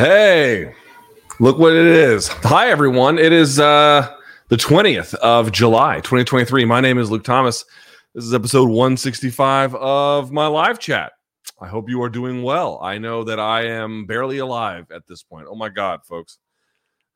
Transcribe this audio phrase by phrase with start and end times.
[0.00, 0.72] Hey,
[1.40, 2.26] look what it is.
[2.26, 3.18] Hi, everyone.
[3.18, 4.10] It is uh,
[4.48, 6.64] the 20th of July, 2023.
[6.64, 7.66] My name is Luke Thomas.
[8.14, 11.12] This is episode 165 of my live chat.
[11.60, 12.78] I hope you are doing well.
[12.82, 15.48] I know that I am barely alive at this point.
[15.50, 16.38] Oh my God, folks.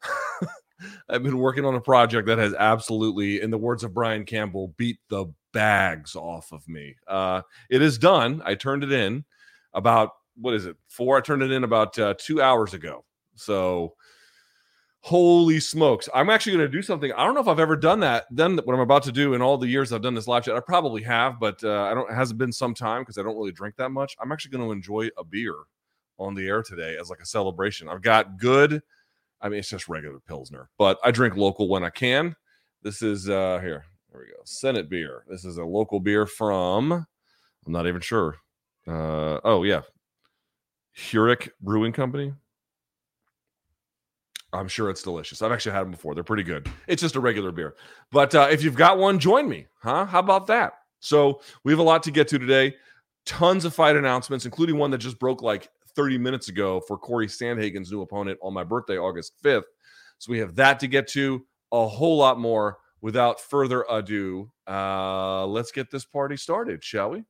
[1.09, 4.75] I've been working on a project that has absolutely, in the words of Brian Campbell,
[4.77, 6.97] beat the bags off of me.
[7.09, 7.41] Uh,
[7.71, 8.43] it is done.
[8.45, 9.25] I turned it in
[9.73, 13.05] about what is it four i turned it in about uh, two hours ago.
[13.37, 13.95] So
[15.05, 16.09] holy smokes.
[16.15, 18.57] I'm actually going to do something i don't know if i've ever done that done
[18.65, 20.61] what i'm about to do in all the years i've done this live chat i
[20.61, 23.53] probably have but uh, i don't it hasn't been some time because i don't really
[23.53, 24.17] drink that much.
[24.19, 25.55] I'm actually going to enjoy a beer
[26.19, 27.87] on the air today as like a celebration.
[27.89, 28.81] I've got good
[29.43, 32.35] i mean it's just regular pilsner but i drink local when i can.
[32.83, 35.25] This is uh here there we go senate beer.
[35.29, 37.07] This is a local beer from i'm
[37.73, 38.37] not even sure.
[38.87, 39.83] Uh oh yeah
[40.95, 42.33] Heurich Brewing Company.
[44.53, 45.43] I'm sure it's delicious.
[45.43, 46.15] I've actually had them before.
[46.15, 46.69] They're pretty good.
[46.87, 47.75] It's just a regular beer.
[48.13, 49.67] But uh, if you've got one, join me.
[49.83, 50.07] Huh?
[50.07, 50.75] How about that?
[51.01, 52.77] So we have a lot to get to today.
[53.27, 57.27] Tons of fight announcements, including one that just broke like 30 minutes ago for Corey
[57.27, 59.65] Sandhagen's new opponent on my birthday, August 5th.
[60.19, 62.79] So we have that to get to, a whole lot more.
[63.01, 67.23] Without further ado, uh, let's get this party started, shall we?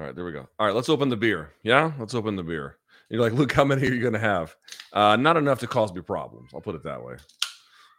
[0.00, 0.48] All right, there we go.
[0.58, 1.52] All right, let's open the beer.
[1.62, 2.78] Yeah, let's open the beer.
[3.10, 4.56] You're like, look, how many are you going to have?
[4.94, 6.52] Uh, not enough to cause me problems.
[6.54, 7.16] I'll put it that way.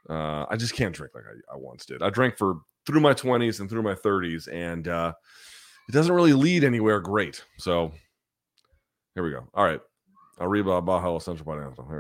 [0.10, 2.02] Uh, I just can't drink like I, I, once did.
[2.02, 5.14] I drank for through my 20s and through my 30s, and uh,
[5.88, 7.44] it doesn't really lead anywhere great.
[7.60, 7.92] So
[9.14, 9.48] here we go.
[9.54, 9.82] All right,
[10.40, 11.88] Arriba Baja Central Pineapple.
[11.88, 12.00] Here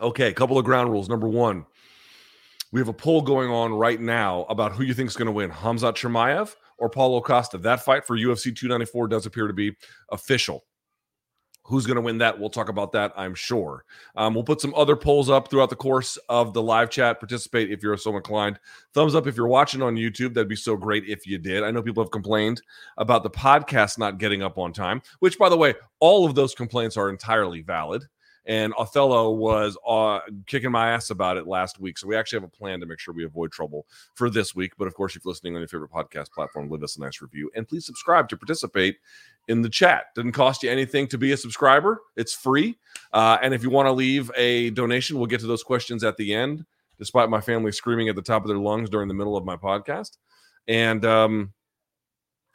[0.00, 1.08] Okay, a couple of ground rules.
[1.08, 1.66] Number one,
[2.72, 5.32] we have a poll going on right now about who you think is going to
[5.32, 7.58] win, Khamzat Chimaev or Paulo Costa.
[7.58, 9.74] That fight for UFC 294 does appear to be
[10.10, 10.64] official.
[11.64, 12.38] Who's going to win that?
[12.38, 13.84] We'll talk about that, I'm sure.
[14.16, 17.20] Um, we'll put some other polls up throughout the course of the live chat.
[17.20, 18.58] Participate if you're so inclined.
[18.94, 20.32] Thumbs up if you're watching on YouTube.
[20.32, 21.62] That'd be so great if you did.
[21.62, 22.62] I know people have complained
[22.96, 26.54] about the podcast not getting up on time, which, by the way, all of those
[26.54, 28.04] complaints are entirely valid
[28.46, 31.98] and Othello was uh, kicking my ass about it last week.
[31.98, 34.72] So we actually have a plan to make sure we avoid trouble for this week.
[34.78, 37.20] But of course, if you're listening on your favorite podcast platform, leave us a nice
[37.20, 38.96] review and please subscribe to participate
[39.48, 40.14] in the chat.
[40.14, 42.00] Doesn't cost you anything to be a subscriber.
[42.16, 42.78] It's free.
[43.12, 46.16] Uh, and if you want to leave a donation, we'll get to those questions at
[46.16, 46.64] the end.
[46.98, 49.56] Despite my family screaming at the top of their lungs during the middle of my
[49.56, 50.16] podcast,
[50.66, 51.52] and um,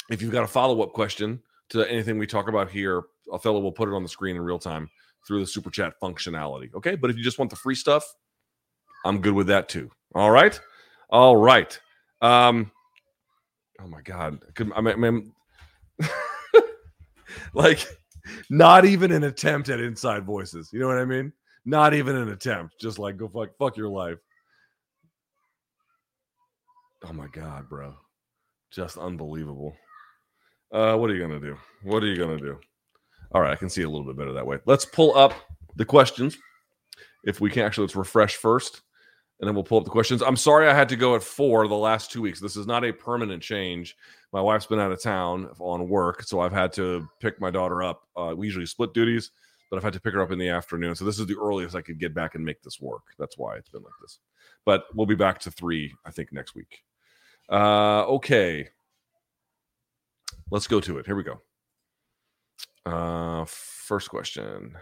[0.09, 3.71] if you've got a follow up question to anything we talk about here, Othello will
[3.71, 4.89] put it on the screen in real time
[5.27, 6.73] through the super chat functionality.
[6.73, 6.95] Okay.
[6.95, 8.05] But if you just want the free stuff,
[9.05, 9.91] I'm good with that too.
[10.15, 10.59] All right.
[11.09, 11.79] All right.
[12.21, 12.71] Um,
[13.81, 14.39] oh my God.
[14.75, 15.33] I mean,
[17.53, 17.85] like,
[18.49, 20.69] not even an attempt at inside voices.
[20.71, 21.33] You know what I mean?
[21.65, 22.79] Not even an attempt.
[22.79, 24.17] Just like go fuck fuck your life.
[27.05, 27.93] Oh my god, bro.
[28.71, 29.75] Just unbelievable.
[30.71, 31.57] Uh what are you gonna do?
[31.83, 32.59] What are you gonna do?
[33.33, 34.59] All right, I can see a little bit better that way.
[34.65, 35.33] Let's pull up
[35.75, 36.37] the questions.
[37.23, 38.81] If we can actually, let's refresh first,
[39.39, 40.21] and then we'll pull up the questions.
[40.21, 42.39] I'm sorry I had to go at four the last two weeks.
[42.39, 43.95] This is not a permanent change.
[44.33, 47.81] My wife's been out of town on work, so I've had to pick my daughter
[47.81, 48.07] up.
[48.15, 49.31] Uh, we usually split duties,
[49.69, 50.95] but I've had to pick her up in the afternoon.
[50.95, 53.03] So this is the earliest I could get back and make this work.
[53.17, 54.19] That's why it's been like this.
[54.65, 56.83] But we'll be back to three, I think, next week.
[57.49, 58.69] Uh, okay.
[60.51, 61.05] Let's go to it.
[61.05, 61.41] Here we go.
[62.85, 64.75] Uh, first question.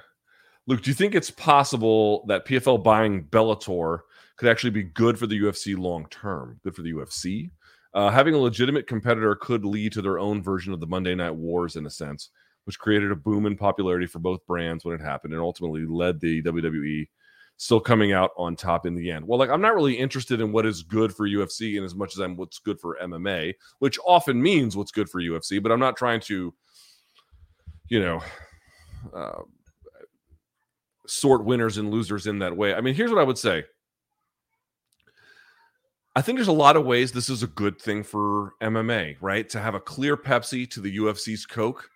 [0.68, 4.00] Luke, do you think it's possible that PFL buying Bellator
[4.38, 6.60] could actually be good for the UFC long term?
[6.64, 7.52] Good for the UFC?
[7.94, 11.36] Uh, having a legitimate competitor could lead to their own version of the Monday Night
[11.36, 12.30] Wars in a sense,
[12.66, 16.20] which created a boom in popularity for both brands when it happened and ultimately led
[16.20, 17.08] the WWE
[17.58, 19.28] still coming out on top in the end.
[19.28, 22.16] Well, like I'm not really interested in what is good for UFC in as much
[22.16, 25.80] as I'm what's good for MMA, which often means what's good for UFC, but I'm
[25.80, 26.54] not trying to
[27.92, 28.24] you know,
[29.14, 29.42] uh,
[31.06, 32.74] sort winners and losers in that way.
[32.74, 33.66] I mean, here's what I would say.
[36.16, 39.48] I think there's a lot of ways this is a good thing for MMA, right?
[39.50, 41.90] To have a clear Pepsi to the UFC's Coke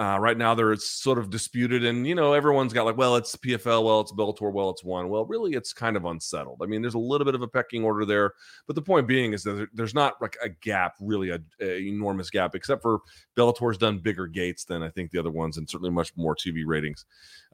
[0.00, 3.14] Uh, right now, there it's sort of disputed, and you know everyone's got like, well,
[3.14, 5.08] it's PFL, well, it's Bellator, well, it's one.
[5.08, 6.60] Well, really, it's kind of unsettled.
[6.60, 8.32] I mean, there's a little bit of a pecking order there,
[8.66, 12.28] but the point being is that there's not like a gap, really, a, a enormous
[12.28, 13.02] gap, except for
[13.36, 16.64] Bellator's done bigger gates than I think the other ones, and certainly much more TV
[16.66, 17.04] ratings,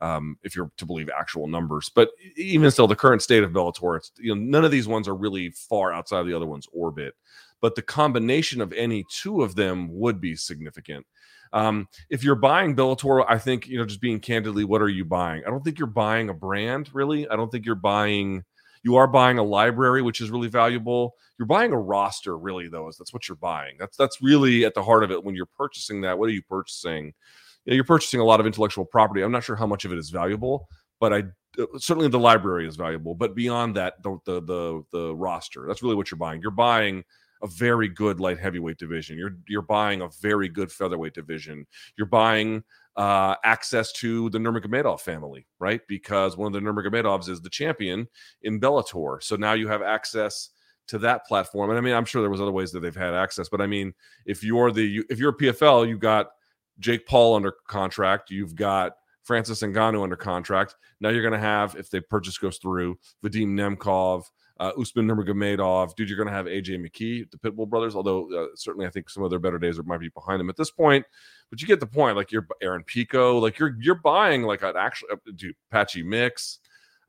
[0.00, 1.90] um, if you're to believe actual numbers.
[1.94, 5.08] But even still, the current state of Bellator, it's you know none of these ones
[5.08, 7.12] are really far outside of the other one's orbit,
[7.60, 11.04] but the combination of any two of them would be significant.
[11.52, 15.04] Um, if you're buying Bellator, I think you know, just being candidly, what are you
[15.04, 15.42] buying?
[15.46, 17.28] I don't think you're buying a brand, really.
[17.28, 18.44] I don't think you're buying.
[18.82, 21.14] You are buying a library, which is really valuable.
[21.38, 22.88] You're buying a roster, really, though.
[22.88, 23.76] Is That's what you're buying.
[23.78, 25.22] That's that's really at the heart of it.
[25.22, 27.12] When you're purchasing that, what are you purchasing?
[27.64, 29.22] You know, you're purchasing a lot of intellectual property.
[29.22, 30.68] I'm not sure how much of it is valuable,
[30.98, 31.24] but I
[31.58, 33.14] uh, certainly the library is valuable.
[33.14, 35.66] But beyond that, the the the, the roster.
[35.66, 36.40] That's really what you're buying.
[36.40, 37.04] You're buying
[37.42, 39.16] a very good light heavyweight division.
[39.16, 41.66] You're you're buying a very good featherweight division.
[41.96, 42.62] You're buying
[42.96, 45.80] uh, access to the Nurmagomedov family, right?
[45.88, 48.08] Because one of the Nurmagomedovs is the champion
[48.42, 49.22] in Bellator.
[49.22, 50.50] So now you have access
[50.88, 51.70] to that platform.
[51.70, 53.66] And I mean, I'm sure there was other ways that they've had access, but I
[53.66, 53.94] mean,
[54.26, 56.30] if you're the if you're a PFL, you've got
[56.78, 60.76] Jake Paul under contract, you've got Francis Ngannou under contract.
[61.00, 64.24] Now you're going to have, if the purchase goes through, Vadim Nemkov,
[64.60, 67.96] uh, Usman Nurmagomedov, dude, you're going to have AJ McKee, the Pitbull brothers.
[67.96, 70.56] Although uh, certainly, I think some of their better days might be behind them at
[70.56, 71.04] this point.
[71.48, 72.16] But you get the point.
[72.16, 76.60] Like you're Aaron Pico, like you're you're buying like an actual uh, dude, Patchy Mix.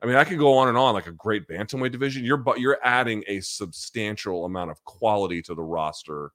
[0.02, 2.24] I mean, I could go on and on like a great bantamweight division.
[2.24, 6.32] You're but you're adding a substantial amount of quality to the roster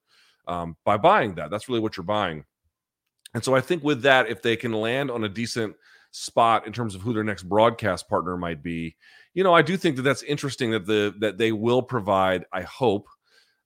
[0.47, 1.49] um, by buying that.
[1.49, 2.45] That's really what you're buying.
[3.33, 5.75] And so I think with that, if they can land on a decent
[6.11, 8.95] spot in terms of who their next broadcast partner might be,
[9.37, 12.45] you know, I do think that that's interesting that the that they will provide.
[12.51, 13.07] I hope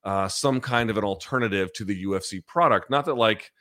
[0.03, 2.89] uh, some kind of an alternative to the UFC product.
[2.89, 3.53] Not that like,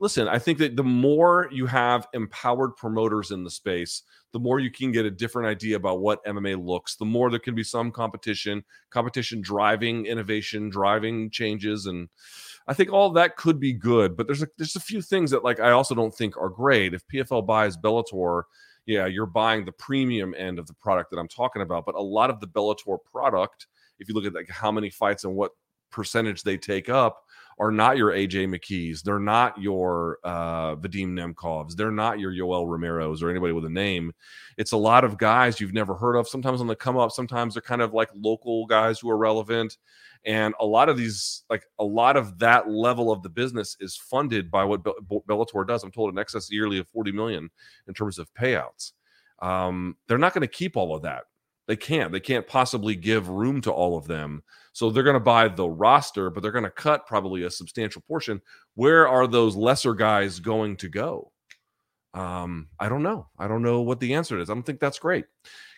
[0.00, 4.58] listen, I think that the more you have empowered promoters in the space, the more
[4.58, 6.96] you can get a different idea about what MMA looks.
[6.96, 12.08] The more there can be some competition, competition driving innovation, driving changes, and
[12.66, 14.16] I think all that could be good.
[14.16, 16.92] But there's a, there's a few things that like I also don't think are great.
[16.92, 18.42] If PFL buys Bellator
[18.90, 21.86] yeah, you're buying the premium end of the product that I'm talking about.
[21.86, 23.68] But a lot of the Bellator product,
[24.00, 25.52] if you look at like how many fights and what
[25.92, 27.22] percentage they take up,
[27.60, 29.02] are not your AJ McKees.
[29.02, 31.76] They're not your uh, Vadim Nemkovs.
[31.76, 34.12] They're not your Yoel Romero's or anybody with a name.
[34.56, 36.26] It's a lot of guys you've never heard of.
[36.26, 39.76] Sometimes on the come up, sometimes they're kind of like local guys who are relevant.
[40.24, 43.94] And a lot of these, like a lot of that level of the business is
[43.94, 45.84] funded by what Bellator does.
[45.84, 47.50] I'm told in excess yearly of 40 million
[47.86, 48.92] in terms of payouts.
[49.40, 51.24] Um, they're not going to keep all of that.
[51.70, 52.10] They can't.
[52.10, 54.42] They can't possibly give room to all of them.
[54.72, 58.02] So they're going to buy the roster, but they're going to cut probably a substantial
[58.08, 58.40] portion.
[58.74, 61.30] Where are those lesser guys going to go?
[62.12, 63.28] Um, I don't know.
[63.38, 64.50] I don't know what the answer is.
[64.50, 65.26] I don't think that's great.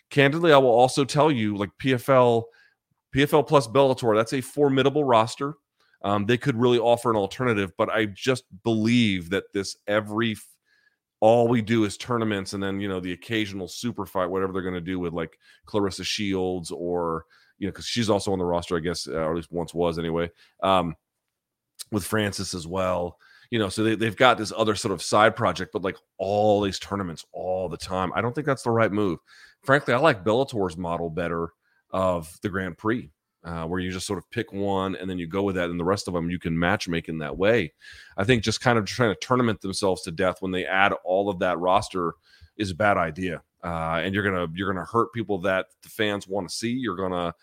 [0.09, 2.45] Candidly, I will also tell you, like PFL
[3.15, 5.53] PFL plus Bellator, that's a formidable roster.
[6.01, 10.37] Um, they could really offer an alternative, but I just believe that this every
[11.23, 14.61] all we do is tournaments and then you know the occasional super fight, whatever they're
[14.61, 17.23] going to do with like Claressa Shields or
[17.57, 19.73] you know because she's also on the roster, I guess, uh, or at least once
[19.73, 20.29] was anyway.
[20.61, 20.97] Um,
[21.93, 23.17] with Francis as well,
[23.51, 26.59] you know, so they, they've got this other sort of side project, but like all
[26.59, 28.11] these tournaments all the time.
[28.13, 29.19] I don't think that's the right move.
[29.61, 31.53] Frankly, I like Bellator's model better
[31.91, 33.09] of the Grand Prix,
[33.43, 35.79] uh, where you just sort of pick one and then you go with that, and
[35.79, 37.73] the rest of them you can match make in that way.
[38.17, 41.29] I think just kind of trying to tournament themselves to death when they add all
[41.29, 42.13] of that roster
[42.57, 46.27] is a bad idea, uh, and you're gonna you're gonna hurt people that the fans
[46.27, 46.71] want to see.
[46.71, 47.33] You're gonna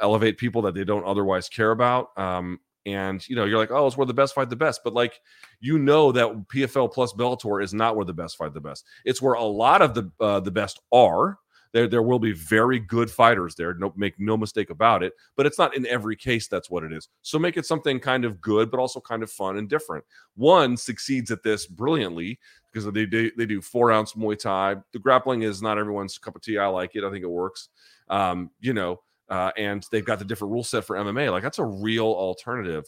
[0.00, 2.16] elevate people that they don't otherwise care about.
[2.16, 4.94] Um, and you know you're like oh it's where the best fight the best but
[4.94, 5.20] like
[5.60, 9.20] you know that pfl plus bellator is not where the best fight the best it's
[9.20, 11.38] where a lot of the uh, the best are
[11.72, 13.74] there, there will be very good fighters there.
[13.74, 15.12] No, make no mistake about it.
[15.36, 17.08] But it's not in every case that's what it is.
[17.22, 20.04] So make it something kind of good, but also kind of fun and different.
[20.34, 22.38] One succeeds at this brilliantly
[22.72, 24.76] because they do, they do four ounce Muay Thai.
[24.92, 26.58] The grappling is not everyone's cup of tea.
[26.58, 27.04] I like it.
[27.04, 27.68] I think it works.
[28.08, 31.30] Um, you know, uh, and they've got the different rule set for MMA.
[31.30, 32.84] Like that's a real alternative.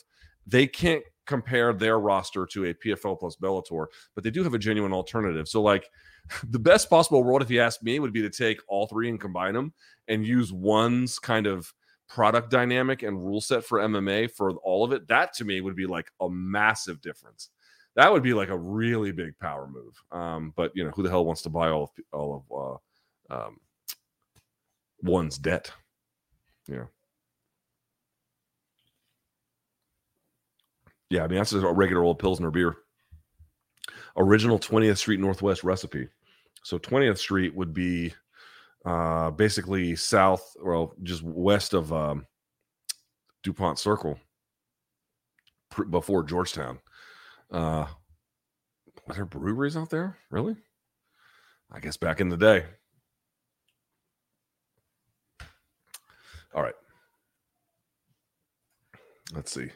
[0.47, 4.59] They can't compare their roster to a PFL plus Bellator, but they do have a
[4.59, 5.49] genuine alternative.
[5.49, 5.89] So like
[6.50, 9.21] the best possible world, if you ask me, would be to take all three and
[9.21, 9.73] combine them
[10.09, 11.73] and use one's kind of
[12.09, 15.07] product dynamic and rule set for MMA for all of it.
[15.09, 17.50] That to me would be like a massive difference.
[17.97, 19.95] That would be like a really big power move.
[20.12, 22.81] Um, but you know, who the hell wants to buy all of all of
[23.31, 23.61] uh, um,
[25.03, 25.73] one's debt?
[26.69, 26.85] Yeah.
[31.11, 32.77] Yeah, I mean that's just a regular old Pilsner beer
[34.21, 36.09] original 20th Street Northwest recipe.
[36.62, 38.12] So 20th Street would be
[38.85, 42.27] uh, basically south, well, just west of um,
[43.43, 44.19] DuPont Circle
[45.71, 46.79] pr- before Georgetown.
[47.50, 47.87] Uh,
[49.09, 50.17] are there breweries out there?
[50.31, 50.57] Really?
[51.73, 52.65] I guess back in the day.
[56.55, 56.75] All right.
[59.33, 59.71] Let's see.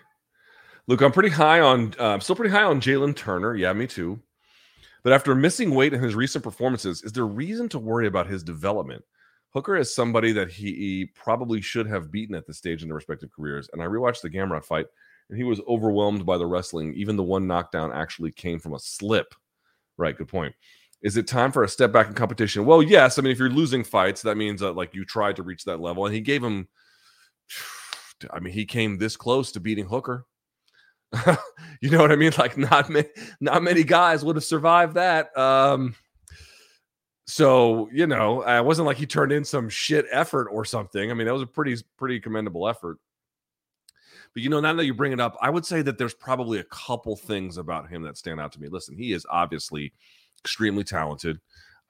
[0.87, 1.95] Luke, I'm pretty high on.
[1.99, 3.55] Uh, I'm still pretty high on Jalin Turner.
[3.55, 4.21] Yeah, me too.
[5.05, 8.43] But after missing weight in his recent performances, is there reason to worry about his
[8.43, 9.05] development?
[9.51, 13.31] Hooker is somebody that he, probably should have beaten at this stage in their respective
[13.31, 13.69] careers.
[13.73, 14.87] And I rewatched the Gamrot fight,
[15.29, 16.95] and he was overwhelmed by the wrestling.
[16.95, 19.35] Even the one knockdown actually came from a slip.
[19.99, 20.55] Right, good point.
[21.03, 22.65] Is it time for a step back in competition?
[22.65, 23.19] Well, yes.
[23.19, 25.81] I mean, if you're losing fights, that means that like you tried to reach that
[25.81, 26.67] level, and he gave him.
[28.33, 30.25] I mean, he came this close to beating Hooker.
[31.81, 32.33] you know what I mean?
[32.39, 33.09] Like not many,
[33.41, 35.37] not many guys would have survived that.
[35.37, 35.95] Um,
[37.27, 41.11] so you know, it wasn't like he turned in some shit effort or something.
[41.11, 42.99] I mean, that was a pretty pretty commendable effort.
[44.35, 46.59] But you know, now that you bring it up, I would say that there's probably
[46.59, 48.69] a couple things about him that stand out to me.
[48.69, 49.93] Listen, he is obviously
[50.41, 51.41] extremely talented,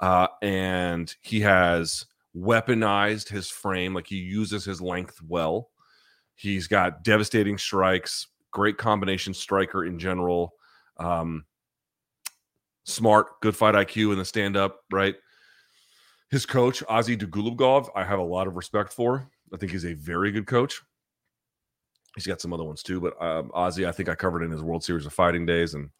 [0.00, 2.04] uh, and he has
[2.36, 3.94] weaponized his frame.
[3.94, 5.70] Like he uses his length well.
[6.34, 10.54] He's got devastating strikes, great combination striker in general.
[10.96, 11.44] Um,
[12.84, 15.16] smart, good fight IQ in the stand up, right?
[16.30, 19.28] His coach, Ozzy Dugulubgov, I have a lot of respect for.
[19.52, 20.80] I think he's a very good coach.
[22.14, 24.62] He's got some other ones too, but um, Ozzy, I think I covered in his
[24.62, 25.90] World Series of Fighting days, and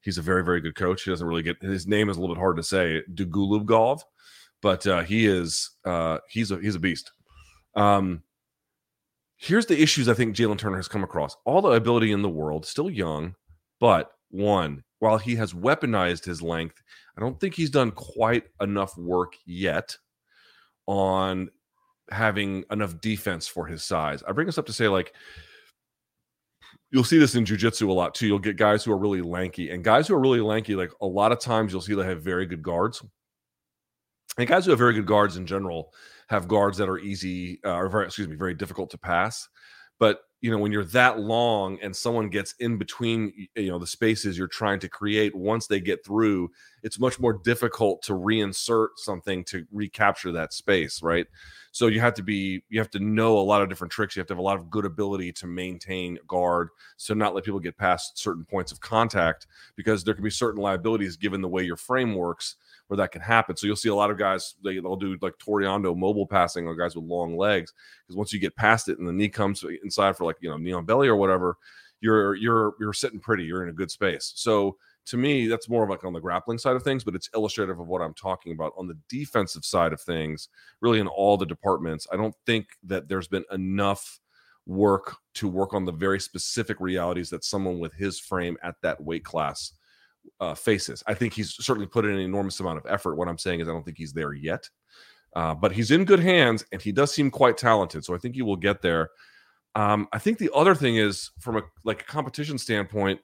[0.00, 1.02] he's a very, very good coach.
[1.02, 4.00] He doesn't really get his name is a little bit hard to say, Dugulubgov,
[4.62, 7.12] but uh, he is uh, he's a he's a beast.
[7.74, 8.22] Um,
[9.38, 11.36] here's the issues I think Jalin Turner has come across.
[11.46, 13.34] All the ability in the world, still young,
[13.80, 16.82] but one, while he has weaponized his length,
[17.16, 19.96] I don't think he's done quite enough work yet
[20.86, 21.50] on
[22.10, 24.22] having enough defense for his size.
[24.26, 25.14] I bring this up to say, like,
[26.90, 28.26] you'll see this in jujitsu a lot too.
[28.26, 31.06] You'll get guys who are really lanky, and guys who are really lanky, like a
[31.06, 33.02] lot of times you'll see they have very good guards.
[34.36, 35.92] And guys who have very good guards in general
[36.28, 39.48] have guards that are easy uh, or very, excuse me, very difficult to pass.
[39.98, 43.86] But you know, when you're that long and someone gets in between, you know, the
[43.88, 46.50] spaces you're trying to create, once they get through,
[46.84, 51.26] it's much more difficult to reinsert something to recapture that space, right?
[51.72, 54.14] So you have to be, you have to know a lot of different tricks.
[54.14, 57.42] You have to have a lot of good ability to maintain guard, so not let
[57.42, 61.48] people get past certain points of contact because there can be certain liabilities given the
[61.48, 62.54] way your frame works
[62.88, 63.56] where that can happen.
[63.56, 66.74] So you'll see a lot of guys they, will do like Toreando mobile passing or
[66.74, 67.72] guys with long legs
[68.04, 70.56] because once you get past it and the knee comes inside for like you know
[70.56, 71.56] knee on belly or whatever,
[72.00, 73.44] you're you're you're sitting pretty.
[73.44, 74.32] You're in a good space.
[74.34, 74.76] So
[75.06, 77.80] to me, that's more of like on the grappling side of things, but it's illustrative
[77.80, 80.48] of what I'm talking about on the defensive side of things.
[80.80, 84.20] Really, in all the departments, I don't think that there's been enough
[84.66, 89.02] work to work on the very specific realities that someone with his frame at that
[89.02, 89.72] weight class
[90.40, 91.02] uh, faces.
[91.06, 93.16] I think he's certainly put in an enormous amount of effort.
[93.16, 94.68] What I'm saying is, I don't think he's there yet,
[95.36, 98.04] uh, but he's in good hands, and he does seem quite talented.
[98.04, 99.10] So I think he will get there.
[99.74, 103.20] Um, I think the other thing is, from a like a competition standpoint,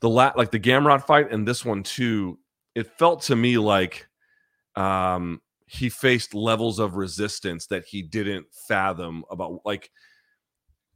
[0.00, 2.38] the la- like the Gamrot fight and this one too,
[2.74, 4.08] it felt to me like
[4.76, 9.90] um, he faced levels of resistance that he didn't fathom about like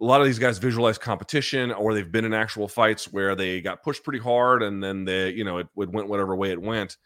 [0.02, 3.60] a lot of these guys visualize competition or they've been in actual fights where they
[3.60, 6.60] got pushed pretty hard and then they, you know, it, it went whatever way it
[6.60, 6.96] went.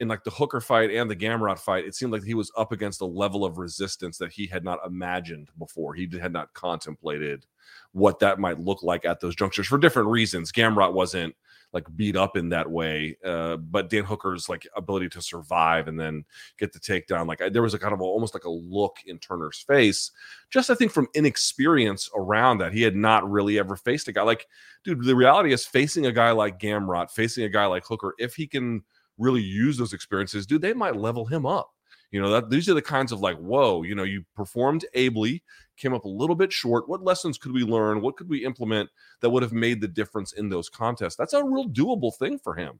[0.00, 2.72] In like the Hooker fight and the Gamrot fight, it seemed like he was up
[2.72, 5.94] against a level of resistance that he had not imagined before.
[5.94, 7.46] He had not contemplated
[7.92, 10.50] what that might look like at those junctures for different reasons.
[10.50, 11.36] Gamrot wasn't
[11.72, 13.16] like beat up in that way.
[13.24, 16.24] Uh, but Dan Hooker's like ability to survive and then
[16.58, 18.98] get the takedown, like I, there was a kind of a, almost like a look
[19.06, 20.10] in Turner's face,
[20.50, 22.72] just I think from inexperience around that.
[22.72, 24.46] He had not really ever faced a guy like,
[24.84, 25.04] dude.
[25.04, 28.46] The reality is facing a guy like Gamrot, facing a guy like Hooker, if he
[28.46, 28.82] can
[29.18, 31.72] really use those experiences, dude, they might level him up.
[32.12, 35.42] You know, that these are the kinds of like, whoa, you know, you performed ably,
[35.78, 36.88] came up a little bit short.
[36.88, 38.02] What lessons could we learn?
[38.02, 38.90] What could we implement
[39.20, 41.16] that would have made the difference in those contests?
[41.16, 42.78] That's a real doable thing for him.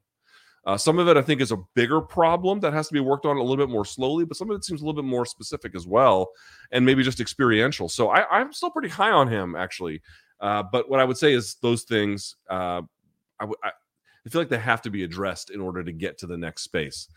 [0.65, 3.27] Uh, some of it, I think, is a bigger problem that has to be worked
[3.27, 5.27] on a little bit more slowly, but some of it seems a little bit more
[5.27, 6.29] specific as well,
[6.71, 7.89] and maybe just experiential.
[7.89, 10.03] So I, am still pretty high on him, actually.
[10.41, 12.83] Uh, but what I would say is those things, uh,
[13.41, 13.71] I, I,
[14.25, 16.63] I feel like they have to be addressed in order to get to the next
[16.63, 17.09] space.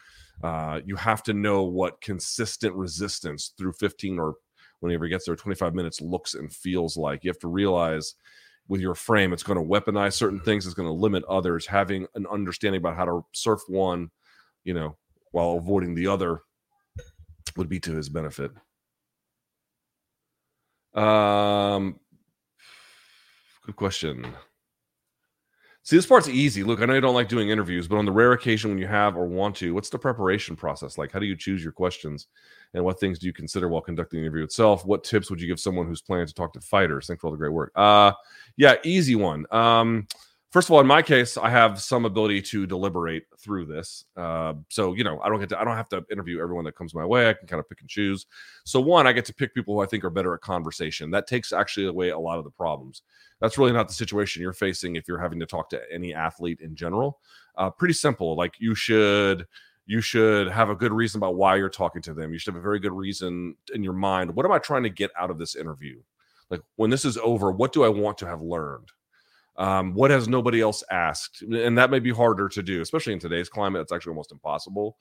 [0.43, 4.35] Uh, you have to know what consistent resistance through 15 or
[4.79, 7.23] whenever he gets there 25 minutes looks and feels like.
[7.23, 8.15] You have to realize
[8.67, 9.33] with your frame.
[9.33, 10.65] It's going to weaponize certain things.
[10.65, 11.65] It's going to limit others.
[11.67, 14.09] Having an understanding about how to surf one,
[14.63, 14.97] you know,
[15.31, 16.41] while avoiding the other
[17.55, 18.51] would be to his benefit.
[20.93, 21.99] Um,
[23.65, 24.25] good question.
[25.85, 26.63] See, this part's easy.
[26.63, 28.87] Look, I know you don't like doing interviews, but on the rare occasion when you
[28.87, 31.11] have or want to, what's the preparation process like?
[31.11, 32.25] How do you choose your questions?
[32.73, 34.83] And what things do you consider while conducting the interview itself?
[34.83, 37.05] What tips would you give someone who's planning to talk to fighters?
[37.05, 37.71] Thanks for all the great work.
[37.75, 38.13] Uh,
[38.57, 39.45] yeah, easy one.
[39.51, 40.07] Um,
[40.55, 44.05] first of all, in my case, I have some ability to deliberate through this.
[44.15, 46.77] Uh, so you know, I don't get to, I don't have to interview everyone that
[46.77, 47.29] comes my way.
[47.29, 48.25] I can kind of pick and choose.
[48.63, 51.11] So one, I get to pick people who I think are better at conversation.
[51.11, 53.01] That takes actually away a lot of the problems.
[53.41, 56.61] That's really not the situation you're facing if you're having to talk to any athlete
[56.61, 57.19] in general.
[57.57, 58.37] Uh, pretty simple.
[58.37, 59.45] Like you should
[59.87, 62.31] you should have a good reason about why you're talking to them.
[62.31, 64.33] You should have a very good reason in your mind.
[64.33, 66.01] What am I trying to get out of this interview?
[66.49, 68.93] Like when this is over, what do I want to have learned?
[69.57, 71.41] Um, what has nobody else asked?
[71.41, 73.81] And that may be harder to do, especially in today's climate.
[73.81, 74.97] It's actually almost impossible.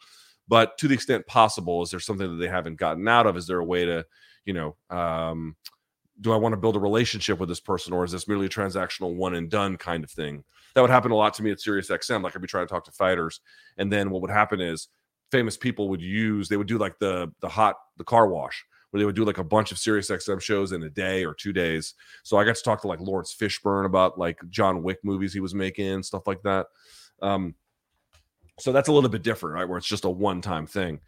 [0.46, 3.36] But to the extent possible, is there something that they haven't gotten out of?
[3.36, 4.06] Is there a way to,
[4.44, 5.56] you know, um,
[6.20, 8.50] do I want to build a relationship with this person, or is this merely a
[8.50, 10.44] transactional one and done kind of thing?
[10.74, 12.22] That would happen a lot to me at SiriusXM.
[12.22, 13.40] Like I'd be trying to talk to fighters,
[13.78, 14.88] and then what would happen is
[15.30, 18.64] famous people would use they would do like the the hot the car wash
[18.94, 21.34] where they would do like a bunch of Sirius XM shows in a day or
[21.34, 21.94] two days.
[22.22, 25.40] So I got to talk to like Laurence Fishburne about like John Wick movies he
[25.40, 26.66] was making, stuff like that.
[27.20, 27.56] Um,
[28.60, 29.68] so that's a little bit different, right?
[29.68, 31.00] Where it's just a one time thing.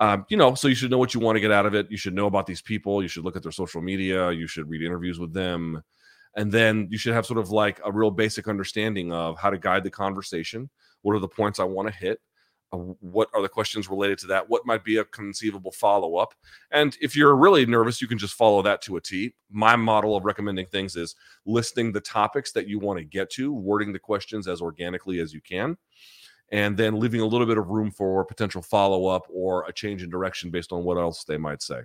[0.00, 1.90] Um, you know, so you should know what you want to get out of it.
[1.90, 3.02] You should know about these people.
[3.02, 4.32] You should look at their social media.
[4.32, 5.82] You should read interviews with them.
[6.36, 9.58] And then you should have sort of like a real basic understanding of how to
[9.58, 10.70] guide the conversation.
[11.02, 12.22] What are the points I want to hit?
[12.74, 14.48] What are the questions related to that?
[14.48, 16.34] What might be a conceivable follow up?
[16.70, 19.34] And if you're really nervous, you can just follow that to a T.
[19.50, 21.14] My model of recommending things is
[21.46, 25.32] listing the topics that you want to get to, wording the questions as organically as
[25.32, 25.76] you can,
[26.52, 30.02] and then leaving a little bit of room for potential follow up or a change
[30.02, 31.80] in direction based on what else they might say.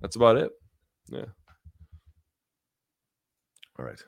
[0.00, 0.52] That's about it.
[1.08, 1.26] Yeah.
[3.78, 4.02] All right.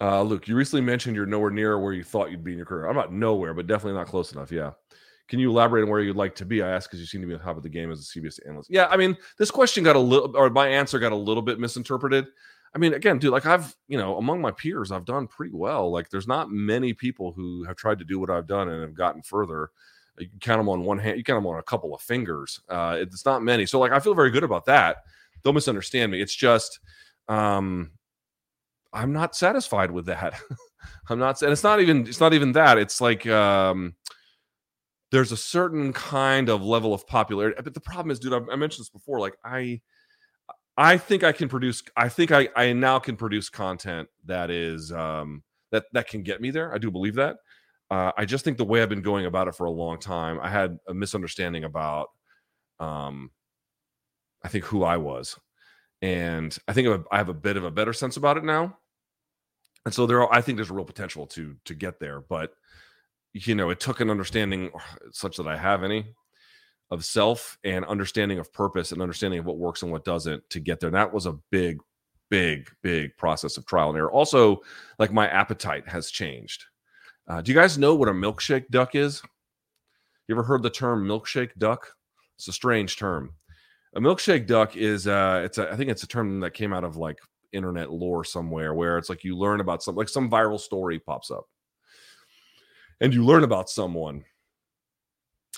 [0.00, 2.66] Uh, Luke, you recently mentioned you're nowhere near where you thought you'd be in your
[2.66, 2.86] career.
[2.88, 4.50] I'm not nowhere, but definitely not close enough.
[4.50, 4.72] Yeah.
[5.28, 6.62] Can you elaborate on where you'd like to be?
[6.62, 8.40] I asked because you seem to be on top of the game as a CBS
[8.48, 8.70] analyst.
[8.70, 11.60] Yeah, I mean, this question got a little, or my answer got a little bit
[11.60, 12.26] misinterpreted.
[12.74, 15.90] I mean, again, dude, like I've, you know, among my peers, I've done pretty well.
[15.90, 18.94] Like, there's not many people who have tried to do what I've done and have
[18.94, 19.70] gotten further.
[20.18, 21.16] You can count them on one hand.
[21.16, 22.60] You count them on a couple of fingers.
[22.68, 23.66] Uh, it's not many.
[23.66, 25.04] So, like, I feel very good about that.
[25.44, 26.20] Don't misunderstand me.
[26.20, 26.80] It's just,
[27.28, 27.92] um,
[28.92, 30.34] I'm not satisfied with that.
[31.08, 32.78] I'm not, and it's not even it's not even that.
[32.78, 33.94] It's like um,
[35.12, 37.60] there's a certain kind of level of popularity.
[37.62, 39.20] But the problem is, dude, I, I mentioned this before.
[39.20, 39.80] Like I,
[40.76, 41.82] I think I can produce.
[41.96, 46.40] I think I I now can produce content that is um, that that can get
[46.40, 46.74] me there.
[46.74, 47.36] I do believe that.
[47.90, 50.38] Uh, I just think the way I've been going about it for a long time,
[50.40, 52.10] I had a misunderstanding about,
[52.78, 53.32] um,
[54.44, 55.36] I think who I was,
[56.02, 58.76] and I think I have a bit of a better sense about it now.
[59.84, 62.52] And so there are, i think there's a real potential to to get there but
[63.32, 64.70] you know it took an understanding
[65.10, 66.14] such that i have any
[66.90, 70.60] of self and understanding of purpose and understanding of what works and what doesn't to
[70.60, 70.88] get there.
[70.88, 71.80] And that was a big
[72.28, 74.10] big big process of trial and error.
[74.10, 74.60] Also
[74.98, 76.64] like my appetite has changed.
[77.28, 79.22] Uh, do you guys know what a milkshake duck is?
[80.26, 81.92] You ever heard the term milkshake duck?
[82.36, 83.34] It's a strange term
[83.94, 86.84] a milkshake duck is uh it's a, i think it's a term that came out
[86.84, 87.18] of like
[87.52, 91.30] internet lore somewhere where it's like you learn about some like some viral story pops
[91.30, 91.44] up.
[93.00, 94.24] And you learn about someone.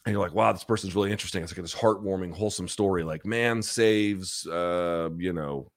[0.04, 1.42] And you're like wow this person's really interesting.
[1.42, 5.70] It's like this heartwarming wholesome story like man saves uh you know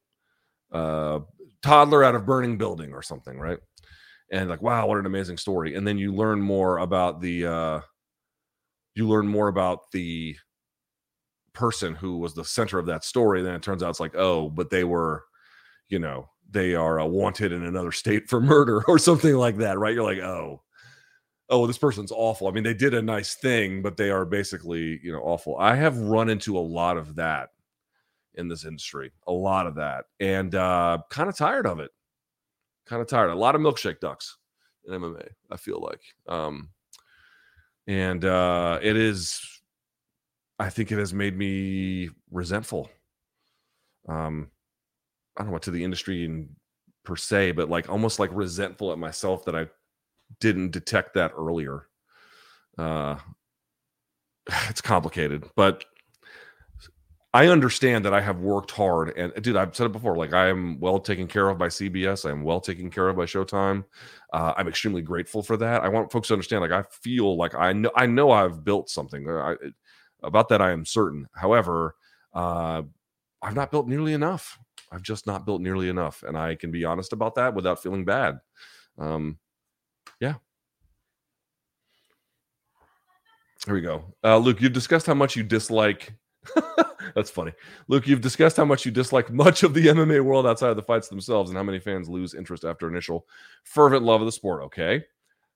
[0.71, 1.19] uh
[1.61, 3.59] toddler out of burning building or something right?
[4.31, 5.75] And like wow what an amazing story.
[5.75, 7.79] And then you learn more about the uh
[8.95, 10.37] you learn more about the
[11.55, 14.49] person who was the center of that story then it turns out it's like oh
[14.49, 15.23] but they were
[15.89, 19.79] you know they are uh, wanted in another state for murder or something like that
[19.79, 19.93] right?
[19.93, 20.61] You're like oh
[21.49, 22.47] oh this person's awful.
[22.47, 25.57] I mean they did a nice thing but they are basically you know awful.
[25.57, 27.49] I have run into a lot of that
[28.35, 31.91] in this industry a lot of that and uh kind of tired of it.
[32.85, 33.31] Kind of tired.
[33.31, 34.37] A lot of milkshake ducks
[34.87, 36.69] in mma i feel like um
[37.87, 39.54] and uh it is
[40.59, 42.89] i think it has made me resentful
[44.07, 44.49] um
[45.35, 46.49] I don't know what to the industry and
[47.03, 49.67] per se, but like almost like resentful at myself that I
[50.39, 51.87] didn't detect that earlier.
[52.77, 53.17] Uh,
[54.69, 55.85] it's complicated, but
[57.33, 60.15] I understand that I have worked hard, and dude, I've said it before.
[60.15, 62.25] Like I am well taken care of by CBS.
[62.25, 63.83] I am well taken care of by Showtime.
[64.31, 65.83] Uh, I'm extremely grateful for that.
[65.83, 66.61] I want folks to understand.
[66.61, 69.29] Like I feel like I know I know I've built something.
[69.29, 69.55] I,
[70.25, 71.27] about that, I am certain.
[71.33, 71.95] However,
[72.33, 72.83] uh,
[73.41, 74.57] I've not built nearly enough.
[74.91, 78.05] I've just not built nearly enough, and I can be honest about that without feeling
[78.05, 78.39] bad.
[78.97, 79.39] Um,
[80.19, 80.35] yeah.
[83.65, 84.13] Here we go.
[84.23, 86.13] Uh, Luke, you've discussed how much you dislike
[87.15, 87.53] That's funny.
[87.87, 90.83] Luke, you've discussed how much you dislike much of the MMA world outside of the
[90.83, 93.27] fights themselves and how many fans lose interest after initial
[93.63, 94.63] fervent love of the sport.
[94.63, 95.03] Okay.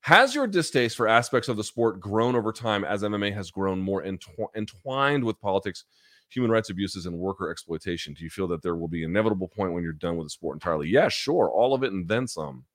[0.02, 3.80] Has your distaste for aspects of the sport grown over time as MMA has grown
[3.80, 5.86] more entw- entwined with politics,
[6.30, 8.14] human rights abuses, and worker exploitation?
[8.14, 10.32] Do you feel that there will be an inevitable point when you're done with the
[10.32, 10.88] sport entirely?
[10.88, 11.50] Yeah, sure.
[11.50, 12.66] All of it and then some.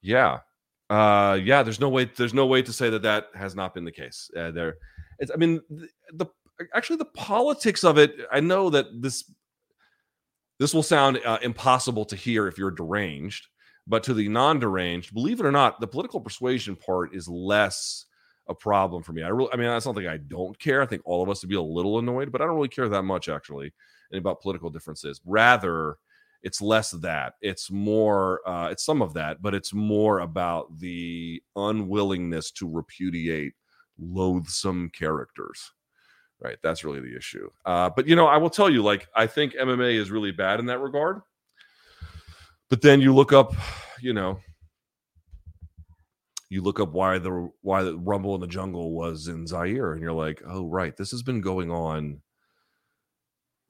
[0.00, 0.40] Yeah.
[0.88, 2.04] Uh, yeah, there's no way.
[2.04, 4.30] There's no way to say that that has not been the case.
[4.36, 4.76] Uh, there,
[5.18, 5.32] it's.
[5.32, 6.26] I mean, the, the
[6.74, 9.30] actually the politics of it i know that this
[10.58, 13.48] this will sound uh, impossible to hear if you're deranged
[13.86, 18.06] but to the non-deranged believe it or not the political persuasion part is less
[18.48, 21.02] a problem for me i really i mean that's something i don't care i think
[21.04, 23.28] all of us would be a little annoyed but i don't really care that much
[23.28, 23.72] actually
[24.12, 25.96] about political differences rather
[26.42, 31.42] it's less that it's more uh, it's some of that but it's more about the
[31.56, 33.54] unwillingness to repudiate
[33.98, 35.72] loathsome characters
[36.40, 36.58] right?
[36.62, 37.50] That's really the issue.
[37.64, 40.60] Uh, but you know, I will tell you, like, I think MMA is really bad
[40.60, 41.20] in that regard.
[42.68, 43.54] But then you look up,
[44.00, 44.40] you know,
[46.48, 50.02] you look up why the why the Rumble in the Jungle was in Zaire, and
[50.02, 52.20] you're like, oh right, this has been going on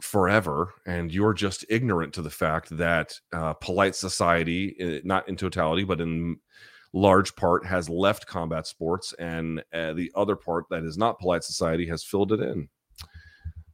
[0.00, 5.36] forever, and you're just ignorant to the fact that uh, polite society, eh, not in
[5.36, 6.38] totality, but in
[6.92, 11.44] large part has left combat sports, and uh, the other part that is not polite
[11.44, 12.68] society has filled it in.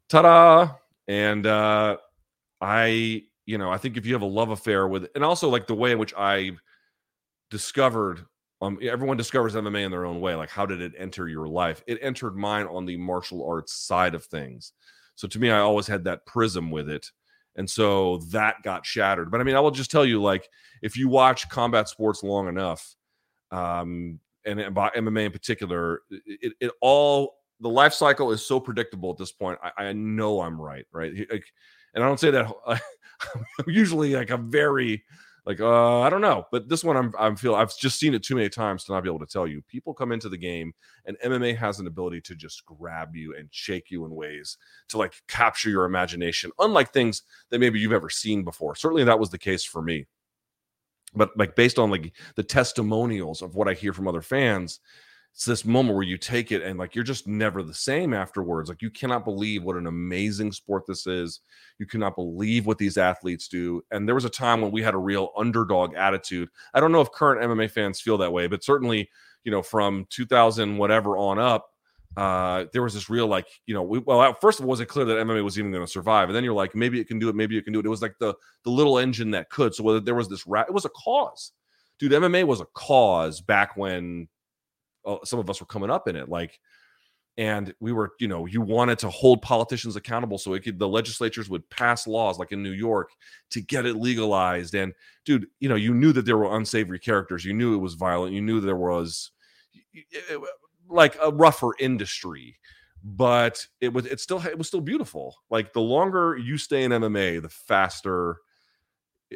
[0.09, 0.75] Ta-da!
[1.09, 1.97] And uh,
[2.61, 5.67] I, you know, I think if you have a love affair with, and also like
[5.67, 6.53] the way in which I
[7.51, 8.25] discovered
[8.63, 10.37] um, everyone discovers MMA in their own way.
[10.37, 11.83] Like, how did it enter your life?
[11.89, 14.73] It entered mine on the martial arts side of things.
[15.17, 17.11] So to me, I always had that prism with it.
[17.57, 19.33] And so that got shattered.
[19.33, 20.49] But I mean, I will just tell you, like,
[20.81, 22.95] if you watch combat sports long enough,
[23.51, 29.11] um, and about MMA in particular, it, it all the life cycle is so predictable
[29.11, 29.59] at this point.
[29.63, 31.13] I, I know I'm right, right?
[31.31, 31.45] Like,
[31.95, 32.51] and I don't say that
[33.67, 35.05] usually like a very
[35.45, 38.23] like uh I don't know, but this one I'm I'm feel I've just seen it
[38.23, 39.63] too many times to not be able to tell you.
[39.63, 40.73] People come into the game
[41.05, 44.57] and MMA has an ability to just grab you and shake you in ways
[44.89, 48.75] to like capture your imagination, unlike things that maybe you've ever seen before.
[48.77, 50.07] Certainly that was the case for me
[51.15, 54.81] but like based on like the testimonials of what I hear from other fans,
[55.35, 58.69] it's this moment where you take it and like you're just never the same afterwards.
[58.69, 61.41] Like you cannot believe what an amazing sport this is.
[61.79, 63.83] You cannot believe what these athletes do.
[63.91, 66.51] And there was a time when we had a real underdog attitude.
[66.75, 69.09] I don't know if current MMA fans feel that way, but certainly,
[69.45, 71.67] you know, from 2000 whatever on up,
[72.15, 74.87] uh, there was this real like you know we, well first of all was it
[74.87, 77.19] clear that MMA was even going to survive and then you're like maybe it can
[77.19, 79.49] do it maybe it can do it it was like the the little engine that
[79.49, 81.53] could so whether there was this rat it was a cause
[81.99, 84.29] dude MMA was a cause back when
[85.05, 86.59] uh, some of us were coming up in it like
[87.39, 91.49] and we were you know you wanted to hold politicians accountable so could the legislatures
[91.49, 93.11] would pass laws like in New York
[93.51, 94.75] to get it legalized.
[94.75, 94.93] And
[95.25, 97.45] dude you know you knew that there were unsavory characters.
[97.45, 98.35] You knew it was violent.
[98.35, 99.31] You knew there was
[100.89, 102.59] like a rougher industry.
[103.05, 105.35] But it was it still it was still beautiful.
[105.51, 108.37] Like the longer you stay in mma the faster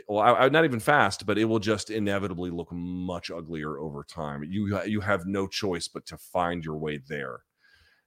[0.09, 4.05] well I, I, not even fast but it will just inevitably look much uglier over
[4.05, 4.45] time.
[4.45, 7.41] You you have no choice but to find your way there.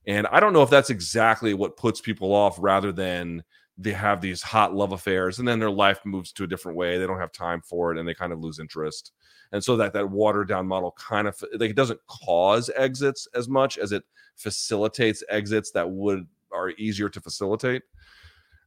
[0.08, 3.44] And i don't know if that's exactly what puts people off rather than
[3.80, 6.98] they have these hot love affairs and then their life moves to a different way.
[6.98, 9.14] They don't have time for it and they kind of lose interest.
[9.54, 13.48] And so that that watered down model kind of like it doesn't cause exits as
[13.48, 14.04] much as it
[14.36, 17.84] facilitates exits that would are easier to facilitate.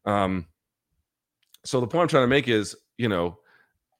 [0.06, 0.46] Um
[1.64, 3.38] so the point i'm trying to make is you know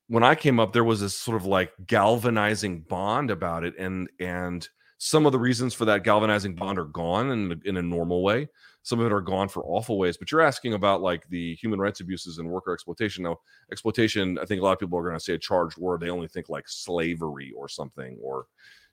[0.09, 4.09] when i came up there was this sort of like galvanizing bond about it and
[4.21, 8.23] and some of the reasons for that galvanizing bond are gone in, in a normal
[8.23, 8.49] way
[8.83, 10.17] some of it are gone for awful ways.
[10.17, 13.25] But you're asking about like the human rights abuses and worker exploitation.
[13.25, 13.39] Now,
[13.71, 16.01] exploitation, I think a lot of people are going to say a charged word.
[16.01, 18.47] They only think like slavery or something, or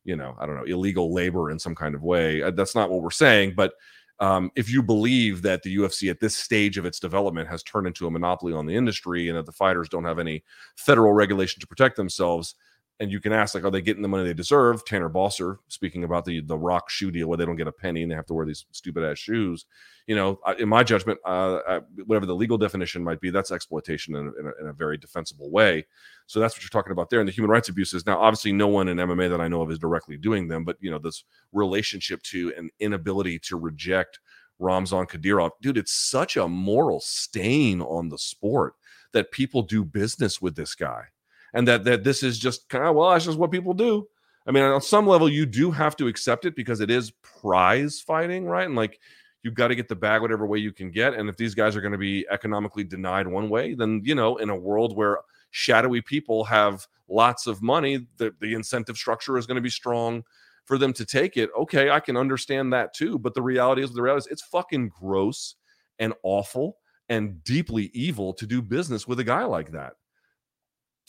[0.04, 2.42] you know, I don't know, illegal labor in some kind of way.
[2.42, 3.74] Uh, that's not what we're saying, but
[4.20, 7.88] um, if you believe that the UFC at this stage of its development has turned
[7.88, 10.44] into a monopoly on the industry and that the fighters don't have any
[10.76, 12.56] federal regulation to protect themselves,
[13.00, 14.84] and you can ask like, are they getting the money they deserve?
[14.84, 18.02] Tanner Boser speaking about the the Rock shoe deal where they don't get a penny
[18.04, 19.66] and they have to wear these stupid ass shoes.
[20.06, 24.26] You know, in my judgment, uh, whatever the legal definition might be, that's exploitation in
[24.26, 25.86] a, in, a, in a, very defensible way.
[26.26, 27.20] So that's what you're talking about there.
[27.20, 28.08] And the human rights abuses.
[28.08, 30.78] Now, obviously, no one in MMA that I know of is directly doing them, but
[30.82, 34.20] you know, this relationship to an inability to reject
[34.58, 38.74] Ramzan Kadyrov, dude, it's such a moral stain on the sport
[39.14, 41.06] that people do business with this guy
[41.54, 44.08] and that that this is just kind of well that's just what people do.
[44.48, 48.02] I mean on some level you do have to accept it because it is prize
[48.02, 48.66] fighting right?
[48.66, 49.00] And like
[49.44, 51.76] you've got to get the bag whatever way you can get and if these guys
[51.76, 55.20] are going to be economically denied one way then you know in a world where
[55.52, 60.24] shadowy people have lots of money the, the incentive structure is going to be strong
[60.66, 63.92] for them to take it okay i can understand that too but the reality is
[63.92, 65.56] the reality is it's fucking gross
[66.00, 66.78] and awful
[67.10, 69.94] and deeply evil to do business with a guy like that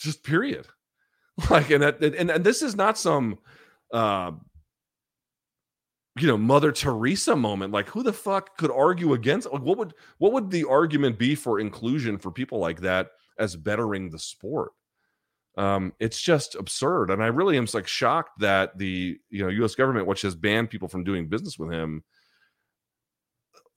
[0.01, 0.67] just period.
[1.49, 3.39] Like, and that, and and this is not some,
[3.91, 4.31] uh,
[6.19, 7.71] you know, Mother Teresa moment.
[7.71, 9.51] Like, who the fuck could argue against?
[9.51, 13.55] Like, what would what would the argument be for inclusion for people like that as
[13.55, 14.73] bettering the sport?
[15.57, 19.73] Um, it's just absurd, and I really am like shocked that the you know U.S.
[19.73, 22.03] government, which has banned people from doing business with him,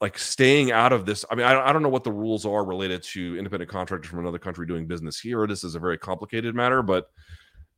[0.05, 1.25] like staying out of this.
[1.31, 4.19] I mean, I, I don't know what the rules are related to independent contractors from
[4.19, 5.47] another country doing business here.
[5.47, 7.07] This is a very complicated matter, but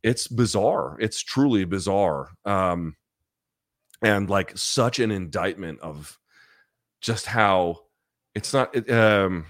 [0.03, 0.97] it's bizarre.
[0.99, 2.27] It's truly bizarre.
[2.43, 2.97] Um,
[4.01, 6.19] and like such an indictment of
[6.99, 7.83] just how
[8.35, 9.45] it's not, it, um,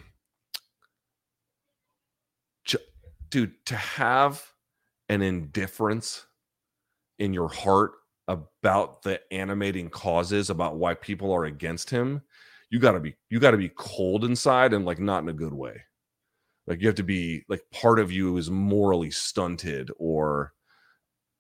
[3.32, 4.46] dude, to have
[5.10, 6.28] an indifference
[7.18, 7.94] in your heart
[8.28, 12.22] about the animating causes about why people are against him
[12.70, 15.82] you gotta be you gotta be cold inside and like not in a good way.
[16.66, 20.54] Like you have to be like part of you is morally stunted or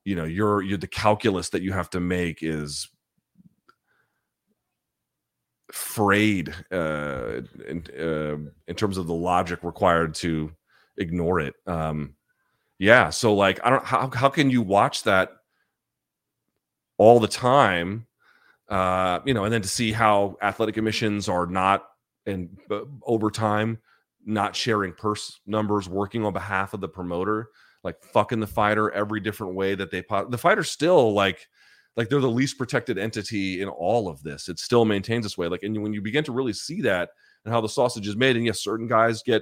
[0.06, 2.90] you know you're you're the calculus that you have to make is
[5.74, 8.38] frayed uh in uh,
[8.70, 10.52] in terms of the logic required to
[10.98, 11.56] ignore it.
[11.66, 12.16] Um
[12.80, 15.32] yeah so like i don't how, how can you watch that
[16.98, 18.06] all the time
[18.70, 21.88] uh, you know, and then to see how athletic emissions are not
[22.26, 23.80] and uh, over time
[24.26, 27.50] not sharing purse numbers, working on behalf of the promoter,
[27.84, 30.04] like fucking the fighter every different way that they.
[30.30, 31.48] The fighter still like
[31.96, 34.50] like they're the least protected entity in all of this.
[34.50, 35.48] It still maintains this way.
[35.48, 37.10] Like, and when you begin to really see that
[37.44, 39.42] and how the sausage is made, and yes, certain guys get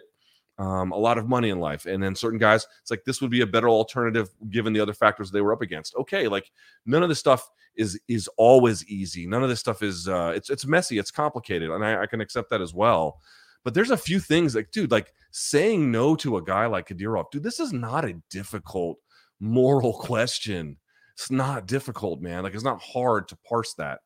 [0.58, 1.86] um, a lot of money in life.
[1.86, 4.94] And then certain guys, it's like this would be a better alternative given the other
[4.94, 5.96] factors they were up against.
[5.96, 6.50] Okay, like
[6.86, 9.26] none of this stuff is is always easy.
[9.28, 12.22] None of this stuff is uh, it's it's messy, it's complicated, and I, I can
[12.22, 13.22] accept that as well.
[13.64, 17.32] But there's a few things like, dude, like saying no to a guy like Kadyrov,
[17.32, 18.98] dude, this is not a difficult
[19.40, 20.78] moral question.
[21.14, 22.44] It's not difficult, man.
[22.44, 24.00] Like it's not hard to parse that.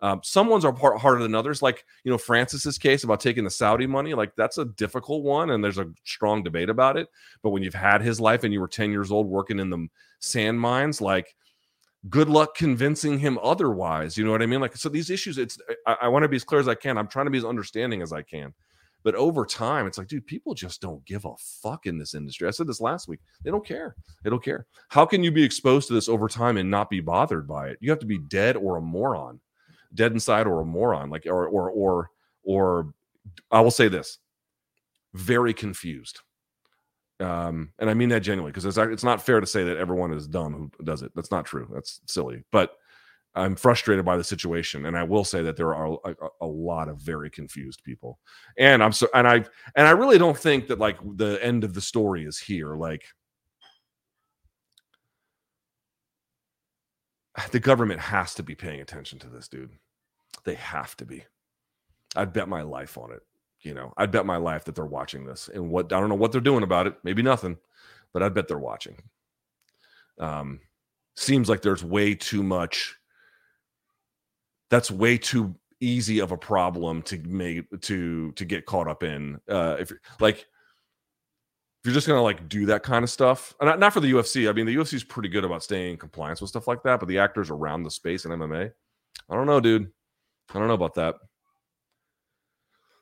[0.00, 1.62] Um, some ones are part harder than others.
[1.62, 5.50] Like you know Francis's case about taking the Saudi money, like that's a difficult one,
[5.50, 7.08] and there's a strong debate about it.
[7.42, 9.88] But when you've had his life and you were 10 years old working in the
[10.18, 11.34] sand mines, like
[12.08, 14.16] good luck convincing him otherwise.
[14.16, 14.60] You know what I mean?
[14.60, 16.98] Like so these issues, it's I, I want to be as clear as I can.
[16.98, 18.54] I'm trying to be as understanding as I can.
[19.02, 22.48] But over time, it's like, dude, people just don't give a fuck in this industry.
[22.48, 23.20] I said this last week.
[23.44, 23.94] They don't care.
[24.24, 24.66] They don't care.
[24.88, 27.78] How can you be exposed to this over time and not be bothered by it?
[27.80, 29.40] You have to be dead or a moron
[29.94, 32.10] dead inside or a moron like or or or
[32.44, 32.94] or
[33.50, 34.18] I will say this
[35.14, 36.20] very confused
[37.20, 40.12] um and I mean that genuinely because it's it's not fair to say that everyone
[40.12, 42.76] is dumb who does it that's not true that's silly but
[43.36, 46.88] I'm frustrated by the situation, and I will say that there are a, a, lot
[46.88, 48.18] of very confused people,
[48.56, 51.74] and I'm so and I and I really don't think that like the end of
[51.74, 52.76] the story is here.
[52.76, 53.04] Like
[57.50, 59.72] the government has to be paying attention to this, dude.
[60.44, 61.24] They have to be.
[62.14, 63.20] I'd bet my life on it.
[63.66, 66.14] You know, I'd bet my life that they're watching this and what I don't know
[66.14, 66.94] what they're doing about it.
[67.02, 67.56] Maybe nothing,
[68.12, 68.96] but I bet they're watching.
[70.20, 70.60] Um,
[71.16, 72.94] seems like there's way too much.
[74.70, 79.40] That's way too easy of a problem to make to to get caught up in.
[79.48, 80.46] Uh, if like if
[81.84, 84.48] you're just gonna like do that kind of stuff, not, not for the UFC.
[84.48, 87.00] I mean, the UFC is pretty good about staying in compliance with stuff like that,
[87.00, 88.70] but the actors around the space in MMA,
[89.28, 89.90] I don't know, dude.
[90.54, 91.16] I don't know about that.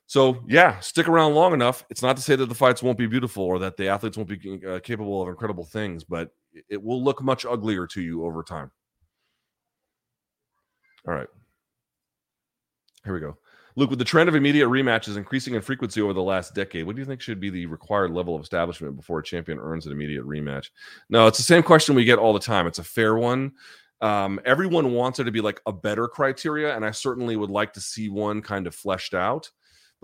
[0.07, 1.85] So yeah, stick around long enough.
[1.91, 4.29] It's not to say that the fights won't be beautiful or that the athletes won't
[4.29, 6.31] be uh, capable of incredible things, but
[6.69, 8.71] it will look much uglier to you over time.
[11.07, 11.29] All right.
[13.05, 13.37] Here we go.
[13.77, 16.95] Luke, with the trend of immediate rematches increasing in frequency over the last decade, what
[16.95, 19.93] do you think should be the required level of establishment before a champion earns an
[19.93, 20.71] immediate rematch?
[21.09, 22.69] No, it's the same question we get all the time.
[22.69, 23.53] It's a fair one.
[24.01, 27.73] Um, everyone wants it to be like a better criteria, and I certainly would like
[27.73, 29.51] to see one kind of fleshed out.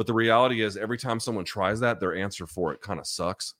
[0.01, 3.07] But the reality is, every time someone tries that, their answer for it kind of
[3.07, 3.53] sucks.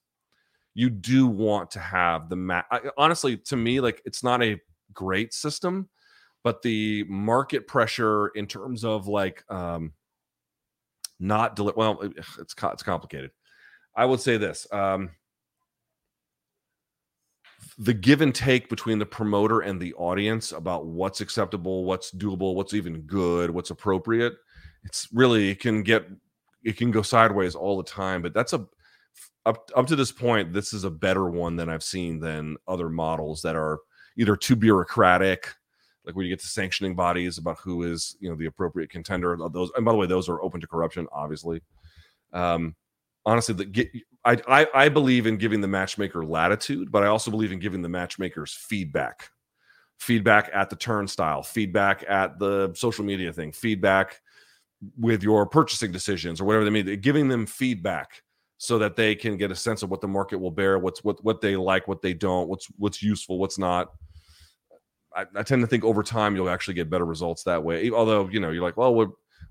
[0.73, 2.65] You do want to have the match.
[2.97, 4.59] Honestly, to me, like it's not a
[4.91, 5.87] great system,
[6.43, 9.93] but the market pressure in terms of like um,
[11.19, 13.29] not deli- well, it's it's complicated.
[13.95, 14.65] I would say this.
[14.73, 15.11] Um,
[17.77, 22.55] the give and take between the promoter and the audience about what's acceptable, what's doable,
[22.55, 24.33] what's even good, what's appropriate.
[24.83, 26.07] It's really it can get
[26.63, 28.65] it can go sideways all the time, but that's a
[29.45, 32.89] up up to this point, this is a better one than I've seen than other
[32.89, 33.79] models that are
[34.17, 35.53] either too bureaucratic,
[36.05, 39.37] like when you get to sanctioning bodies about who is you know the appropriate contender.
[39.51, 41.61] Those and by the way, those are open to corruption, obviously.
[42.33, 42.75] Um,
[43.25, 43.89] honestly, the, get,
[44.23, 47.81] I, I I believe in giving the matchmaker latitude, but I also believe in giving
[47.81, 49.31] the matchmakers feedback,
[49.97, 54.21] feedback at the turnstile, feedback at the social media thing, feedback
[54.97, 56.99] with your purchasing decisions or whatever they mean.
[57.01, 58.23] Giving them feedback
[58.57, 61.23] so that they can get a sense of what the market will bear, what's what
[61.23, 63.91] what they like, what they don't, what's what's useful, what's not.
[65.15, 67.89] I, I tend to think over time you'll actually get better results that way.
[67.91, 68.93] Although you know you're like, well,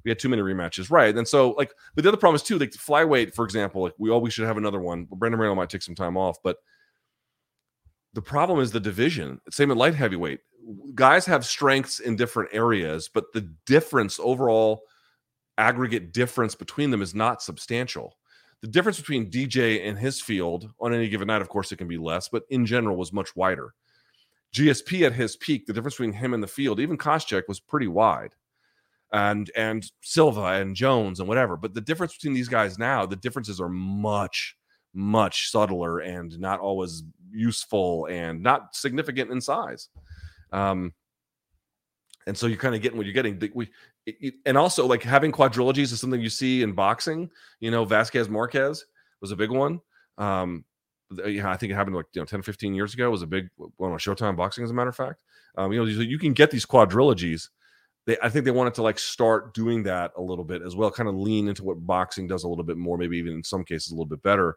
[0.05, 1.17] we had too many rematches, right?
[1.17, 4.11] And so like, but the other problem is too, like flyweight, for example, like we
[4.11, 5.07] always should have another one.
[5.11, 6.59] Brandon Moreno might take some time off, but
[8.13, 9.41] the problem is the division.
[9.51, 10.41] Same at light heavyweight.
[10.95, 14.83] Guys have strengths in different areas, but the difference overall
[15.61, 18.17] aggregate difference between them is not substantial.
[18.63, 21.89] The difference between DJ and his field on any given night, of course, it can
[21.89, 23.75] be less, but in general was much wider.
[24.55, 27.87] GSP at his peak, the difference between him and the field, even Koscheck, was pretty
[27.87, 28.35] wide
[29.13, 31.57] and and Silva and Jones and whatever.
[31.57, 34.57] But the difference between these guys now, the differences are much
[34.93, 39.89] much subtler and not always useful and not significant in size.
[40.53, 40.93] Um,
[42.27, 43.41] and so you're kind of getting what you're getting.
[43.55, 43.71] We
[44.47, 47.31] and also like having quadrilogies is something you see in boxing.
[47.61, 48.85] You know, Vazquez Marquez
[49.21, 49.81] was a big one.
[50.19, 50.65] Um,
[51.13, 53.07] I think it happened like you know 10, 15 years ago.
[53.07, 55.21] It was a big one on Showtime Boxing, as a matter of fact.
[55.57, 57.49] Um, you know, you can get these quadrilogies
[58.07, 60.91] they I think they wanted to like start doing that a little bit as well,
[60.91, 63.65] kind of lean into what boxing does a little bit more, maybe even in some
[63.65, 64.57] cases a little bit better.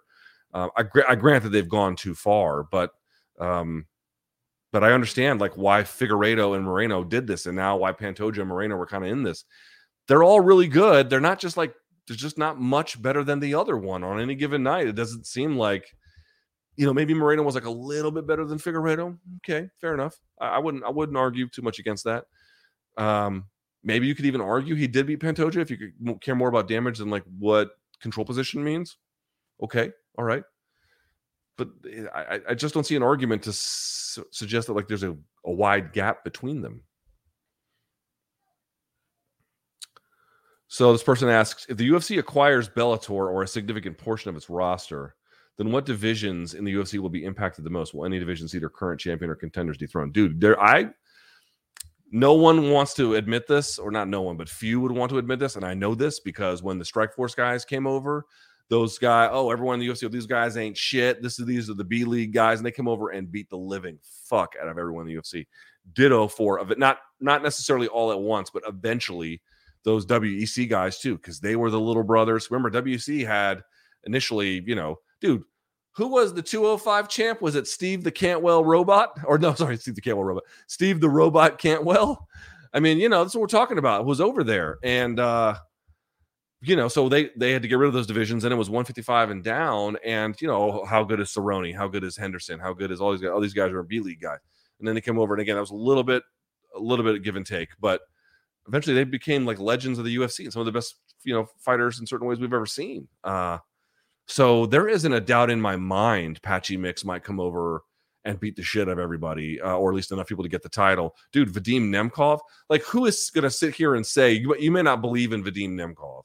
[0.54, 2.92] Uh, I, I grant that they've gone too far, but
[3.40, 3.86] um,
[4.74, 8.50] but I understand like why Figueiredo and Moreno did this, and now why Pantoja and
[8.50, 9.46] Moreno were kind of in this.
[10.08, 11.10] They're all really good.
[11.10, 11.74] They're not just like
[12.08, 14.88] there's just not much better than the other one on any given night.
[14.88, 15.86] It doesn't seem like
[16.76, 19.16] you know maybe Moreno was like a little bit better than Figueiredo.
[19.38, 20.16] Okay, fair enough.
[20.42, 22.26] I, I wouldn't I wouldn't argue too much against that.
[22.98, 23.46] Um,
[23.84, 26.98] maybe you could even argue he did beat Pantoja if you care more about damage
[26.98, 27.70] than like what
[28.02, 28.98] control position means.
[29.62, 30.44] Okay, all right.
[31.58, 35.04] But eh, I, I just don't see an argument to su- suggest that like there's
[35.04, 36.82] a, a wide gap between them.
[40.68, 44.50] So this person asks if the UFC acquires Bellator or a significant portion of its
[44.50, 45.16] roster,
[45.58, 47.94] then what divisions in the UFC will be impacted the most?
[47.94, 50.14] Will any division see their current champion or contenders dethroned?
[50.14, 50.90] Dude, there I
[52.14, 55.18] no one wants to admit this, or not no one, but few would want to
[55.18, 55.56] admit this.
[55.56, 58.28] And I know this because when the Strikeforce guys came over,
[58.70, 61.22] those guys, oh, everyone in the UFC, these guys ain't shit.
[61.22, 63.58] This is these are the B League guys, and they came over and beat the
[63.58, 65.46] living fuck out of everyone in the UFC.
[65.94, 69.42] Ditto for of it, not not necessarily all at once, but eventually
[69.84, 72.50] those WEC guys too, because they were the little brothers.
[72.50, 73.64] Remember, WEC had
[74.06, 75.44] initially, you know, dude,
[75.92, 77.42] who was the 205 champ?
[77.42, 79.20] Was it Steve the Cantwell robot?
[79.26, 80.44] Or no, sorry, Steve the Cantwell robot.
[80.68, 82.28] Steve the robot Cantwell.
[82.74, 84.02] I mean, you know, that's what we're talking about.
[84.02, 84.78] It was over there.
[84.84, 85.56] And uh,
[86.64, 88.70] you know, so they they had to get rid of those divisions, and it was
[88.70, 89.98] 155 and down.
[90.04, 91.76] And you know, how good is Cerrone?
[91.76, 92.60] How good is Henderson?
[92.60, 93.32] How good is all these guys?
[93.32, 94.40] All these guys are B League guys.
[94.80, 96.24] And then they came over, and again, that was a little bit,
[96.76, 98.02] a little bit of give and take, but
[98.68, 101.48] eventually they became like legends of the UFC and some of the best, you know,
[101.58, 103.08] fighters in certain ways we've ever seen.
[103.24, 103.58] Uh,
[104.26, 107.84] so there isn't a doubt in my mind Patchy Mix might come over
[108.26, 110.64] and beat the shit out of everybody, uh, or at least enough people to get
[110.64, 111.16] the title.
[111.34, 114.82] Dude, Vadim Nemkov, like who is going to sit here and say, you, you may
[114.82, 116.24] not believe in Vadim Nemkov,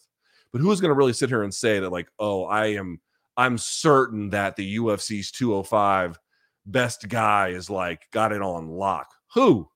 [0.53, 3.01] but who is going to really sit here and say that, like, oh, I am,
[3.37, 6.19] I'm certain that the UFC's 205
[6.67, 9.13] best guy is like got it on lock.
[9.35, 9.69] Who?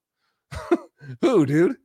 [1.20, 1.76] who, dude?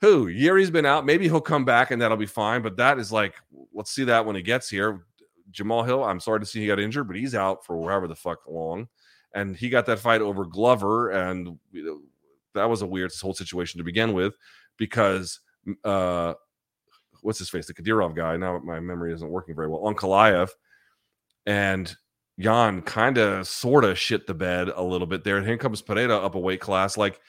[0.00, 0.28] Who?
[0.28, 1.06] Yuri's been out.
[1.06, 2.62] Maybe he'll come back and that'll be fine.
[2.62, 3.34] But that is like,
[3.72, 5.04] let's see that when he gets here.
[5.50, 8.14] Jamal Hill, I'm sorry to see he got injured, but he's out for wherever the
[8.14, 8.88] fuck long.
[9.34, 11.58] And he got that fight over Glover, and
[12.54, 14.34] that was a weird whole situation to begin with
[14.78, 15.40] because
[15.84, 16.34] uh,
[17.22, 18.36] what's his face, the Kadyrov guy.
[18.36, 19.82] Now my memory isn't working very well.
[19.82, 20.48] Ankalaev
[21.46, 21.94] and
[22.38, 25.36] Jan kind of sort of shit the bed a little bit there.
[25.38, 26.96] And here comes Pereira up a weight class.
[26.96, 27.20] Like,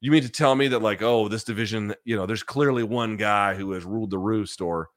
[0.00, 3.16] you mean to tell me that, like, oh, this division, you know, there's clearly one
[3.16, 4.88] guy who has ruled the roost, or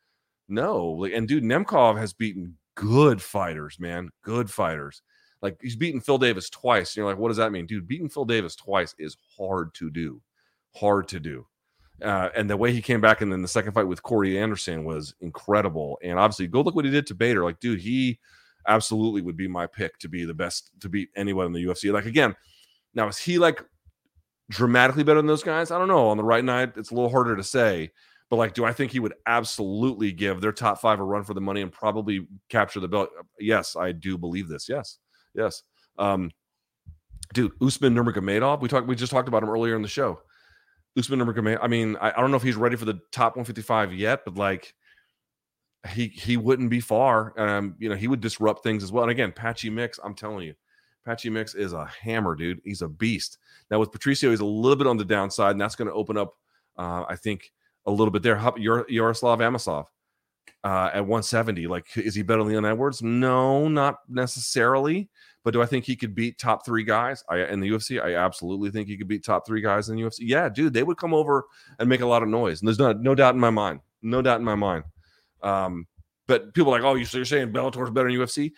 [0.47, 1.05] no.
[1.05, 4.09] And dude, Nemkov has beaten good fighters, man.
[4.23, 5.01] Good fighters.
[5.41, 6.89] Like he's beaten Phil Davis twice.
[6.89, 7.65] And you're like, what does that mean?
[7.65, 10.21] Dude, beating Phil Davis twice is hard to do.
[10.75, 11.45] Hard to do.
[12.01, 14.85] Uh, and the way he came back and then the second fight with Corey Anderson
[14.85, 15.99] was incredible.
[16.03, 17.43] And obviously, go look what he did to Bader.
[17.43, 18.19] Like, dude, he
[18.67, 21.91] absolutely would be my pick to be the best to beat anyone in the UFC.
[21.91, 22.35] Like again,
[22.93, 23.63] now is he like
[24.49, 25.71] dramatically better than those guys?
[25.71, 26.09] I don't know.
[26.09, 27.91] On the right night, it's a little harder to say.
[28.29, 31.33] But like, do I think he would absolutely give their top five a run for
[31.33, 33.09] the money and probably capture the belt?
[33.39, 34.69] Yes, I do believe this.
[34.69, 34.99] Yes,
[35.33, 35.63] yes.
[35.97, 36.31] Um,
[37.33, 38.61] dude, Usman Nurmagomedov.
[38.61, 38.87] We talked.
[38.87, 40.21] We just talked about him earlier in the show.
[40.97, 41.59] Usman Nurmagomedov.
[41.61, 44.35] I mean, I, I don't know if he's ready for the top 155 yet, but
[44.35, 44.73] like,
[45.93, 47.33] he he wouldn't be far.
[47.39, 49.03] Um, you know, he would disrupt things as well.
[49.03, 49.99] And again, Patchy Mix.
[50.03, 50.53] I'm telling you,
[51.05, 52.61] Patchy Mix is a hammer, dude.
[52.65, 53.37] He's a beast.
[53.71, 56.17] Now with Patricio, he's a little bit on the downside, and that's going to open
[56.17, 56.35] up.
[56.77, 57.51] Uh, I think
[57.85, 58.41] a little bit there.
[58.57, 59.85] Your Yaroslav Amosov
[60.63, 61.67] uh, at 170.
[61.67, 63.01] Like, is he better than Leon Edwards?
[63.01, 65.09] No, not necessarily.
[65.43, 68.01] But do I think he could beat top three guys in the UFC?
[68.01, 70.19] I absolutely think he could beat top three guys in the UFC.
[70.21, 71.45] Yeah, dude, they would come over
[71.79, 72.61] and make a lot of noise.
[72.61, 73.79] And there's no, no doubt in my mind.
[74.01, 74.83] No doubt in my mind.
[75.41, 75.87] Um,
[76.27, 78.51] but people are like, oh, you're saying Bellator's better than UFC?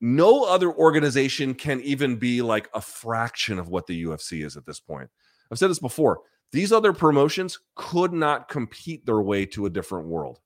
[0.00, 4.66] No other organization can even be like a fraction of what the UFC is at
[4.66, 5.08] this point.
[5.50, 6.20] I've said this before.
[6.52, 10.40] These other promotions could not compete their way to a different world.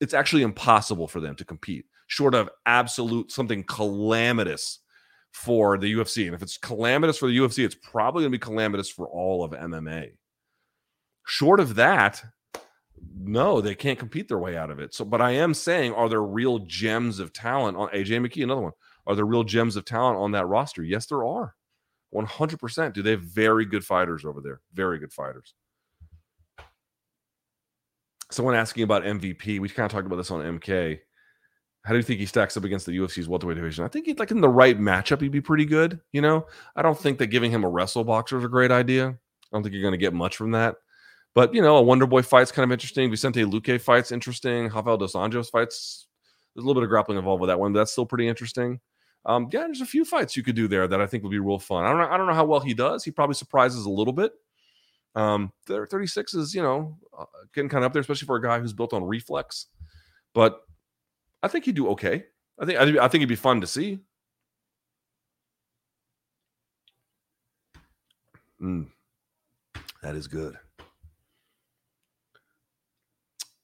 [0.00, 4.80] It's actually impossible for them to compete, short of absolute something calamitous
[5.38, 6.26] for the UFC.
[6.26, 9.44] And if it's calamitous for the UFC, it's probably going to be calamitous for all
[9.44, 10.10] of MMA.
[11.26, 12.24] Short of that,
[13.16, 14.94] no, they can't compete their way out of it.
[14.94, 18.42] So, but I am saying, are there real gems of talent on AJ McKee?
[18.42, 18.72] Another one.
[19.06, 20.82] Are there real gems of talent on that roster?
[20.82, 21.54] Yes, there are.
[22.12, 22.92] 100%.
[22.92, 24.60] Do they have very good fighters over there?
[24.74, 25.54] Very good fighters.
[28.32, 29.60] Someone asking about MVP.
[29.60, 30.98] We kind of talked about this on MK.
[31.84, 33.84] How do you think he stacks up against the UFC's welterweight division?
[33.84, 36.00] I think he'd like in the right matchup, he'd be pretty good.
[36.12, 39.08] You know, I don't think that giving him a wrestle boxer is a great idea.
[39.08, 39.14] I
[39.52, 40.76] don't think you're going to get much from that.
[41.34, 43.10] But you know, a Wonder Boy fight's kind of interesting.
[43.10, 44.68] Vicente Luque fight's interesting.
[44.68, 46.08] Rafael dos Anjos fights.
[46.54, 48.80] There's a little bit of grappling involved with that one, but that's still pretty interesting.
[49.24, 51.38] Um, yeah, there's a few fights you could do there that I think would be
[51.38, 51.84] real fun.
[51.84, 52.08] I don't know.
[52.08, 53.04] I don't know how well he does.
[53.04, 54.32] He probably surprises a little bit.
[55.14, 57.24] Um, 36 is you know uh,
[57.54, 59.66] getting kind of up there, especially for a guy who's built on reflex.
[60.34, 60.60] But
[61.42, 62.24] I think he'd do okay.
[62.58, 64.00] I think I, I think it'd be fun to see.
[68.60, 68.88] Mm,
[70.02, 70.56] that is good.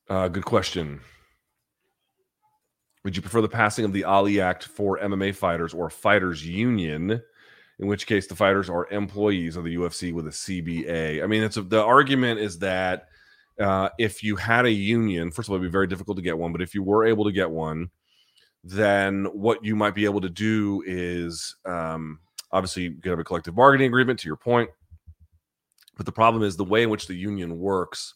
[0.08, 1.00] Uh, good question.
[3.04, 7.22] Would you prefer the passing of the Ali Act for MMA fighters or fighters union?
[7.80, 11.22] In which case, the fighters are employees of the UFC with a CBA.
[11.22, 13.08] I mean, it's a, the argument is that
[13.60, 16.38] uh, if you had a union, first of all, it'd be very difficult to get
[16.38, 16.52] one.
[16.52, 17.90] But if you were able to get one,
[18.62, 22.18] then what you might be able to do is um,
[22.50, 24.18] obviously you get a collective bargaining agreement.
[24.20, 24.70] To your point,
[25.96, 28.14] but the problem is the way in which the union works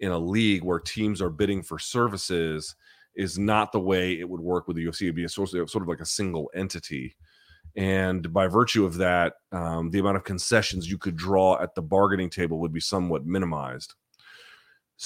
[0.00, 2.74] in a league where teams are bidding for services
[3.14, 5.02] is not the way it would work with the UFC.
[5.02, 7.14] It'd be a sort of, sort of like a single entity.
[7.76, 11.82] And by virtue of that, um, the amount of concessions you could draw at the
[11.82, 13.94] bargaining table would be somewhat minimized.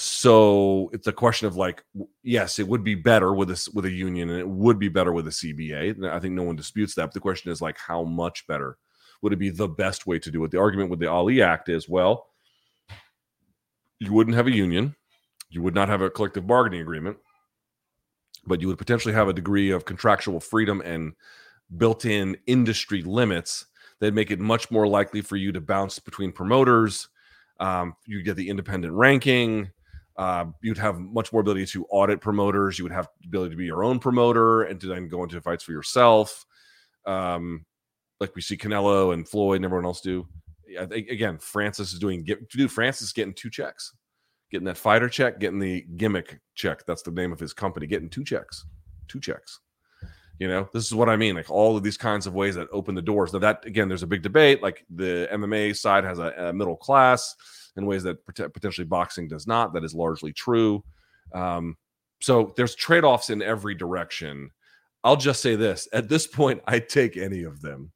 [0.01, 1.83] So it's a question of like,
[2.23, 5.11] yes, it would be better with a with a union, and it would be better
[5.11, 6.09] with a CBA.
[6.09, 7.07] I think no one disputes that.
[7.07, 8.77] But the question is like, how much better
[9.21, 9.49] would it be?
[9.49, 10.51] The best way to do it.
[10.51, 12.27] The argument with the Ali Act is, well,
[13.99, 14.95] you wouldn't have a union,
[15.49, 17.17] you would not have a collective bargaining agreement,
[18.47, 21.11] but you would potentially have a degree of contractual freedom and
[21.75, 23.65] built-in industry limits
[23.99, 27.09] that make it much more likely for you to bounce between promoters.
[27.59, 29.71] Um, you get the independent ranking.
[30.19, 32.77] Uh, you'd have much more ability to audit promoters.
[32.77, 35.39] You would have the ability to be your own promoter and to then go into
[35.39, 36.45] fights for yourself,
[37.05, 37.65] um,
[38.19, 40.27] like we see Canelo and Floyd and everyone else do.
[40.77, 42.25] I think again, Francis is doing.
[42.25, 43.95] Dude, Francis is getting two checks,
[44.51, 46.85] getting that fighter check, getting the gimmick check.
[46.85, 47.87] That's the name of his company.
[47.87, 48.65] Getting two checks,
[49.07, 49.61] two checks.
[50.37, 51.35] You know, this is what I mean.
[51.35, 53.31] Like all of these kinds of ways that open the doors.
[53.31, 54.61] Now that again, there's a big debate.
[54.61, 57.37] Like the MMA side has a, a middle class
[57.77, 59.73] in ways that potentially boxing does not.
[59.73, 60.83] That is largely true.
[61.33, 61.77] Um,
[62.21, 64.51] so there's trade offs in every direction.
[65.03, 67.91] I'll just say this: at this point, I take any of them.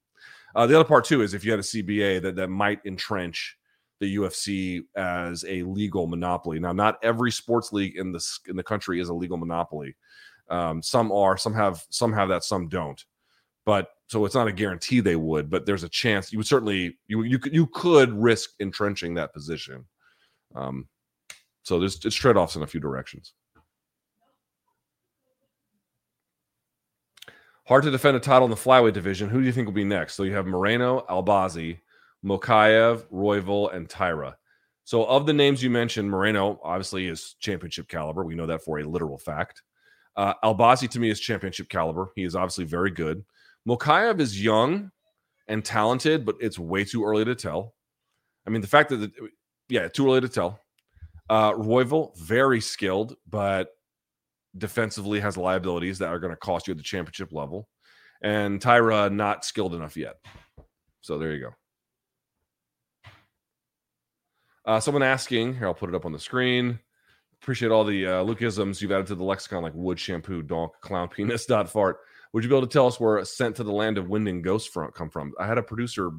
[0.55, 3.57] Uh, the other part too is if you had a CBA that that might entrench
[3.99, 6.59] the UFC as a legal monopoly.
[6.59, 9.95] Now, not every sports league in the in the country is a legal monopoly.
[10.49, 13.01] Um, some are, some have, some have that, some don't.
[13.65, 16.99] But so it's not a guarantee they would, but there's a chance you would certainly
[17.07, 19.85] you you could you could risk entrenching that position.
[20.53, 20.87] Um,
[21.63, 23.33] so there's it's trade offs in a few directions.
[27.65, 29.29] Hard to defend a title in the flyweight division.
[29.29, 30.13] Who do you think will be next?
[30.13, 31.79] So you have Moreno, Albazi,
[32.23, 34.37] Mokaev, Royval, and Taira.
[34.83, 38.23] So of the names you mentioned, Moreno obviously is championship caliber.
[38.23, 39.63] We know that for a literal fact.
[40.15, 42.11] Uh, Albazi to me is championship caliber.
[42.15, 43.25] He is obviously very good.
[43.67, 44.91] Mokaev is young
[45.47, 47.73] and talented, but it's way too early to tell.
[48.45, 49.11] I mean, the fact that, the,
[49.69, 50.59] yeah, too early to tell.
[51.29, 53.69] Uh, Royval, very skilled, but
[54.57, 57.67] defensively has liabilities that are going to cost you at the championship level.
[58.21, 60.15] And Taira, not skilled enough yet.
[61.01, 61.53] So there you go.
[64.65, 66.79] Uh, someone asking, here, I'll put it up on the screen.
[67.41, 71.09] Appreciate all the uh, Lukeisms you've added to the lexicon, like wood, shampoo, donk, clown,
[71.09, 71.97] penis, dot, fart.
[72.33, 74.43] Would you be able to tell us where Sent to the Land of Wind and
[74.43, 75.33] Ghosts front come from?
[75.39, 76.09] I had a producer,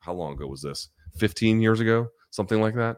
[0.00, 0.88] how long ago was this?
[1.18, 2.96] 15 years ago, something like that,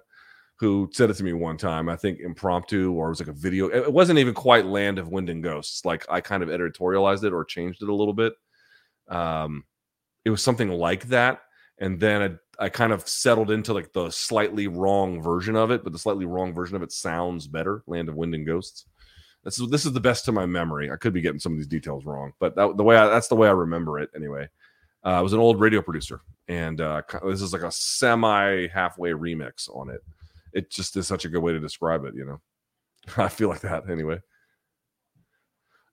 [0.60, 3.32] who said it to me one time, I think impromptu, or it was like a
[3.32, 3.68] video.
[3.68, 5.84] It wasn't even quite Land of Wind and Ghosts.
[5.84, 8.34] Like I kind of editorialized it or changed it a little bit.
[9.08, 9.64] Um,
[10.24, 11.40] it was something like that.
[11.78, 15.92] And then I kind of settled into like the slightly wrong version of it, but
[15.92, 17.82] the slightly wrong version of it sounds better.
[17.88, 18.86] Land of Wind and Ghosts.
[19.44, 20.90] This is this is the best to my memory.
[20.90, 23.28] I could be getting some of these details wrong, but that, the way I, that's
[23.28, 24.48] the way I remember it anyway.
[25.04, 29.10] Uh, I was an old radio producer, and uh, this is like a semi halfway
[29.10, 30.00] remix on it.
[30.52, 32.14] It just is such a good way to describe it.
[32.14, 32.40] You know,
[33.16, 34.20] I feel like that anyway.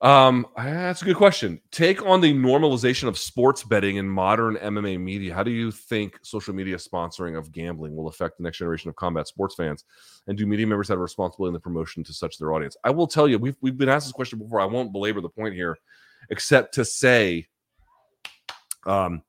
[0.02, 1.60] Um, that's a good question.
[1.72, 5.34] Take on the normalization of sports betting in modern MMA media.
[5.34, 8.96] How do you think social media sponsoring of gambling will affect the next generation of
[8.96, 9.84] combat sports fans?
[10.28, 12.78] And do media members have a responsibility in the promotion to such their audience?
[12.86, 14.62] I will tell you, we've we've been asked this question before.
[14.62, 15.78] I won't belabor the point here,
[16.30, 17.48] except to say,
[18.86, 19.22] um,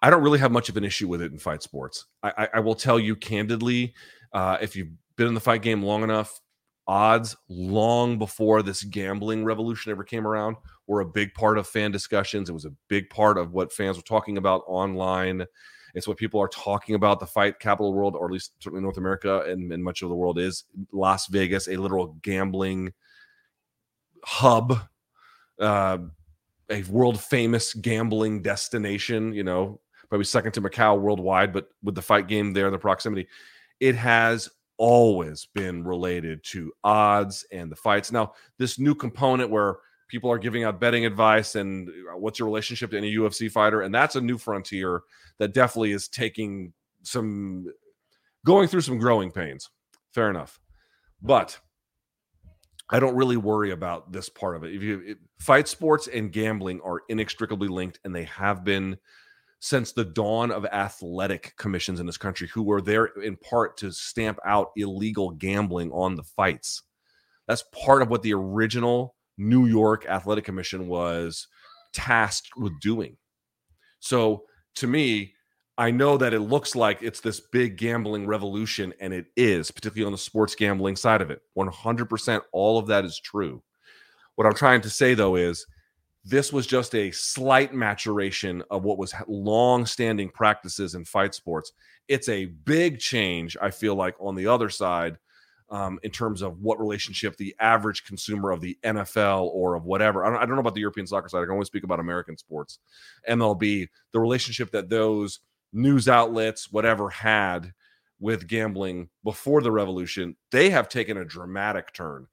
[0.00, 2.06] I don't really have much of an issue with it in fight sports.
[2.22, 3.92] I, I, I will tell you candidly,
[4.32, 6.40] uh, if you've been in the fight game long enough,
[6.88, 11.92] odds long before this gambling revolution ever came around were a big part of fan
[11.92, 12.48] discussions.
[12.48, 15.44] It was a big part of what fans were talking about online.
[15.94, 17.20] It's what people are talking about.
[17.20, 20.14] The fight capital world, or at least certainly North America and, and much of the
[20.14, 22.92] world, is Las Vegas, a literal gambling
[24.24, 24.78] hub,
[25.60, 25.98] uh,
[26.70, 29.34] a world famous gambling destination.
[29.34, 32.78] You know, probably second to Macau worldwide, but with the fight game there, in the
[32.78, 33.28] proximity,
[33.80, 34.48] it has
[34.78, 38.10] always been related to odds and the fights.
[38.10, 39.76] Now, this new component where
[40.08, 43.82] people are giving out betting advice and uh, what's your relationship to any UFC fighter,
[43.82, 45.02] and that's a new frontier
[45.38, 46.72] that definitely is taking
[47.02, 47.66] some
[48.44, 49.68] going through some growing pains.
[50.14, 50.58] Fair enough.
[51.20, 51.58] But
[52.90, 54.74] I don't really worry about this part of it.
[54.74, 58.96] If you it, fight sports and gambling are inextricably linked and they have been
[59.60, 63.90] since the dawn of athletic commissions in this country who were there in part to
[63.90, 66.82] stamp out illegal gambling on the fights.
[67.48, 71.48] That's part of what the original New York Athletic Commission was
[71.92, 73.16] tasked with doing.
[74.00, 74.44] So
[74.76, 75.34] to me,
[75.76, 80.06] I know that it looks like it's this big gambling revolution, and it is, particularly
[80.06, 81.40] on the sports gambling side of it.
[81.56, 83.62] 100% all of that is true.
[84.34, 85.64] What I'm trying to say, though, is
[86.28, 91.72] this was just a slight maturation of what was long-standing practices in fight sports.
[92.06, 95.16] It's a big change, I feel like, on the other side,
[95.70, 100.22] um, in terms of what relationship the average consumer of the NFL or of whatever.
[100.22, 101.38] I don't, I don't know about the European soccer side.
[101.38, 102.78] I can only speak about American sports,
[103.26, 103.88] MLB.
[104.12, 105.40] The relationship that those
[105.72, 107.72] news outlets, whatever, had
[108.20, 112.26] with gambling before the revolution, they have taken a dramatic turn.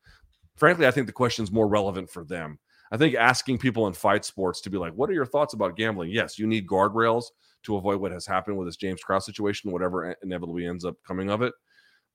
[0.57, 2.59] Frankly, I think the question is more relevant for them
[2.91, 5.75] I think asking people in fight sports to be like, what are your thoughts about
[5.75, 6.11] gambling?
[6.11, 7.25] Yes, you need guardrails
[7.63, 11.29] to avoid what has happened with this James Krause situation, whatever inevitably ends up coming
[11.29, 11.53] of it.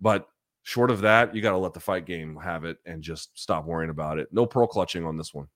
[0.01, 0.27] But
[0.63, 3.65] short of that, you got to let the fight game have it and just stop
[3.67, 4.29] worrying about it.
[4.33, 5.49] No pearl clutching on this one.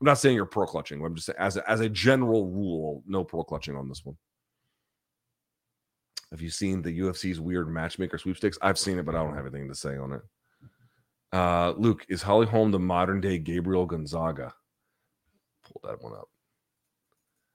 [0.00, 1.04] I'm not saying you're pearl clutching.
[1.04, 4.16] I'm just saying, as a, as a general rule, no pearl clutching on this one.
[6.30, 8.58] Have you seen the UFC's weird matchmaker sweepstakes?
[8.60, 10.22] I've seen it, but I don't have anything to say on it.
[11.34, 14.54] Uh, Luke, is Holly Holm the modern day Gabriel Gonzaga?
[15.64, 16.28] Pull that one up.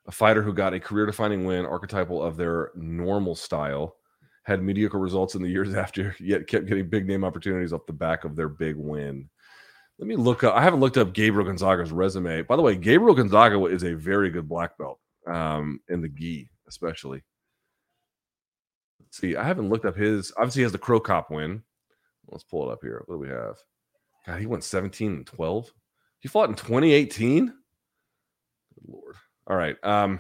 [0.06, 3.96] A fighter who got a career defining win, archetypal of their normal style,
[4.44, 7.94] had mediocre results in the years after, yet kept getting big name opportunities off the
[7.94, 9.30] back of their big win.
[9.98, 10.56] Let me look up.
[10.56, 12.42] I haven't looked up Gabriel Gonzaga's resume.
[12.42, 16.50] By the way, Gabriel Gonzaga is a very good black belt um, in the gi,
[16.68, 17.24] especially.
[19.00, 19.38] Let's see.
[19.38, 20.34] I haven't looked up his.
[20.36, 21.64] Obviously, he has the Cro Cop win.
[22.32, 23.04] Let's pull it up here.
[23.06, 23.58] What do we have?
[24.26, 25.72] God, he went 17 and 12.
[26.20, 27.46] He fought in 2018.
[27.46, 27.54] Good
[28.88, 29.16] Lord.
[29.48, 29.76] All right.
[29.84, 30.20] Um,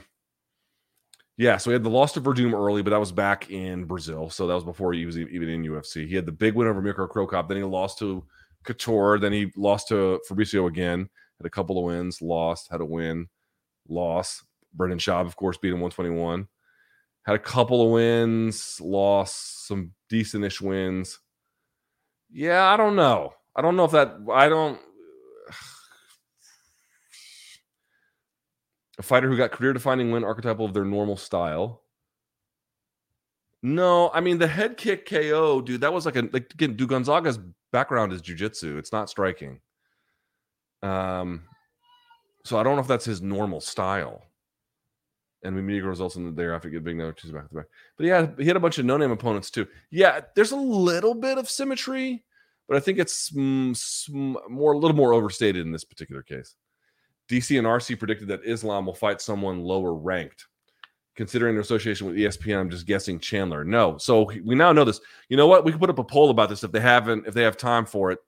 [1.37, 4.29] yeah, so he had the loss to Werdum early, but that was back in Brazil.
[4.29, 6.07] So that was before he was even in UFC.
[6.07, 7.47] He had the big win over Mirko Cro Cop.
[7.47, 8.25] Then he lost to
[8.65, 9.19] Couture.
[9.19, 11.09] Then he lost to Fabricio again.
[11.37, 13.29] Had a couple of wins, lost, had a win,
[13.87, 14.43] loss.
[14.73, 16.47] Brendan Schaub, of course, beat him 121.
[17.23, 21.19] Had a couple of wins, lost some decentish wins.
[22.31, 23.33] Yeah, I don't know.
[23.55, 24.17] I don't know if that.
[24.31, 24.79] I don't.
[28.99, 31.81] a fighter who got career defining win archetypal of their normal style.
[33.61, 35.81] No, I mean the head kick KO, dude.
[35.81, 36.89] That was like a like again, dude.
[36.89, 37.39] Gonzaga's
[37.71, 38.77] background is jujitsu.
[38.77, 39.59] It's not striking.
[40.81, 41.43] Um,
[42.45, 44.28] so I don't know if that's his normal style.
[45.43, 47.65] And we immediate results in the day after get big no two back to back.
[47.97, 49.67] But yeah, he had a bunch of no name opponents too.
[49.89, 52.23] Yeah, there's a little bit of symmetry,
[52.67, 56.55] but I think it's more a little more overstated in this particular case.
[57.29, 60.47] DC and RC predicted that Islam will fight someone lower ranked.
[61.15, 63.63] Considering their association with ESPN, I'm just guessing Chandler.
[63.65, 63.97] No.
[63.97, 65.01] So we now know this.
[65.27, 65.65] You know what?
[65.65, 67.85] We can put up a poll about this if they haven't, if they have time
[67.85, 68.19] for it.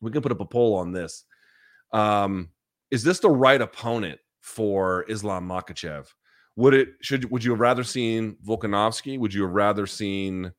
[0.00, 1.24] We can put up a poll on this.
[1.92, 2.50] Um,
[2.90, 6.06] is this the right opponent for Islam Makhachev.
[6.56, 9.18] Would it should would you have rather seen Volkanovski?
[9.18, 10.50] Would you have rather seen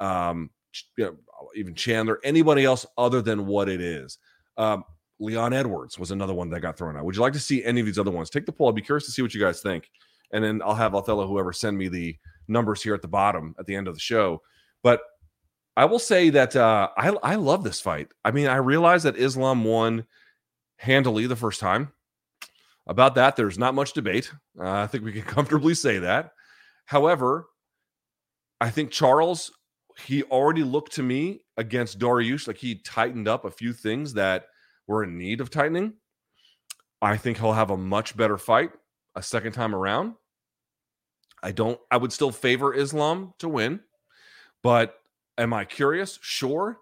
[0.00, 0.50] um,
[0.96, 1.16] you know,
[1.54, 4.18] even Chandler, anybody else other than what it is?
[4.56, 4.84] Um,
[5.20, 7.04] Leon Edwards was another one that got thrown out.
[7.04, 8.30] Would you like to see any of these other ones?
[8.30, 8.68] Take the poll.
[8.68, 9.88] I'd be curious to see what you guys think.
[10.32, 12.16] And then I'll have Othello, whoever, send me the
[12.48, 14.42] numbers here at the bottom at the end of the show.
[14.82, 15.02] But
[15.76, 18.08] I will say that uh, I, I love this fight.
[18.24, 20.04] I mean, I realize that Islam won
[20.78, 21.92] handily the first time.
[22.86, 24.30] About that, there's not much debate.
[24.58, 26.32] Uh, I think we can comfortably say that.
[26.86, 27.46] However,
[28.60, 29.50] I think Charles,
[30.06, 34.46] he already looked to me against Dariush like he tightened up a few things that
[34.86, 35.94] were in need of tightening.
[37.00, 38.70] I think he'll have a much better fight
[39.14, 40.14] a second time around.
[41.42, 43.80] I don't, I would still favor Islam to win,
[44.62, 44.98] but
[45.36, 46.18] am I curious?
[46.22, 46.78] Sure.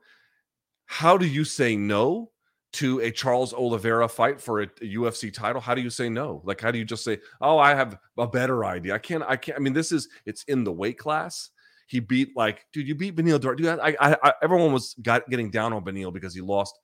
[0.87, 2.32] How do you say no
[2.75, 5.61] to a Charles Oliveira fight for a, UFC title?
[5.61, 6.41] How do you say no?
[6.45, 8.95] Like, how do you just say, oh, I have a better idea?
[8.95, 11.51] I can't, I can't, I mean, this is, it's in the weight class.
[11.87, 15.29] He beat, like, dude, you beat Benil Beneil Dude, I, I, I, everyone was got,
[15.29, 16.79] getting down on Beneil because he lost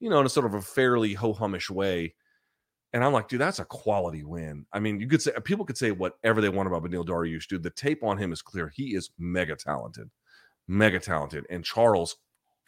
[0.00, 2.14] you know, in a sort of a fairly ho humish way.
[2.92, 4.64] And I'm like, dude, that's a quality win.
[4.72, 7.62] I mean, you could say people could say whatever they want about Beneil Dariush, dude.
[7.62, 8.72] The tape on him is clear.
[8.74, 10.08] He is mega talented,
[10.68, 11.44] mega talented.
[11.50, 12.16] And Charles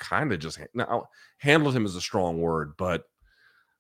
[0.01, 3.05] kind of just now handled him as a strong word, but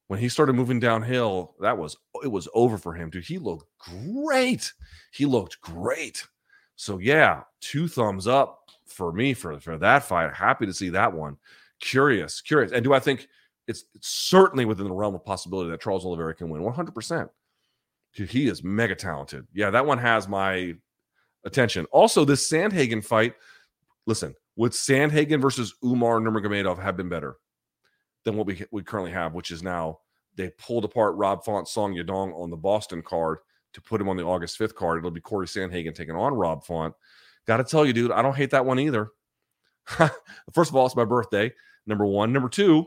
[0.07, 3.25] when he started moving downhill, that was it was over for him, dude.
[3.25, 4.73] He looked great.
[5.12, 6.27] He looked great.
[6.77, 10.35] So yeah, two thumbs up for me for for that fight.
[10.35, 11.37] Happy to see that one.
[11.81, 12.73] Curious, curious.
[12.73, 13.27] And do I think
[13.66, 17.29] it's, it's certainly within the realm of possibility that Charles Oliveira can win 100%.
[18.12, 19.47] He is mega talented.
[19.55, 20.75] Yeah, that one has my
[21.45, 21.87] attention.
[21.93, 23.35] Also, this Sandhagen fight,
[24.07, 27.37] listen, would Sandhagen versus Umar Nurmagomedov have been better
[28.25, 29.99] than what we, we currently have, which is now
[30.37, 33.39] they pulled apart Rob Font Song Yadong on the Boston card
[33.73, 34.99] to put him on the August 5th card.
[34.99, 36.95] It'll be Corey Sandhagen taking on Rob Font.
[37.47, 39.09] Got to tell you, dude, I don't hate that one either.
[40.53, 41.53] First of all, it's my birthday.
[41.87, 42.33] Number one.
[42.33, 42.87] Number two,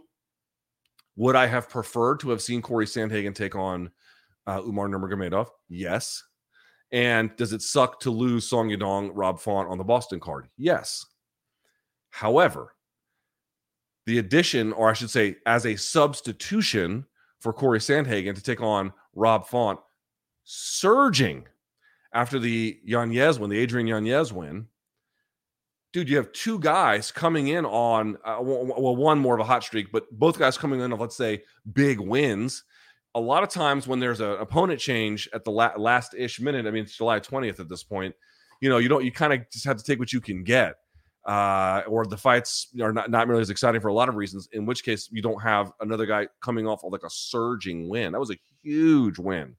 [1.16, 3.92] would I have preferred to have seen Corey Sandhagen take on
[4.48, 5.48] uh, Umar Nurmagomedov?
[5.70, 6.24] Yes.
[6.92, 10.48] And does it suck to lose Song Yadong, Rob Font on the Boston card?
[10.58, 11.06] Yes.
[12.14, 12.76] However,
[14.06, 17.08] the addition, or I should say, as a substitution
[17.40, 19.80] for Corey Sandhagen to take on Rob Font,
[20.44, 21.48] surging
[22.14, 24.68] after the Yanez win, the Adrian Yanez win,
[25.92, 29.64] dude, you have two guys coming in on uh, well, one more of a hot
[29.64, 31.42] streak, but both guys coming in of let's say
[31.74, 32.64] big wins.
[33.16, 36.68] A lot of times when there's an opponent change at the la- last ish minute,
[36.68, 38.14] I mean it's July 20th at this point.
[38.62, 40.76] You know, you don't you kind of just have to take what you can get,
[41.26, 44.50] uh, or the fights are not not really as exciting for a lot of reasons.
[44.52, 48.12] In which case, you don't have another guy coming off of like a surging win.
[48.12, 49.56] That was a huge win,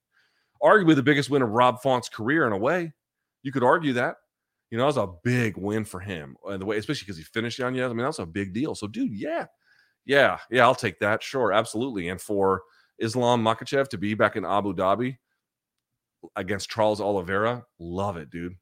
[0.63, 2.93] arguably the biggest win of Rob Font's career in a way.
[3.43, 4.17] You could argue that.
[4.71, 6.37] You know, that was a big win for him.
[6.49, 7.91] And the way, especially because he finished Yanez.
[7.91, 8.75] I mean, that's a big deal.
[8.75, 9.47] So, dude, yeah,
[10.05, 11.23] yeah, yeah, I'll take that.
[11.23, 12.09] Sure, absolutely.
[12.09, 12.63] And for
[12.99, 15.19] Islam Makhachev to be back in Abu Dhabi
[16.37, 18.57] against Charles Oliveira, love it, dude.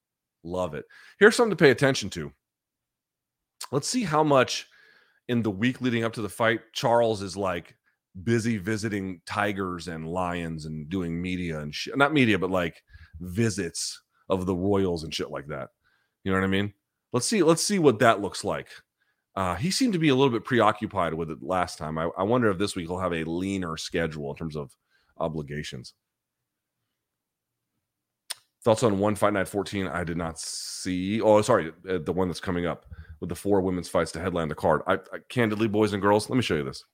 [0.44, 0.84] Love it.
[1.18, 2.32] Here's something to pay attention to.
[3.72, 4.68] Let's see how much
[5.28, 7.74] in the week leading up to the fight, Charles is like
[8.22, 11.74] busy visiting tigers and lions and doing media and.
[11.96, 12.82] Not media, but like
[13.20, 15.70] visits of the Royals and shit like that.
[16.22, 16.72] You know what I mean?
[17.12, 17.42] let's see.
[17.42, 18.68] Let's see what that looks like.
[19.34, 21.96] Uh, he seemed to be a little bit preoccupied with it last time.
[21.98, 24.74] I, I wonder if this week he'll have a leaner schedule in terms of
[25.18, 25.94] obligations.
[28.62, 29.88] Thoughts on one fight night 14?
[29.88, 31.20] I did not see.
[31.20, 32.86] Oh, sorry, uh, the one that's coming up
[33.22, 34.82] with the four women's fights to headline the card.
[34.84, 36.84] I, I candidly, boys and girls, let me show you this.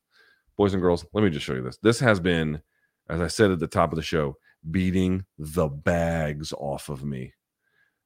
[0.58, 1.78] Boys and girls, let me just show you this.
[1.78, 2.60] This has been,
[3.08, 4.36] as I said at the top of the show,
[4.70, 7.32] beating the bags off of me.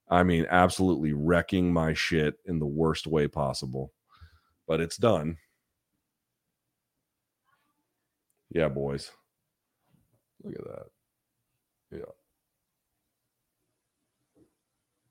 [0.08, 3.92] I mean, absolutely wrecking my shit in the worst way possible.
[4.68, 5.38] But it's done.
[8.50, 9.10] Yeah, boys.
[10.44, 10.64] Look at
[11.90, 12.06] that.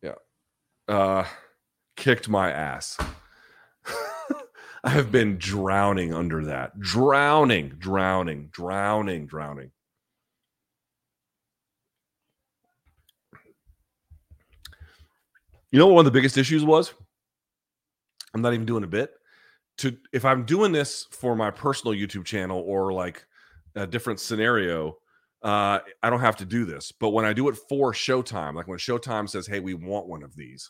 [0.02, 0.14] Yeah.
[0.88, 0.96] Yeah.
[0.96, 1.26] Uh
[1.96, 2.98] kicked my ass.
[4.84, 6.80] I have been drowning under that.
[6.80, 9.72] Drowning, drowning, drowning, drowning.
[15.72, 16.94] You know what one of the biggest issues was?
[18.34, 19.14] I'm not even doing a bit.
[19.80, 23.26] To if I'm doing this for my personal YouTube channel or like
[23.76, 24.98] a different scenario,
[25.44, 26.92] uh, I don't have to do this.
[26.92, 30.24] But when I do it for Showtime, like when Showtime says, "Hey, we want one
[30.24, 30.70] of these,"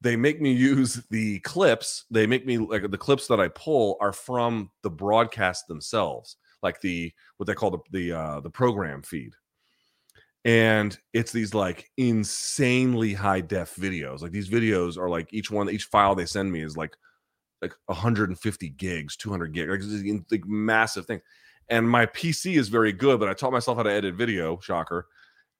[0.00, 2.04] they make me use the clips.
[2.10, 6.80] They make me like the clips that I pull are from the broadcast themselves, like
[6.80, 9.32] the what they call the the uh, the program feed.
[10.44, 14.22] And it's these like insanely high def videos.
[14.22, 16.96] Like these videos are like each one each file they send me is like
[17.60, 21.20] like 150 gigs 200 gigs like, like massive thing.
[21.68, 25.06] And my pc is very good but i taught myself how to edit video shocker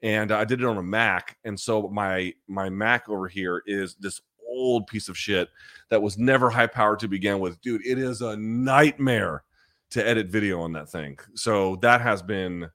[0.01, 1.37] and i did it on a mac.
[1.45, 4.21] And so my my mac over here is this
[4.59, 5.49] old piece of shit
[5.91, 9.45] that was never high powered to begin with dude it is a nightmare
[9.91, 12.69] to edit video on that thing so that has been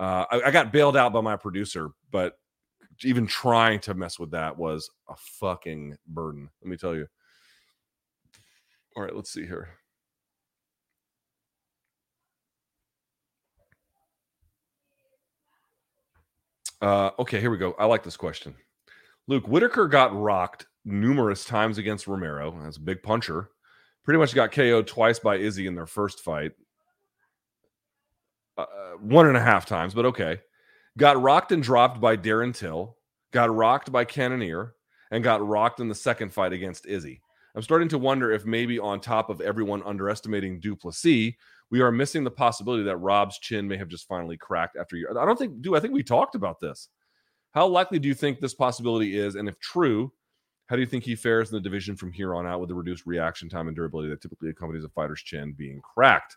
[0.00, 2.38] uh, I, I got bailed out by my producer, but
[3.04, 6.48] even trying to mess with that was a fucking burden.
[6.62, 7.06] Let me tell you.
[8.96, 9.68] All right, let's see here.
[16.80, 17.74] Uh, okay, here we go.
[17.78, 18.54] I like this question.
[19.28, 22.58] Luke Whittaker got rocked numerous times against Romero.
[22.62, 23.50] That's a big puncher.
[24.04, 26.52] Pretty much got KO'd twice by Izzy in their first fight.
[28.56, 30.40] Uh, uh, one and a half times, but okay.
[30.98, 32.96] Got rocked and dropped by Darren Till,
[33.30, 34.74] got rocked by Cannonier,
[35.10, 37.20] and got rocked in the second fight against Izzy.
[37.54, 41.34] I'm starting to wonder if maybe on top of everyone underestimating Du Plessis,
[41.70, 45.08] we are missing the possibility that Rob's chin may have just finally cracked after you.
[45.10, 46.88] I don't think, do I think we talked about this.
[47.52, 49.34] How likely do you think this possibility is?
[49.34, 50.12] And if true,
[50.70, 52.74] how do you think he fares in the division from here on out with the
[52.76, 56.36] reduced reaction time and durability that typically accompanies a fighter's chin being cracked?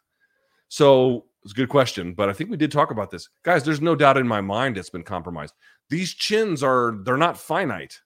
[0.70, 3.30] So it's a good question, but I think we did talk about this.
[3.44, 5.54] Guys, there's no doubt in my mind it's been compromised.
[5.92, 8.02] These chins are they're not finite.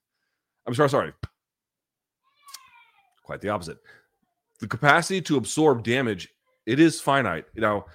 [0.68, 1.14] I'm sorry, sorry.
[3.24, 3.78] Quite the opposite.
[4.60, 6.28] The capacity to absorb damage,
[6.66, 7.46] it is finite.
[7.56, 7.86] You know,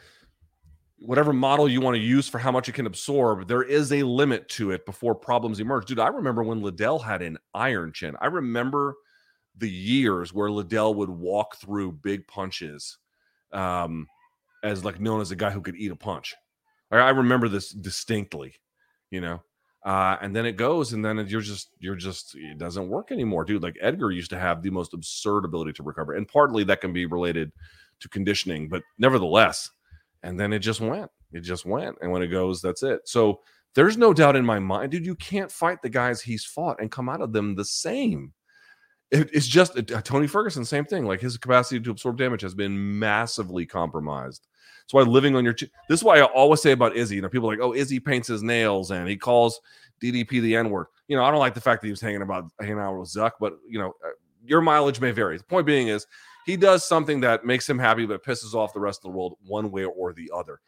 [1.02, 4.02] whatever model you want to use for how much it can absorb, there is a
[4.02, 5.86] limit to it before problems emerge.
[5.86, 8.16] Dude, I remember when Liddell had an iron chin.
[8.20, 8.94] I remember
[9.58, 12.98] the years where Liddell would walk through big punches.
[13.52, 14.06] Um,
[14.62, 16.34] as like known as a guy who could eat a punch.
[16.90, 18.54] I remember this distinctly,
[19.10, 19.42] you know.
[19.84, 23.44] Uh, and then it goes, and then you're just you're just it doesn't work anymore,
[23.44, 23.62] dude.
[23.62, 26.92] Like Edgar used to have the most absurd ability to recover, and partly that can
[26.92, 27.50] be related
[28.00, 29.70] to conditioning, but nevertheless,
[30.22, 33.00] and then it just went, it just went, and when it goes, that's it.
[33.04, 33.40] So
[33.74, 35.06] there's no doubt in my mind, dude.
[35.06, 38.32] You can't fight the guys he's fought and come out of them the same
[39.12, 41.04] it's just uh, Tony Ferguson, same thing.
[41.04, 44.46] Like his capacity to absorb damage has been massively compromised.
[44.82, 47.16] That's why living on your this is why I always say about Izzy.
[47.16, 49.60] You know, people like, oh, Izzy paints his nails and he calls
[50.02, 50.86] DDP the N word.
[51.08, 53.10] You know, I don't like the fact that he was hanging about hanging out with
[53.10, 54.12] Zuck, but you know, uh,
[54.44, 55.36] your mileage may vary.
[55.36, 56.06] The point being is
[56.46, 59.36] he does something that makes him happy, but pisses off the rest of the world
[59.46, 60.60] one way or the other.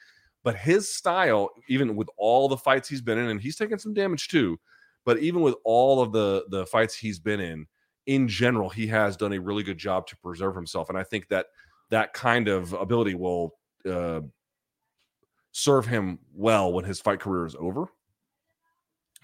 [0.43, 3.95] But his style, even with all the fights he's been in, and he's taken some
[3.95, 4.59] damage too,
[5.05, 7.67] but even with all of the the fights he's been in,
[8.07, 11.29] in general, he has done a really good job to preserve himself, and I think
[11.29, 11.47] that
[11.91, 13.55] that kind of ability will
[13.89, 14.21] uh,
[15.53, 17.87] serve him well when his fight career is over.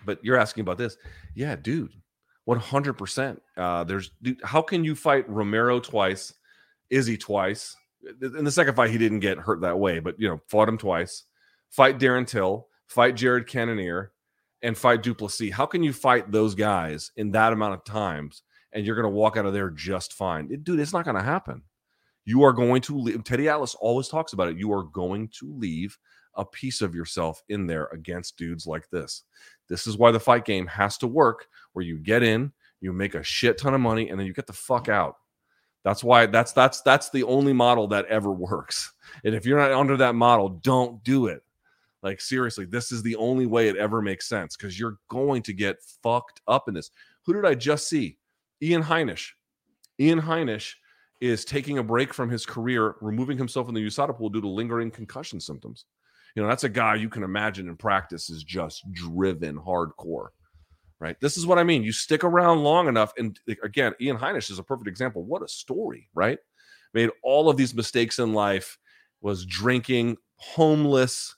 [0.07, 0.97] But you're asking about this,
[1.35, 1.93] yeah, dude,
[2.47, 3.43] one hundred percent.
[3.59, 6.33] Uh, there's dude, how can you fight Romero twice,
[6.91, 7.77] Izzy twice?
[8.23, 10.79] In the second fight, he didn't get hurt that way, but you know, fought him
[10.79, 11.25] twice.
[11.71, 14.13] Fight Darren Till, fight Jared Cannonier,
[14.63, 15.53] and fight Du Plessis.
[15.53, 19.17] How can you fight those guys in that amount of times and you're going to
[19.17, 20.49] walk out of there just fine.
[20.51, 21.63] It, dude, it's not going to happen.
[22.25, 23.25] You are going to leave.
[23.25, 24.59] Teddy Atlas always talks about it.
[24.59, 25.99] You are going to leave
[26.35, 29.25] a piece of yourself in there against dudes like this.
[29.69, 33.15] This is why the fight game has to work, where you get in, you make
[33.15, 35.17] a shit ton of money, and then you get the fuck out.
[35.85, 38.93] That's why that's that's that's the only model that ever works.
[39.25, 41.43] And if you're not under that model, don't do it.
[42.03, 45.53] Like seriously, this is the only way it ever makes sense because you're going to
[45.53, 46.91] get fucked up in this.
[47.25, 48.19] Who did I just see?
[48.63, 49.31] Ian Heinisch.
[49.99, 50.75] Ian Heinisch
[51.21, 54.49] is taking a break from his career, removing himself from the USADA pool due to
[54.49, 55.85] lingering concussion symptoms.
[56.35, 60.29] You know, that's a guy you can imagine in practice is just driven hardcore,
[61.01, 61.19] right?
[61.21, 61.83] This is what I mean.
[61.83, 65.25] You stick around long enough, and again, Ian Heinisch is a perfect example.
[65.25, 66.39] What a story, right?
[66.95, 68.79] Made all of these mistakes in life,
[69.21, 71.37] was drinking, homeless,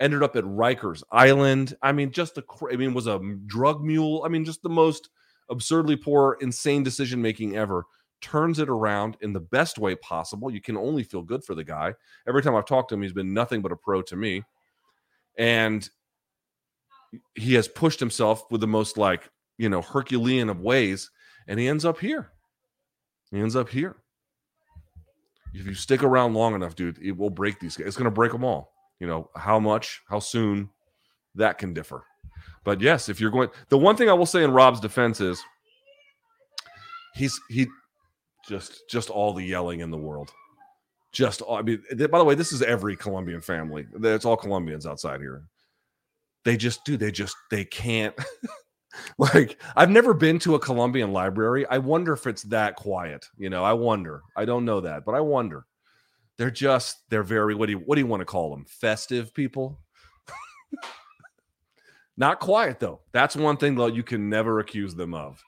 [0.00, 1.76] ended up at Rikers Island.
[1.82, 4.22] I mean, just the, I mean, was a drug mule.
[4.24, 5.10] I mean, just the most
[5.50, 7.84] absurdly poor, insane decision making ever
[8.20, 10.50] turns it around in the best way possible.
[10.50, 11.94] You can only feel good for the guy.
[12.28, 14.42] Every time I've talked to him, he's been nothing but a pro to me.
[15.38, 15.88] And
[17.34, 21.10] he has pushed himself with the most like, you know, Herculean of ways,
[21.48, 22.30] and he ends up here.
[23.30, 23.96] He ends up here.
[25.52, 27.88] If you stick around long enough, dude, it will break these guys.
[27.88, 28.72] It's going to break them all.
[29.00, 30.70] You know, how much, how soon,
[31.34, 32.04] that can differ.
[32.64, 35.42] But yes, if you're going, the one thing I will say in Rob's defense is
[37.14, 37.66] he's he
[38.48, 40.30] just just all the yelling in the world.
[41.12, 43.86] Just I mean, by the way, this is every Colombian family.
[44.02, 45.44] It's all Colombians outside here.
[46.44, 46.96] They just do.
[46.96, 48.14] They just they can't.
[49.18, 51.66] like I've never been to a Colombian library.
[51.66, 53.26] I wonder if it's that quiet.
[53.36, 54.22] You know, I wonder.
[54.36, 55.66] I don't know that, but I wonder.
[56.38, 58.64] They're just they're very what do you what do you want to call them?
[58.68, 59.78] Festive people.
[62.16, 63.00] Not quiet though.
[63.12, 65.42] That's one thing though you can never accuse them of.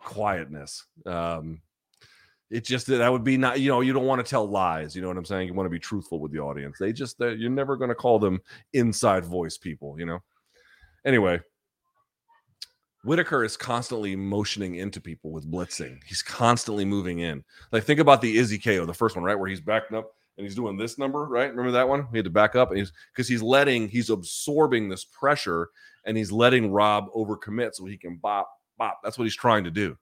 [0.00, 0.84] Quietness.
[1.06, 1.62] Um,
[2.52, 5.00] it just that would be not you know you don't want to tell lies you
[5.00, 7.48] know what i'm saying you want to be truthful with the audience they just you're
[7.48, 8.38] never going to call them
[8.74, 10.22] inside voice people you know
[11.04, 11.40] anyway
[13.04, 15.98] Whittaker is constantly motioning into people with blitzing.
[16.06, 17.42] He's constantly moving in.
[17.72, 20.46] Like think about the Izzy KO, the first one, right, where he's backing up and
[20.46, 21.50] he's doing this number, right?
[21.50, 22.06] Remember that one?
[22.10, 25.68] He had to back up, and he's because he's letting, he's absorbing this pressure,
[26.04, 28.48] and he's letting Rob overcommit so he can bop,
[28.78, 29.00] bop.
[29.02, 29.96] That's what he's trying to do.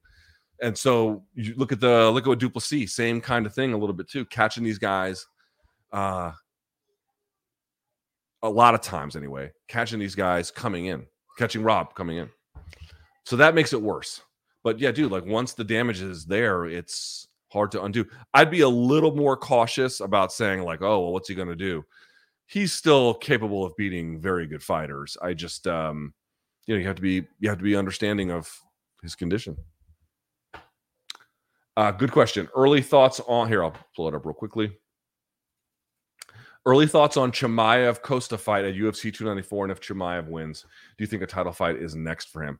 [0.62, 3.78] And so you look at the look at what Du same kind of thing a
[3.78, 5.26] little bit too, catching these guys
[5.92, 6.32] uh
[8.42, 11.06] a lot of times anyway, catching these guys coming in,
[11.38, 12.30] catching Rob coming in.
[13.24, 14.22] So that makes it worse.
[14.62, 18.04] But yeah, dude, like once the damage is there, it's hard to undo.
[18.34, 21.56] I'd be a little more cautious about saying like, "Oh, well, what's he going to
[21.56, 21.84] do?"
[22.46, 25.16] He's still capable of beating very good fighters.
[25.22, 26.14] I just um
[26.66, 28.52] you know, you have to be you have to be understanding of
[29.02, 29.56] his condition.
[31.76, 32.48] Uh, good question.
[32.54, 33.64] Early thoughts on here.
[33.64, 34.76] I'll pull it up real quickly.
[36.66, 41.06] Early thoughts on Chimaev Costa fight at UFC 294, and if Chimaev wins, do you
[41.06, 42.58] think a title fight is next for him?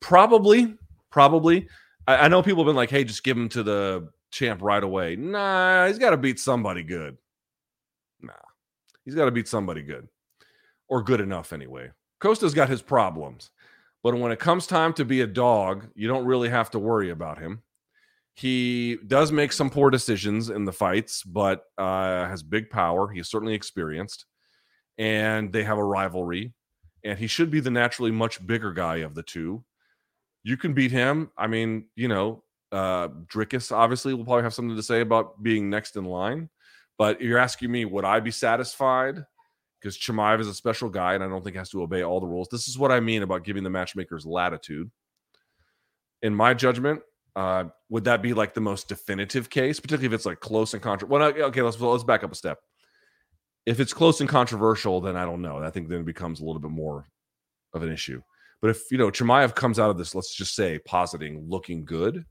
[0.00, 0.76] Probably,
[1.10, 1.68] probably.
[2.06, 4.82] I, I know people have been like, "Hey, just give him to the champ right
[4.82, 7.18] away." Nah, he's got to beat somebody good.
[8.22, 8.32] Nah,
[9.04, 10.08] he's got to beat somebody good,
[10.88, 11.90] or good enough anyway.
[12.20, 13.50] Costa's got his problems,
[14.02, 17.10] but when it comes time to be a dog, you don't really have to worry
[17.10, 17.62] about him.
[18.34, 23.08] He does make some poor decisions in the fights, but uh, has big power.
[23.08, 24.26] He's certainly experienced,
[24.98, 26.52] and they have a rivalry.
[27.04, 29.64] And he should be the naturally much bigger guy of the two.
[30.42, 31.30] You can beat him.
[31.36, 35.70] I mean, you know, uh, Dricus obviously will probably have something to say about being
[35.70, 36.48] next in line.
[36.98, 39.24] But you're asking me, would I be satisfied?
[39.80, 42.26] Because Chimaev is a special guy, and I don't think has to obey all the
[42.26, 42.48] rules.
[42.50, 44.90] This is what I mean about giving the matchmakers latitude.
[46.22, 47.02] In my judgment,
[47.36, 50.82] uh, would that be like the most definitive case, particularly if it's like close and
[50.82, 51.18] controversial?
[51.18, 52.58] Well, okay, let's let's back up a step.
[53.66, 55.58] If it's close and controversial, then I don't know.
[55.58, 57.06] I think then it becomes a little bit more
[57.72, 58.22] of an issue.
[58.60, 62.24] But if you know Chimaev comes out of this, let's just say positing, looking good,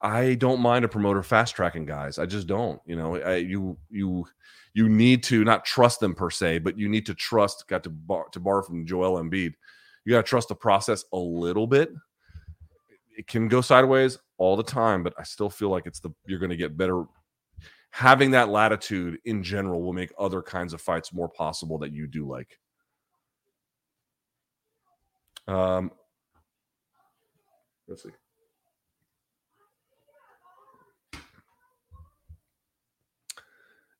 [0.00, 2.18] I don't mind a promoter fast tracking guys.
[2.18, 2.80] I just don't.
[2.86, 4.26] You know, I, you you
[4.74, 7.66] you need to not trust them per se, but you need to trust.
[7.66, 9.54] Got to bar, to borrow from Joel Embiid.
[10.04, 11.90] You got to trust the process a little bit
[13.16, 16.38] it can go sideways all the time, but I still feel like it's the you're
[16.38, 17.04] going to get better.
[17.90, 22.06] Having that latitude in general will make other kinds of fights more possible that you
[22.06, 22.58] do like.
[25.48, 25.90] Um,
[27.88, 28.10] let's see.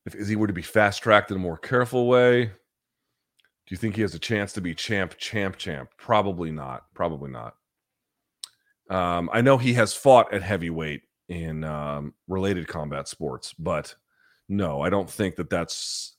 [0.05, 2.51] If Izzy were to be fast tracked in a more careful way, do
[3.73, 5.89] you think he has a chance to be champ, champ, champ?
[5.97, 6.85] Probably not.
[6.93, 7.56] Probably not.
[8.89, 13.95] Um, I know he has fought at heavyweight in um, related combat sports, but
[14.47, 16.13] no, I don't think that that's.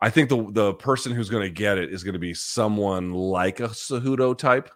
[0.00, 3.12] I think the the person who's going to get it is going to be someone
[3.12, 4.70] like a Cejudo type.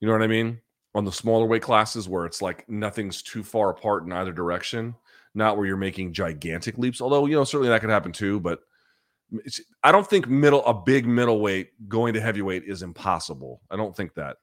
[0.00, 0.60] You know what I mean?
[0.96, 4.94] on the smaller weight classes where it's like nothing's too far apart in either direction,
[5.34, 7.02] not where you're making gigantic leaps.
[7.02, 8.60] Although, you know, certainly that could happen too, but
[9.82, 13.60] I don't think middle a big middleweight going to heavyweight is impossible.
[13.70, 14.38] I don't think that.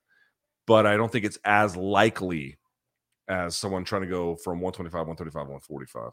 [0.65, 2.57] But I don't think it's as likely
[3.27, 6.11] as someone trying to go from 125, 135, 145.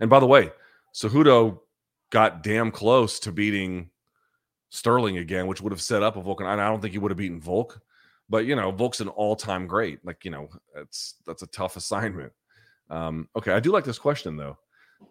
[0.00, 0.50] And by the way,
[0.94, 1.60] Cejudo
[2.10, 3.90] got damn close to beating
[4.70, 6.46] Sterling again, which would have set up a Volkan.
[6.46, 7.80] I don't think he would have beaten Volk,
[8.28, 10.04] but you know, Volk's an all-time great.
[10.04, 12.32] Like, you know, it's that's a tough assignment.
[12.90, 14.58] Um, okay, I do like this question though.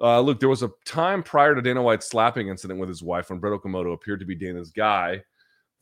[0.02, 3.30] Uh, Luke, there was a time prior to Dana White's slapping incident with his wife
[3.30, 5.24] when Brett Okamoto appeared to be Dana's guy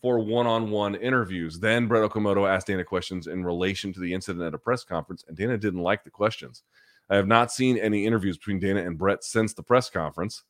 [0.01, 1.59] for one-on-one interviews.
[1.59, 5.23] Then Brett Okamoto asked Dana questions in relation to the incident at a press conference,
[5.27, 6.63] and Dana didn't like the questions.
[7.09, 10.43] I have not seen any interviews between Dana and Brett since the press conference.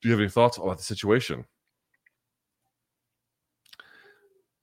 [0.00, 1.44] Do you have any thoughts about the situation?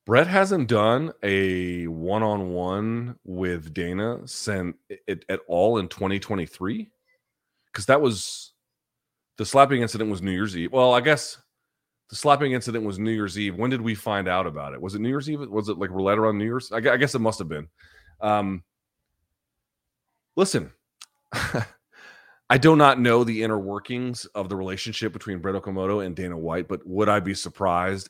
[0.05, 6.89] Brett hasn't done a one-on-one with Dana since it, at all in 2023
[7.71, 8.51] because that was
[9.37, 10.73] the slapping incident was New Year's Eve.
[10.73, 11.37] Well, I guess
[12.09, 13.55] the slapping incident was New Year's Eve.
[13.55, 14.81] When did we find out about it?
[14.81, 15.41] Was it New Year's Eve?
[15.49, 16.71] Was it like roulette around New Year's?
[16.71, 17.67] I, I guess it must have been.
[18.21, 18.63] Um,
[20.35, 20.71] listen,
[22.49, 26.37] I do not know the inner workings of the relationship between Brett Okamoto and Dana
[26.37, 28.09] White, but would I be surprised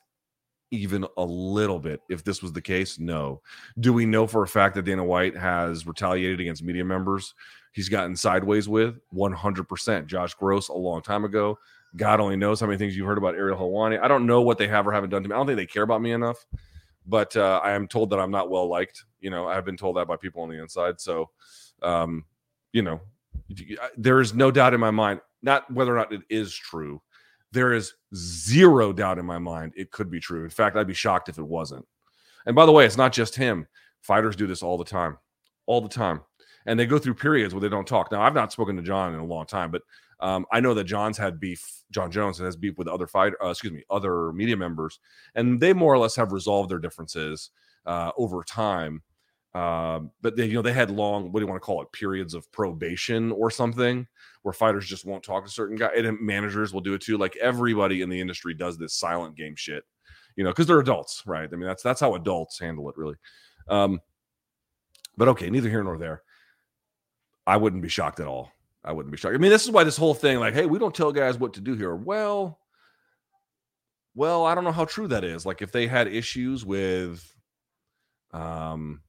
[0.72, 3.00] even a little bit if this was the case?
[3.00, 3.42] No.
[3.80, 7.34] Do we know for a fact that Dana White has retaliated against media members
[7.74, 10.06] he's gotten sideways with 100%.
[10.06, 11.60] Josh Gross a long time ago.
[11.96, 14.02] God only knows how many things you've heard about Ariel Helwani.
[14.02, 15.34] I don't know what they have or haven't done to me.
[15.34, 16.46] I don't think they care about me enough,
[17.06, 19.06] but uh, I am told that I'm not well liked.
[19.22, 21.00] You know, I've been told that by people on the inside.
[21.00, 21.30] So,
[21.82, 22.26] um,
[22.72, 23.00] you know,
[23.96, 27.02] there is no doubt in my mind, not whether or not it is true.
[27.52, 30.44] There is zero doubt in my mind it could be true.
[30.44, 31.86] In fact, I'd be shocked if it wasn't.
[32.48, 33.68] And by the way, it's not just him.
[34.02, 35.18] Fighters do this all the time,
[35.68, 36.22] all the time
[36.66, 38.12] and they go through periods where they don't talk.
[38.12, 39.82] Now, I've not spoken to Jon in a long time, but
[40.24, 41.84] um, I know that Jon's had beef.
[41.92, 45.00] Jon Jones has beef with other fight, uh, excuse me, other media members,
[45.36, 47.50] and they more or less have resolved their differences
[47.86, 49.04] uh, over time.
[49.54, 51.92] Um, but they, you know, they had long, what do you want to call it,
[51.92, 54.08] periods of probation or something,
[54.44, 57.18] where fighters just won't talk to certain guys, and managers will do it too.
[57.18, 59.84] Like everybody in the industry does this silent game shit,
[60.38, 61.50] you know, because they're adults, right?
[61.52, 63.16] I mean, that's that's how adults handle it, really.
[63.68, 64.00] Um,
[65.18, 66.24] but okay, neither here nor there.
[67.46, 68.54] I wouldn't be shocked at all.
[68.86, 69.36] I wouldn't be shocked.
[69.36, 71.54] I mean, this is why this whole thing, like, hey, we don't tell guys what
[71.54, 71.96] to do here.
[71.96, 72.60] Well,
[74.16, 75.46] well, I don't know how true that is.
[75.46, 77.26] Like, if they had issues with
[78.32, 79.02] um,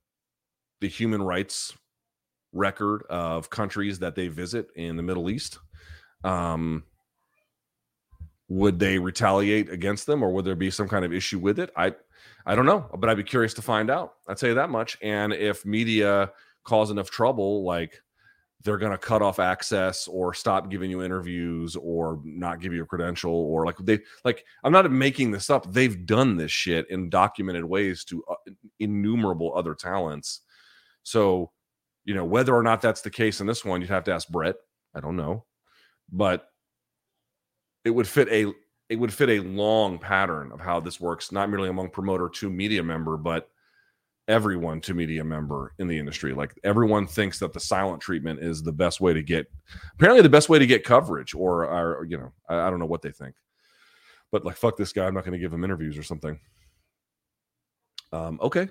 [0.81, 1.73] the human rights
[2.53, 5.59] record of countries that they visit in the Middle East,
[6.23, 6.85] um,
[8.49, 11.71] would they retaliate against them, or would there be some kind of issue with it?
[11.77, 11.95] I,
[12.47, 14.15] I don't know, but I'd be curious to find out.
[14.29, 14.97] I'd say that much.
[15.03, 16.31] And if media
[16.63, 18.01] cause enough trouble, like
[18.65, 22.83] they're going to cut off access or stop giving you interviews or not give you
[22.83, 25.71] a credential or like they like i'm not making this up.
[25.71, 28.35] They've done this shit in documented ways to uh,
[28.81, 30.41] innumerable other talents.
[31.03, 31.53] So
[32.05, 34.29] you know whether or not that's the case in this one you'd have to ask
[34.29, 34.57] brett.
[34.95, 35.45] I don't know.
[36.11, 36.49] But
[37.85, 38.53] it would fit a
[38.89, 42.51] it would fit a long pattern of how this works not merely among promoter to
[42.51, 43.49] media member but
[44.29, 46.33] everyone to media member in the industry.
[46.33, 49.51] Like everyone thinks that the silent treatment is the best way to get,
[49.95, 52.87] apparently the best way to get coverage, or, or you know, I, I don't know
[52.87, 53.35] what they think,
[54.33, 56.39] but like fuck this guy, I'm not going to give him interviews or something.
[58.13, 58.69] Um, okay,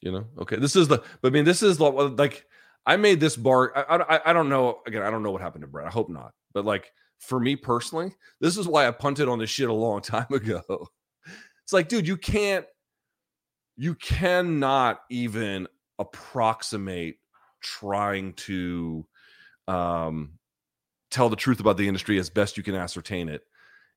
[0.00, 2.46] you know, okay, this is the, but I mean, this is like
[2.84, 3.72] I made this bar.
[3.76, 4.80] I, I I don't know.
[4.86, 5.86] Again, I don't know what happened to Brett.
[5.86, 6.32] I hope not.
[6.52, 10.00] But like for me personally, this is why I punted on this shit a long
[10.02, 10.88] time ago.
[11.62, 12.66] It's like, dude, you can't
[13.76, 15.66] you cannot even
[15.98, 17.16] approximate
[17.60, 19.06] trying to
[19.68, 20.32] um,
[21.10, 23.42] tell the truth about the industry as best you can ascertain it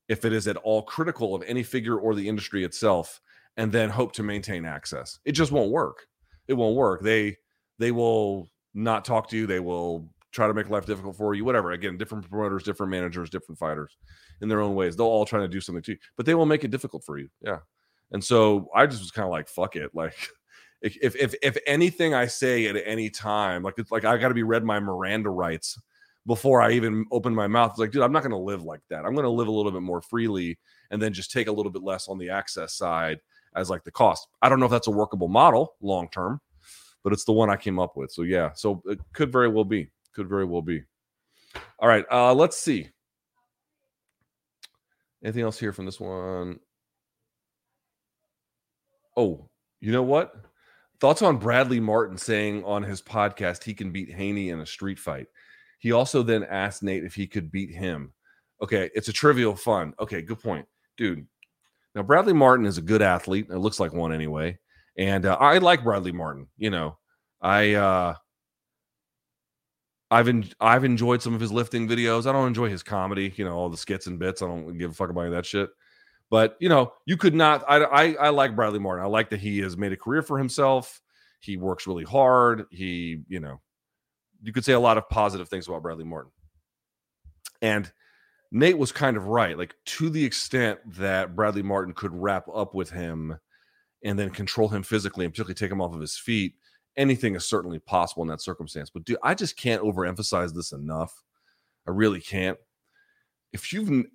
[0.07, 3.19] if it is at all critical of any figure or the industry itself
[3.57, 5.19] and then hope to maintain access.
[5.26, 6.05] It just won't work.
[6.47, 7.01] It won't work.
[7.01, 7.38] They
[7.80, 9.47] they will not talk to you.
[9.47, 11.71] They will try to make life difficult for you whatever.
[11.71, 13.97] Again different promoters different managers different fighters
[14.41, 14.95] in their own ways.
[14.95, 17.17] They'll all try to do something to you but they will make it difficult for
[17.17, 17.30] you.
[17.41, 17.59] Yeah
[18.11, 19.91] and so I just was kind of like, fuck it.
[19.93, 20.15] Like
[20.81, 24.33] if if if anything I say at any time, like it's like I got to
[24.33, 25.79] be read my Miranda rights
[26.27, 27.71] before I even open my mouth.
[27.71, 29.05] It's like, dude, I'm not going to live like that.
[29.05, 30.57] I'm going to live a little bit more freely
[30.89, 33.19] and then just take a little bit less on the access side
[33.55, 34.27] as like the cost.
[34.41, 36.41] I don't know if that's a workable model long term,
[37.03, 38.11] but it's the one I came up with.
[38.11, 39.89] So yeah, so it could very well be.
[40.13, 40.83] Could very well be.
[41.79, 42.89] All right, uh let's see.
[45.23, 46.59] Anything else here from this one?
[49.18, 49.49] Oh,
[49.80, 50.34] you know what?
[50.99, 54.99] Thoughts on Bradley Martin saying on his podcast he can beat Haney in a street
[54.99, 55.28] fight.
[55.80, 58.13] He also then asked Nate if he could beat him.
[58.61, 59.93] Okay, it's a trivial fun.
[59.99, 60.66] Okay, good point,
[60.97, 61.28] dude.
[61.93, 63.47] Now Bradley Martin is a good athlete.
[63.49, 64.57] It looks like one anyway,
[64.97, 66.47] and uh, I like Bradley Martin.
[66.57, 66.97] You know,
[67.41, 68.16] I uh,
[70.09, 72.26] I've en- I've enjoyed some of his lifting videos.
[72.26, 73.34] I don't enjoy his comedy.
[73.36, 74.41] You know, all the skits and bits.
[74.41, 75.70] I don't give a fuck about that shit.
[76.30, 77.63] But you know, you could not.
[77.67, 79.05] I, I I like Bradley Martin.
[79.05, 81.01] I like that he has made a career for himself.
[81.39, 82.65] He works really hard.
[82.71, 83.61] He, you know,
[84.41, 86.32] you could say a lot of positive things about Bradley Martin.
[87.61, 87.91] And
[88.51, 92.73] Nate was kind of right, like to the extent that Bradley Martin could wrap up
[92.73, 93.38] with him
[94.03, 96.53] and then control him physically and particularly take him off of his feet.
[96.97, 98.89] Anything is certainly possible in that circumstance.
[98.89, 101.23] But dude, I just can't overemphasize this enough.
[101.88, 102.57] I really can't.
[103.51, 104.05] If you've,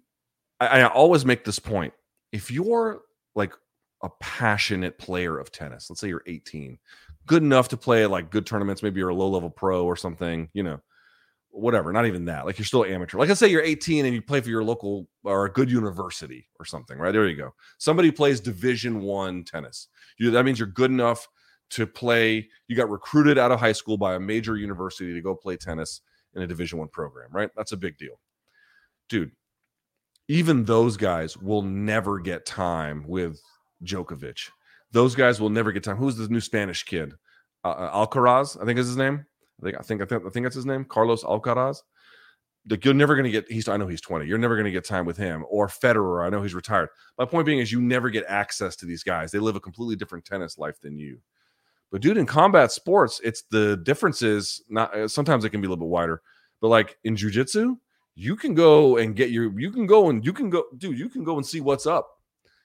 [0.58, 1.92] I, I always make this point
[2.32, 3.02] if you're
[3.34, 3.52] like
[4.02, 6.78] a passionate player of tennis, let's say you're 18,
[7.26, 10.48] good enough to play like good tournaments, maybe you're a low level pro or something,
[10.52, 10.80] you know,
[11.50, 12.46] whatever, not even that.
[12.46, 13.18] Like you're still amateur.
[13.18, 16.46] Like I say you're 18 and you play for your local or a good university
[16.58, 17.12] or something, right?
[17.12, 17.54] There you go.
[17.78, 19.88] Somebody plays division one tennis.
[20.18, 21.28] You, that means you're good enough
[21.70, 22.48] to play.
[22.68, 26.02] You got recruited out of high school by a major university to go play tennis
[26.34, 27.50] in a division one program, right?
[27.56, 28.20] That's a big deal.
[29.08, 29.32] Dude,
[30.30, 33.42] even those guys will never get time with
[33.84, 34.48] Djokovic.
[34.92, 35.96] Those guys will never get time.
[35.96, 37.14] Who's the new Spanish kid?
[37.64, 39.26] Uh, uh, Alcaraz, I think is his name.
[39.60, 41.78] I think I think I think, I think that's his name, Carlos Alcaraz.
[42.68, 43.50] Like you're never going to get.
[43.50, 44.24] He's I know he's 20.
[44.24, 46.24] You're never going to get time with him or Federer.
[46.24, 46.90] I know he's retired.
[47.18, 49.32] My point being is you never get access to these guys.
[49.32, 51.18] They live a completely different tennis life than you.
[51.90, 54.62] But dude, in combat sports, it's the differences.
[54.68, 55.10] not.
[55.10, 56.22] Sometimes it can be a little bit wider.
[56.60, 57.78] But like in jujitsu,
[58.14, 61.08] you can go and get your you can go and you can go dude you
[61.08, 62.08] can go and see what's up.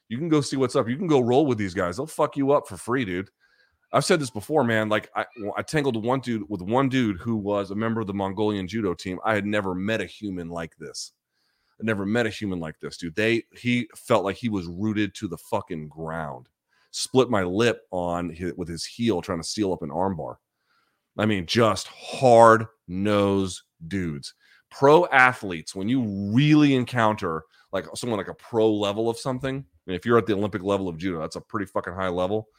[0.09, 0.87] You can go see what's up.
[0.87, 1.97] You can go roll with these guys.
[1.97, 3.29] They'll fuck you up for free dude.
[3.91, 5.25] I've said this before man like i
[5.55, 8.93] i tangled one dude with one dude who was a member of the mongolian judo
[8.93, 9.19] team.
[9.23, 11.13] I had never met a human like this.
[11.79, 13.15] I never met a human like this dude.
[13.15, 16.49] They he felt like he was rooted to the fucking ground.
[16.91, 20.35] Split my lip on his, with his heel trying to seal up an armbar.
[21.17, 24.33] I mean just hard nose dudes
[24.77, 26.03] pro athletes, when you
[26.33, 30.33] really encounter like someone like a pro level of something, and if you're at the
[30.33, 32.49] Olympic level of judo, that's a pretty fucking high level.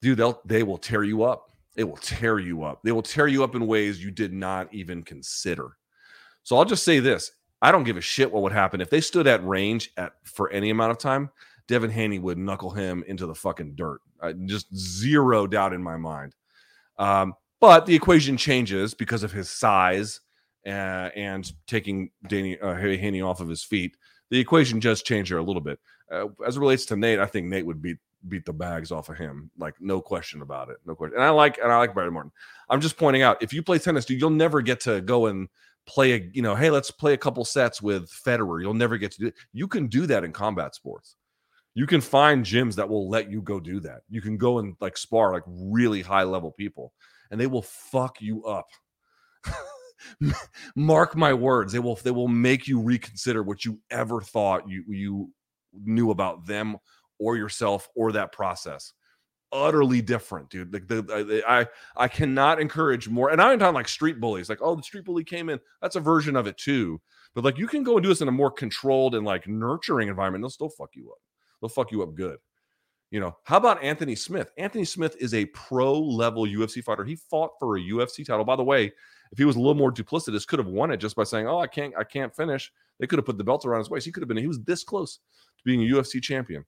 [0.00, 1.50] Dude, they'll they will tear you up.
[1.76, 2.80] It will tear you up.
[2.82, 5.76] They will tear you up in ways you did not even consider.
[6.44, 9.00] So I'll just say this: I don't give a shit what would happen if they
[9.00, 11.30] stood at range at for any amount of time.
[11.66, 14.00] Devin Haney would knuckle him into the fucking dirt.
[14.46, 16.34] Just zero doubt in my mind.
[16.98, 20.20] Um, but the equation changes because of his size
[20.66, 23.96] uh, and taking Danny uh, Haney off of his feet.
[24.30, 25.78] The equation just changed there a little bit.
[26.10, 27.98] Uh, as it relates to Nate, I think Nate would beat
[28.28, 31.16] beat the bags off of him, like no question about it, no question.
[31.16, 32.32] And I like and I like Bradley Martin.
[32.68, 35.48] I'm just pointing out if you play tennis, dude, you'll never get to go and
[35.86, 38.60] play a you know, hey, let's play a couple sets with Federer.
[38.60, 39.34] You'll never get to do it.
[39.52, 41.16] You can do that in combat sports.
[41.74, 44.00] You can find gyms that will let you go do that.
[44.10, 46.92] You can go and like spar like really high level people
[47.30, 48.68] and they will fuck you up.
[50.76, 54.84] Mark my words, they will they will make you reconsider what you ever thought you
[54.88, 55.30] you
[55.72, 56.76] knew about them
[57.18, 58.92] or yourself or that process.
[59.50, 60.72] Utterly different, dude.
[60.72, 61.66] Like the, the, I
[61.96, 63.30] I cannot encourage more.
[63.30, 65.58] And I'm talking like street bullies, like oh the street bully came in.
[65.80, 67.00] That's a version of it too.
[67.34, 70.08] But like you can go and do this in a more controlled and like nurturing
[70.08, 70.42] environment.
[70.42, 71.18] They'll still fuck you up.
[71.60, 72.38] They'll fuck you up good.
[73.10, 74.50] You know, how about Anthony Smith?
[74.58, 77.04] Anthony Smith is a pro level UFC fighter.
[77.04, 78.44] He fought for a UFC title.
[78.44, 78.92] By the way,
[79.32, 81.58] if he was a little more duplicitous, could have won it just by saying, "Oh,
[81.58, 84.04] I can't, I can't finish." They could have put the belt around his waist.
[84.04, 84.36] He could have been.
[84.36, 86.64] He was this close to being a UFC champion.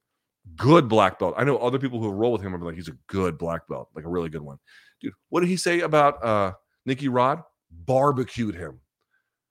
[0.57, 1.35] Good black belt.
[1.37, 3.69] I know other people who have roll with him are like, he's a good black
[3.69, 4.59] belt, like a really good one,
[5.01, 5.13] dude.
[5.29, 6.53] What did he say about uh
[6.87, 7.43] Nicky Rod?
[7.71, 8.81] Barbecued him.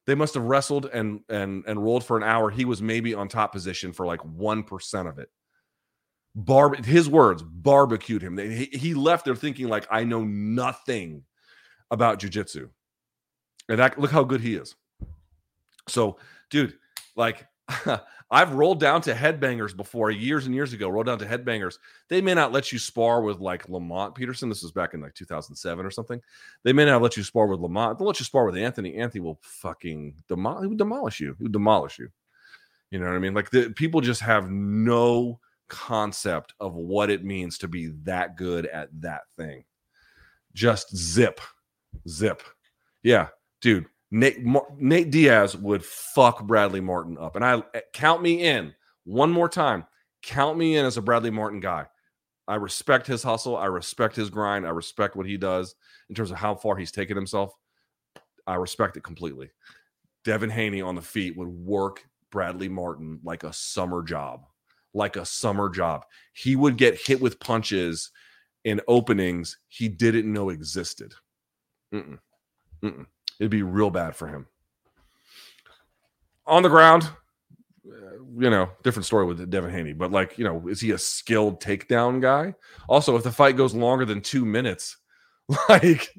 [0.07, 2.49] They must have wrestled and and and rolled for an hour.
[2.49, 5.29] He was maybe on top position for like one percent of it
[6.35, 8.37] bar his words barbecued him.
[8.37, 11.23] He, he left there thinking like I know nothing
[11.91, 12.69] about jujitsu,
[13.67, 14.75] and that look how good he is.
[15.87, 16.17] So,
[16.49, 16.77] dude,
[17.15, 17.47] like
[18.31, 20.87] I've rolled down to headbangers before years and years ago.
[20.87, 21.77] Rolled down to headbangers.
[22.09, 24.49] They may not let you spar with like Lamont Peterson.
[24.49, 26.21] This was back in like 2007 or something.
[26.63, 27.97] They may not let you spar with Lamont.
[27.97, 28.97] They'll let you spar with Anthony.
[28.97, 30.69] Anthony will fucking demolish.
[30.69, 31.35] He demolish you.
[31.37, 32.09] He would demolish you.
[32.91, 33.33] You know what I mean?
[33.33, 35.39] Like the people just have no
[35.69, 39.63] concept of what it means to be that good at that thing.
[40.53, 41.39] Just zip,
[42.07, 42.43] zip.
[43.03, 43.27] Yeah,
[43.61, 43.85] dude.
[44.11, 44.39] Nate,
[44.77, 47.35] Nate Diaz would fuck Bradley Martin up.
[47.35, 48.73] And I eh, count me in
[49.03, 49.85] one more time.
[50.23, 51.85] Count me in as a Bradley Martin guy.
[52.47, 53.55] I respect his hustle.
[53.55, 54.65] I respect his grind.
[54.65, 55.75] I respect what he does
[56.09, 57.53] in terms of how far he's taken himself.
[58.47, 59.51] I respect it completely.
[60.25, 64.45] Devin Haney on the feet would work Bradley Martin like a summer job,
[64.93, 66.05] like a summer job.
[66.33, 68.11] He would get hit with punches
[68.63, 71.13] in openings he didn't know existed.
[71.93, 72.19] Mm-mm.
[72.83, 73.05] Mm-mm.
[73.39, 74.47] It'd be real bad for him.
[76.45, 77.09] On the ground,
[77.87, 77.91] uh,
[78.37, 81.61] you know, different story with Devin Haney, but like, you know, is he a skilled
[81.61, 82.53] takedown guy?
[82.87, 84.97] Also, if the fight goes longer than two minutes,
[85.69, 86.09] like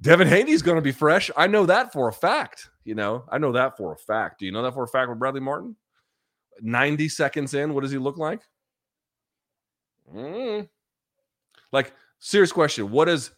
[0.00, 1.30] Devin Haney's going to be fresh.
[1.36, 2.70] I know that for a fact.
[2.84, 4.40] You know, I know that for a fact.
[4.40, 5.76] Do you know that for a fact with Bradley Martin?
[6.60, 8.40] 90 seconds in, what does he look like?
[10.14, 10.68] Mm.
[11.72, 12.90] Like, serious question.
[12.90, 13.30] What is,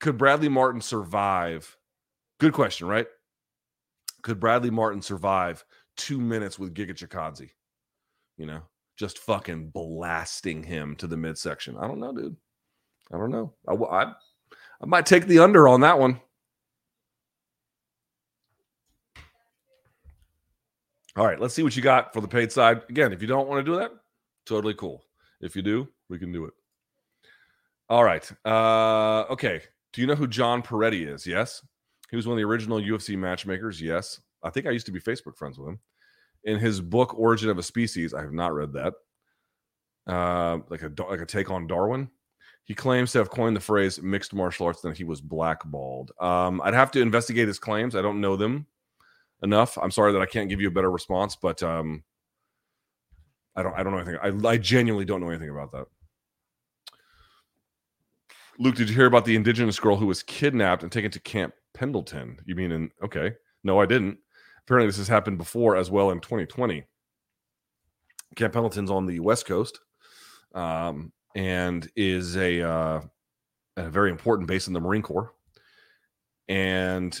[0.00, 1.76] could Bradley Martin survive?
[2.38, 3.06] Good question, right?
[4.22, 5.64] Could Bradley Martin survive
[5.96, 7.50] two minutes with Giga Chikadze?
[8.36, 8.62] You know,
[8.96, 11.76] just fucking blasting him to the midsection.
[11.76, 12.36] I don't know, dude.
[13.12, 13.54] I don't know.
[13.68, 14.12] I, I,
[14.80, 16.20] I might take the under on that one.
[21.16, 22.82] All right, let's see what you got for the paid side.
[22.90, 23.90] Again, if you don't want to do that,
[24.44, 25.02] totally cool.
[25.40, 26.52] If you do, we can do it.
[27.88, 28.30] All right.
[28.44, 29.62] Uh, okay.
[29.92, 31.26] Do you know who John Perretti is?
[31.26, 31.64] Yes.
[32.10, 33.80] He was one of the original UFC matchmakers.
[33.80, 34.20] Yes.
[34.42, 35.80] I think I used to be Facebook friends with him.
[36.44, 38.94] In his book Origin of a Species, I have not read that.
[40.06, 42.08] Uh, like a like a take on Darwin.
[42.64, 46.12] He claims to have coined the phrase mixed martial arts, then he was blackballed.
[46.20, 47.96] Um, I'd have to investigate his claims.
[47.96, 48.66] I don't know them
[49.42, 49.78] enough.
[49.78, 52.02] I'm sorry that I can't give you a better response, but um,
[53.54, 54.44] I don't I don't know anything.
[54.46, 55.86] I, I genuinely don't know anything about that.
[58.58, 61.54] Luke, did you hear about the indigenous girl who was kidnapped and taken to Camp
[61.74, 62.38] Pendleton?
[62.46, 63.34] You mean in okay.
[63.62, 64.18] No, I didn't.
[64.62, 66.84] Apparently, this has happened before as well in 2020.
[68.34, 69.78] Camp Pendleton's on the West Coast
[70.54, 73.00] um, and is a, uh,
[73.76, 75.32] a very important base in the Marine Corps.
[76.48, 77.20] And,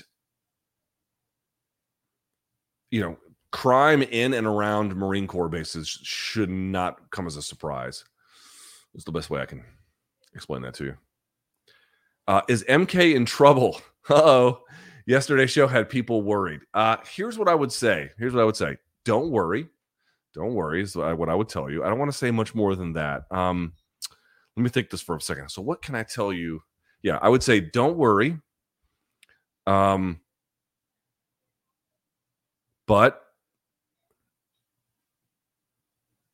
[2.96, 3.18] you know,
[3.52, 8.06] crime in and around Marine Corps bases should not come as a surprise.
[8.94, 9.62] It's the best way I can
[10.34, 10.96] explain that to you.
[12.26, 13.82] Uh, is MK in trouble?
[14.08, 14.60] oh.
[15.04, 16.62] Yesterday's show had people worried.
[16.72, 18.10] Uh, here's what I would say.
[18.18, 18.78] Here's what I would say.
[19.04, 19.68] Don't worry.
[20.32, 21.84] Don't worry is what I would tell you.
[21.84, 23.30] I don't want to say much more than that.
[23.30, 23.74] Um,
[24.56, 25.50] let me think this for a second.
[25.50, 26.62] So, what can I tell you?
[27.02, 28.38] Yeah, I would say don't worry.
[29.66, 30.20] Um,
[32.86, 33.22] but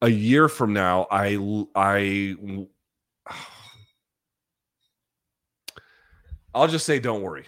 [0.03, 2.37] a year from now, I I
[6.55, 7.47] I'll just say don't worry.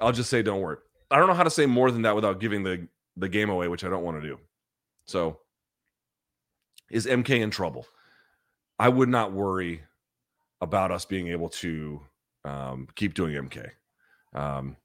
[0.00, 0.76] I'll just say don't worry.
[1.10, 2.86] I don't know how to say more than that without giving the
[3.16, 4.38] the game away, which I don't want to do.
[5.06, 5.40] So,
[6.90, 7.86] is MK in trouble?
[8.78, 9.82] I would not worry
[10.60, 12.00] about us being able to
[12.44, 13.70] um, keep doing MK.
[14.34, 14.76] Um,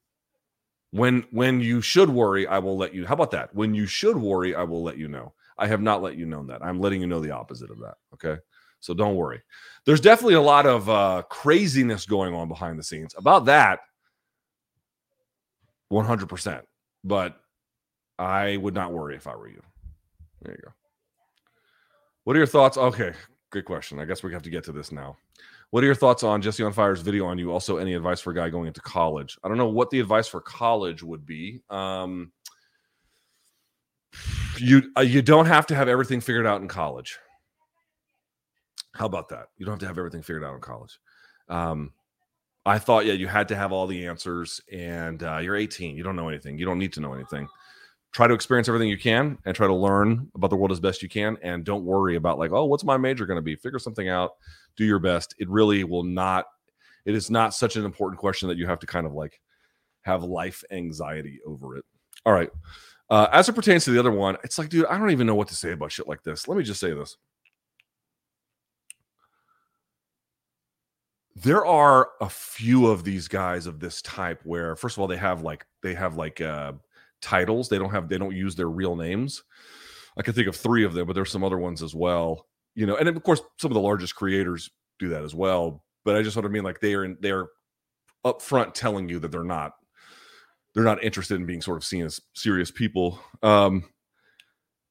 [0.91, 3.05] when when you should worry, I will let you.
[3.05, 3.53] How about that?
[3.55, 5.33] When you should worry, I will let you know.
[5.57, 6.63] I have not let you know that.
[6.63, 7.95] I'm letting you know the opposite of that.
[8.13, 8.37] Okay.
[8.81, 9.41] So don't worry.
[9.85, 13.13] There's definitely a lot of uh, craziness going on behind the scenes.
[13.15, 13.81] About that,
[15.91, 16.63] 100%.
[17.03, 17.39] But
[18.17, 19.61] I would not worry if I were you.
[20.41, 20.73] There you go.
[22.23, 22.77] What are your thoughts?
[22.77, 23.13] Okay,
[23.51, 23.99] good question.
[23.99, 25.17] I guess we have to get to this now.
[25.71, 27.51] What are your thoughts on Jesse on Fire's video on you?
[27.51, 29.37] Also, any advice for a guy going into college?
[29.43, 31.61] I don't know what the advice for college would be.
[31.69, 32.33] Um,
[34.57, 37.17] you uh, you don't have to have everything figured out in college.
[38.93, 39.47] How about that?
[39.57, 40.99] You don't have to have everything figured out in college.
[41.47, 41.93] Um,
[42.65, 45.95] I thought, yeah, you had to have all the answers, and uh, you're 18.
[45.95, 46.57] You don't know anything.
[46.57, 47.47] You don't need to know anything.
[48.11, 51.01] Try to experience everything you can and try to learn about the world as best
[51.01, 51.37] you can.
[51.41, 53.55] And don't worry about, like, oh, what's my major going to be?
[53.55, 54.31] Figure something out.
[54.77, 55.35] Do your best.
[55.37, 56.45] It really will not,
[57.05, 59.39] it is not such an important question that you have to kind of like
[60.01, 61.85] have life anxiety over it.
[62.25, 62.49] All right.
[63.09, 65.35] Uh, as it pertains to the other one, it's like, dude, I don't even know
[65.35, 66.47] what to say about shit like this.
[66.47, 67.17] Let me just say this.
[71.35, 75.17] there are a few of these guys of this type where first of all they
[75.17, 76.73] have like they have like uh
[77.21, 79.43] titles they don't have they don't use their real names
[80.17, 82.85] i can think of three of them but there's some other ones as well you
[82.85, 84.69] know and of course some of the largest creators
[84.99, 87.47] do that as well but i just what i mean like they are in, they're
[88.25, 89.73] upfront telling you that they're not
[90.73, 93.83] they're not interested in being sort of seen as serious people um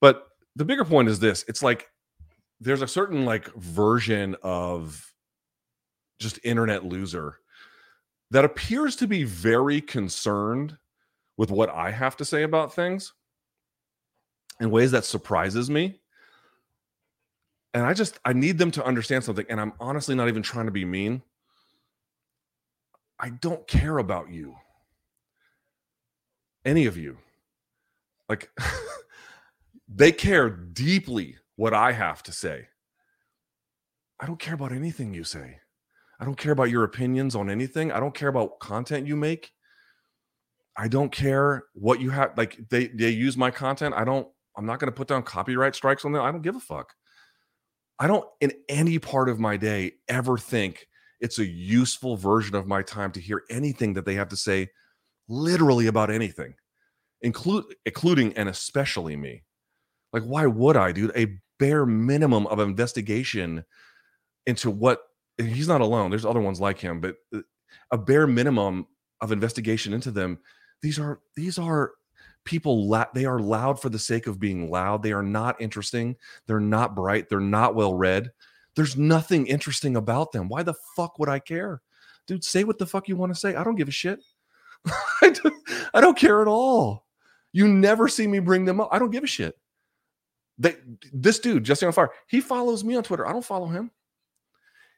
[0.01, 0.27] but
[0.57, 1.89] the bigger point is this it's like
[2.61, 5.11] there's a certain like version of
[6.19, 7.37] just internet loser
[8.31, 10.77] that appears to be very concerned
[11.37, 13.13] with what I have to say about things
[14.61, 16.00] in ways that surprises me.
[17.73, 19.47] And I just I need them to understand something.
[19.49, 21.23] And I'm honestly not even trying to be mean.
[23.19, 24.57] I don't care about you.
[26.65, 27.19] Any of you.
[28.29, 28.51] Like
[29.89, 32.69] they care deeply what I have to say.
[34.19, 35.59] I don't care about anything you say.
[36.19, 37.91] I don't care about your opinions on anything.
[37.93, 39.53] I don't care about content you make.
[40.77, 42.37] I don't care what you have.
[42.37, 43.95] Like they they use my content.
[43.97, 44.29] I don't.
[44.57, 46.23] I'm not going to put down copyright strikes on them.
[46.23, 46.93] I don't give a fuck.
[48.01, 50.89] I don't in any part of my day ever think
[51.21, 54.71] it's a useful version of my time to hear anything that they have to say,
[55.29, 56.55] literally about anything,
[57.21, 59.45] include including and especially me.
[60.15, 61.13] Like, why would I, dude?
[61.15, 63.65] A bare minimum of investigation
[64.47, 65.03] into what
[65.37, 66.11] he's not alone.
[66.11, 67.41] There's other ones like him, but uh,
[67.93, 68.87] a bare minimum
[69.21, 70.39] of investigation into them.
[70.83, 71.93] These are these are
[72.45, 75.03] people la- they are loud for the sake of being loud.
[75.03, 76.17] They are not interesting.
[76.47, 77.29] They're not bright.
[77.29, 78.31] They're not well read.
[78.77, 80.49] There's nothing interesting about them.
[80.49, 81.83] Why the fuck would I care?
[82.27, 83.55] Dude, say what the fuck you want to say.
[83.55, 84.21] I don't give a shit.
[85.23, 87.07] I, don't, care at all.
[87.53, 88.89] You never see me bring them up.
[88.93, 89.59] I don't give a shit.
[90.59, 90.77] They,
[91.13, 93.27] this dude, Jesse on Fire, he follows me on Twitter.
[93.27, 93.91] I don't follow him.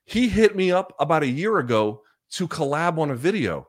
[0.05, 2.03] He hit me up about a year ago
[2.33, 3.69] to collab on a video.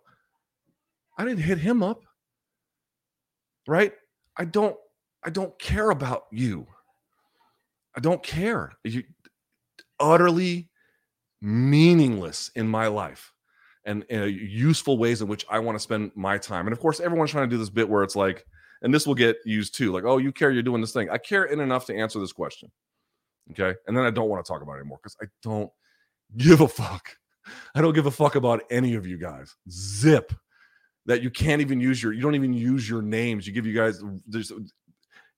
[1.17, 2.03] I didn't hit him up.
[3.67, 3.93] Right?
[4.37, 4.75] I don't
[5.23, 6.67] I don't care about you.
[7.95, 8.73] I don't care.
[8.83, 9.03] You
[9.99, 10.69] utterly
[11.41, 13.31] meaningless in my life
[13.85, 16.65] and, and useful ways in which I want to spend my time.
[16.67, 18.45] And of course, everyone's trying to do this bit where it's like,
[18.81, 21.09] and this will get used too, like, oh, you care, you're doing this thing.
[21.09, 22.71] I care in enough to answer this question.
[23.51, 23.77] Okay.
[23.87, 25.69] And then I don't want to talk about it anymore because I don't
[26.37, 27.09] give a fuck.
[27.75, 29.55] I don't give a fuck about any of you guys.
[29.69, 30.33] Zip.
[31.05, 33.45] That you can't even use your, you don't even use your names.
[33.45, 34.51] You give you guys there's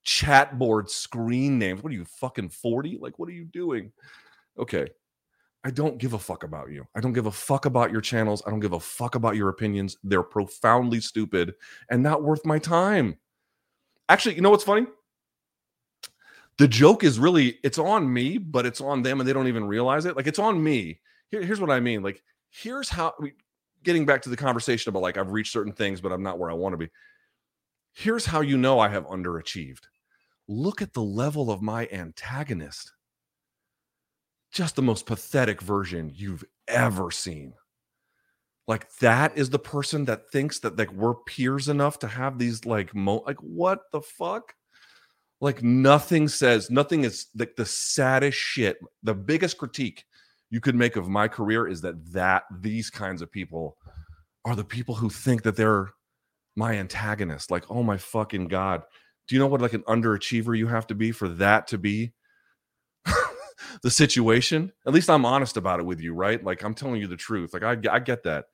[0.04, 1.82] chat board screen names.
[1.82, 3.00] What are you fucking 40?
[3.02, 3.92] Like, what are you doing?
[4.60, 4.88] Okay.
[5.64, 6.86] I don't give a fuck about you.
[6.94, 8.44] I don't give a fuck about your channels.
[8.46, 9.98] I don't give a fuck about your opinions.
[10.04, 11.56] They're profoundly stupid
[11.90, 13.18] and not worth my time.
[14.08, 14.86] Actually, you know what's funny?
[16.58, 19.66] the joke is really it's on me, but it's on them and they don't even
[19.66, 20.16] realize it.
[20.16, 21.00] Like it's on me.
[21.30, 22.02] Here, here's what I mean.
[22.02, 23.34] Like here's how we,
[23.86, 26.52] getting back to the conversation about like I've reached certain things, but I'm not where
[26.52, 26.90] I want to be.
[27.94, 29.84] Here's how you know I have underachieved.
[30.48, 32.92] Look at the level of my antagonist.
[34.52, 37.54] Just the most pathetic version you've ever seen.
[38.68, 42.66] Like that is the person that thinks that like we're peers enough to have these
[42.66, 44.54] like mo like what the fuck?
[45.40, 48.78] Like nothing says, nothing is like the saddest shit.
[49.04, 50.06] The biggest critique
[50.56, 53.76] you could make of my career is that that these kinds of people
[54.46, 55.90] are the people who think that they're
[56.56, 57.52] my antagonist.
[57.52, 58.84] Like, oh my fucking god.
[59.28, 62.14] Do you know what like an underachiever you have to be for that to be
[63.84, 64.72] the situation?
[64.88, 66.42] At least I'm honest about it with you, right?
[66.42, 67.54] Like I'm telling you the truth.
[67.54, 68.46] Like I, I get that.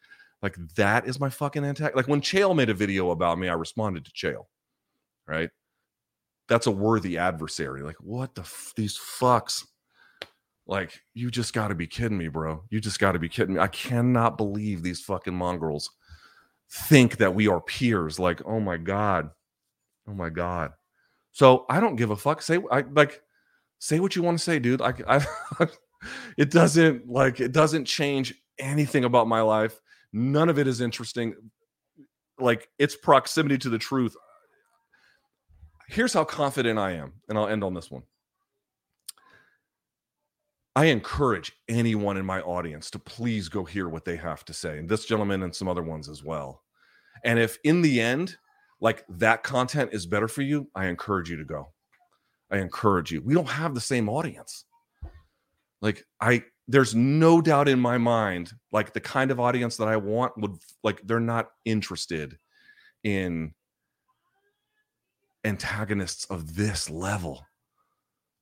[0.41, 1.95] Like that is my fucking antagonist.
[1.95, 4.45] Like when Chael made a video about me, I responded to Chael,
[5.27, 5.51] right?
[6.51, 7.81] that's a worthy adversary.
[7.81, 9.65] Like, what the f- these fucks?
[10.71, 12.63] Like, you just got to be kidding me, bro.
[12.69, 13.59] You just got to be kidding me.
[13.59, 15.91] I cannot believe these fucking mongrels
[16.71, 18.17] think that we are peers.
[18.17, 19.31] Like, oh my god,
[20.07, 20.71] oh my god.
[21.33, 22.41] So I don't give a fuck.
[22.41, 23.21] Say I like
[23.79, 24.81] say what you want to say, dude.
[24.81, 24.93] I,
[25.59, 25.67] I
[26.37, 29.77] it doesn't like it doesn't change anything about my life.
[30.13, 31.35] None of it is interesting.
[32.39, 34.15] Like its proximity to the truth
[35.91, 38.03] here's how confident I am, and I'll end on this one.
[40.75, 44.77] I encourage anyone in my audience to please go hear what they have to say,
[44.77, 46.63] and this gentleman and some other ones as well.
[47.25, 48.37] And if in the end,
[48.79, 51.69] like that content is better for you, I encourage you to go.
[52.49, 53.21] I encourage you.
[53.21, 54.65] We don't have the same audience.
[55.81, 59.97] Like, I, there's no doubt in my mind, like the kind of audience that I
[59.97, 62.37] want would, like, they're not interested
[63.03, 63.53] in
[65.43, 67.45] antagonists of this level.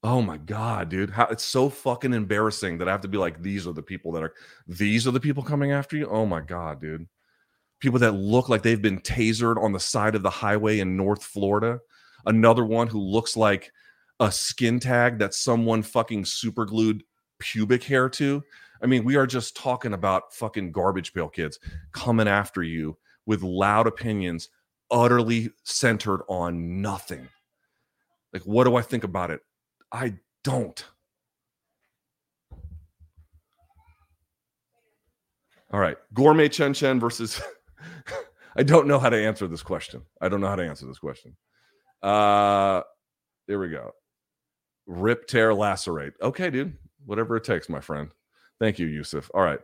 [0.01, 1.09] Oh my god, dude.
[1.09, 4.11] How it's so fucking embarrassing that I have to be like these are the people
[4.13, 4.33] that are
[4.67, 6.07] these are the people coming after you.
[6.07, 7.07] Oh my god, dude.
[7.79, 11.23] People that look like they've been tasered on the side of the highway in North
[11.23, 11.79] Florida.
[12.25, 13.71] Another one who looks like
[14.19, 17.03] a skin tag that someone fucking super glued
[17.39, 18.43] pubic hair to.
[18.81, 21.59] I mean, we are just talking about fucking garbage pail kids
[21.91, 24.49] coming after you with loud opinions
[24.91, 27.27] utterly centered on nothing.
[28.33, 29.41] Like, what do I think about it?
[29.91, 30.83] I don't.
[35.71, 35.97] All right.
[36.13, 37.41] Gourmet Chen Chen versus.
[38.55, 40.01] I don't know how to answer this question.
[40.21, 41.35] I don't know how to answer this question.
[42.01, 42.81] Uh,
[43.47, 43.91] there we go.
[44.87, 46.13] Rip, tear, lacerate.
[46.21, 46.75] Okay, dude.
[47.05, 48.09] Whatever it takes, my friend.
[48.59, 49.29] Thank you, Yusuf.
[49.33, 49.59] All right.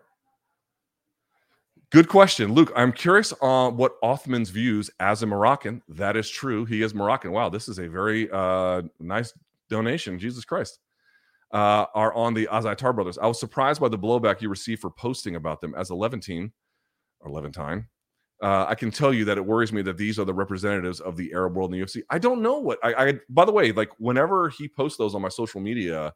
[1.91, 2.71] Good question, Luke.
[2.75, 5.81] I'm curious on what Othman's views as a Moroccan.
[5.89, 6.65] That is true.
[6.65, 7.31] He is Moroccan.
[7.31, 9.33] Wow, this is a very uh, nice
[9.69, 10.19] donation.
[10.19, 10.79] Jesus Christ.
[11.51, 13.17] Uh, are on the Azaitar brothers.
[13.17, 16.51] I was surprised by the blowback you received for posting about them as a Levantine
[17.21, 17.87] or Levantine.
[18.43, 21.15] Uh, I can tell you that it worries me that these are the representatives of
[21.15, 22.01] the Arab world in the UFC.
[22.09, 25.21] I don't know what I, I by the way, like whenever he posts those on
[25.21, 26.13] my social media,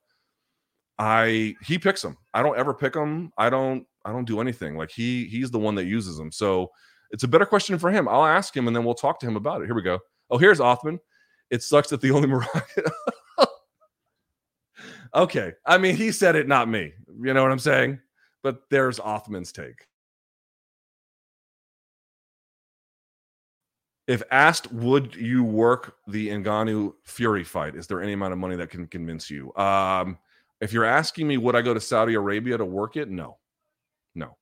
[0.97, 2.17] I he picks them.
[2.33, 3.31] I don't ever pick them.
[3.37, 4.75] I don't I don't do anything.
[4.75, 6.31] Like he he's the one that uses them.
[6.31, 6.69] So
[7.11, 8.09] it's a better question for him.
[8.09, 9.65] I'll ask him and then we'll talk to him about it.
[9.65, 9.99] Here we go.
[10.29, 10.99] Oh, here's Othman.
[11.49, 12.83] It sucks that the only Moroccan.
[15.13, 15.53] Okay.
[15.65, 16.93] I mean, he said it, not me.
[17.21, 17.99] You know what I'm saying?
[18.43, 19.87] But there's Othman's take.
[24.07, 27.75] If asked, would you work the Ngannou Fury fight?
[27.75, 29.53] Is there any amount of money that can convince you?
[29.55, 30.17] Um,
[30.61, 33.09] if you're asking me, would I go to Saudi Arabia to work it?
[33.09, 33.37] No,
[34.15, 34.35] no.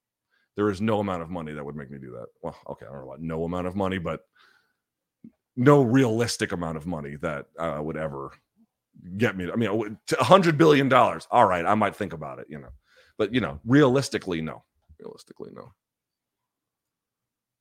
[0.56, 2.28] There is no amount of money that would make me do that.
[2.42, 4.22] Well, okay, I don't know about no amount of money, but
[5.58, 8.32] no realistic amount of money that uh, would ever
[9.18, 9.50] get me.
[9.52, 11.28] I mean, a hundred billion dollars.
[11.32, 12.70] All right, I might think about it, you know,
[13.18, 14.64] but you know, realistically, no.
[15.00, 15.74] Realistically, no.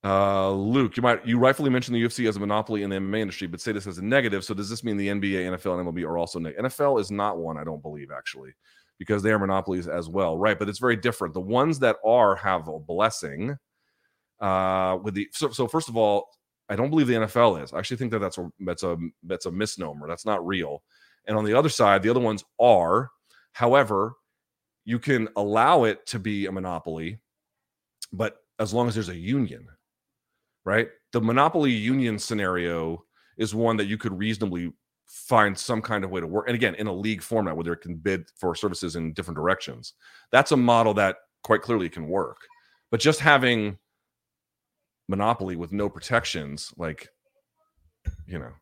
[0.05, 3.21] Uh, Luke, you might you rightfully mentioned the UFC as a monopoly in the MMA
[3.21, 4.45] industry, but say this as a negative.
[4.45, 6.67] So does this mean the NBA, NFL, and MLB are also negative?
[6.67, 8.53] NFL is not one, I don't believe, actually,
[8.99, 10.59] because they are monopolies as well, right?
[10.59, 11.35] But it's very different.
[11.35, 13.57] The ones that are have a blessing.
[14.39, 16.29] Uh, with the so, so first of all,
[16.69, 17.73] I don't believe the NFL is.
[17.73, 20.07] I actually think that that's a that's a that's a misnomer.
[20.07, 20.83] That's not real.
[21.27, 23.11] And on the other side, the other ones are.
[23.53, 24.15] However,
[24.85, 27.19] you can allow it to be a monopoly,
[28.13, 29.67] but as long as there's a union
[30.67, 30.89] right?
[31.13, 33.05] The monopoly union scenario
[33.39, 34.73] is one that you could reasonably
[35.07, 36.49] find some kind of way to work.
[36.49, 39.95] And again, in a league format where there can bid for services in different directions.
[40.33, 42.39] That's a model that quite clearly can work.
[42.91, 43.79] But just having
[45.09, 47.09] monopoly with no protections, like,
[48.27, 48.53] you know,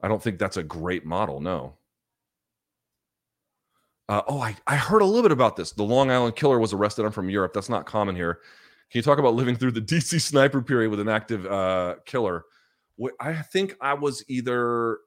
[0.00, 1.40] I don't think that's a great model.
[1.40, 1.74] No.
[4.08, 5.72] Uh, oh, I, I heard a little bit about this.
[5.72, 7.04] The Long Island killer was arrested.
[7.04, 7.52] I'm from Europe.
[7.54, 8.40] That's not common here.
[8.90, 12.44] Can you talk about living through the DC sniper period with an active uh, killer?
[13.18, 14.98] I think I was either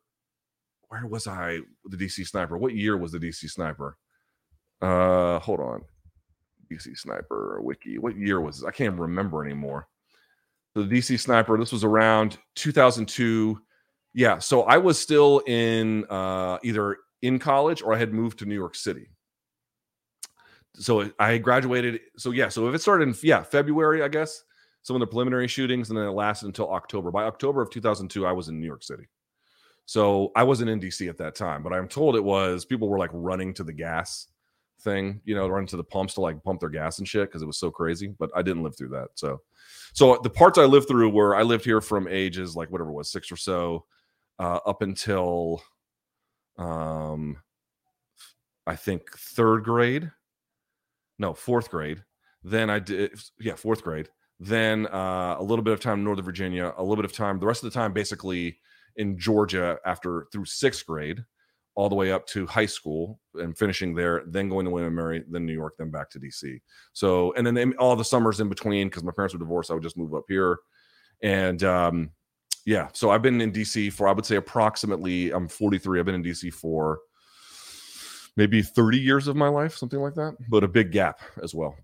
[0.90, 2.58] where was I the DC sniper?
[2.58, 3.98] What year was the DC sniper?
[4.82, 5.84] Uh, hold on,
[6.72, 7.98] DC sniper wiki.
[7.98, 8.66] What year was this?
[8.66, 9.88] I can't remember anymore.
[10.76, 11.58] The DC sniper.
[11.58, 13.60] This was around 2002.
[14.14, 18.46] Yeah, so I was still in uh, either in college or I had moved to
[18.46, 19.10] New York City
[20.80, 22.02] so I graduated.
[22.18, 24.44] So yeah, so if it started in yeah February, I guess
[24.84, 27.12] some of the preliminary shootings, and then it lasted until October.
[27.12, 29.08] By October of 2002, I was in New York City.
[29.86, 33.00] So I wasn't in DC at that time, but I'm told it was people were
[33.00, 34.28] like running to the gas
[34.82, 37.42] thing, you know, running to the pumps to like pump their gas and shit because
[37.42, 38.14] it was so crazy.
[38.20, 39.10] But I didn't live through that.
[39.16, 39.42] So,
[39.94, 43.10] so the parts I lived through were I lived here from ages like whatever was
[43.10, 43.86] six or so,
[44.40, 45.64] uh, up until,
[46.58, 47.38] um,
[48.66, 50.12] I think third grade
[51.20, 52.04] no fourth grade.
[52.44, 54.10] Then I did yeah fourth grade.
[54.40, 57.40] Then uh, a little bit of time in Northern Virginia, a little bit of time.
[57.40, 58.60] The rest of the time basically
[58.96, 61.24] in Georgia after through sixth grade,
[61.76, 64.24] all the way up to high school and finishing there.
[64.28, 66.62] Then going to William Mary, then New York, then back to DC.
[66.94, 69.72] So and then all the summers in between because my parents were divorced.
[69.72, 70.60] I would just move up here,
[71.24, 72.12] and um,
[72.68, 72.90] yeah.
[72.92, 75.32] So I've been in DC for I would say approximately.
[75.32, 76.00] I'm 43.
[76.00, 77.00] I've been in DC for
[78.36, 81.78] maybe 30 years of my life, something like that, but a big gap as well.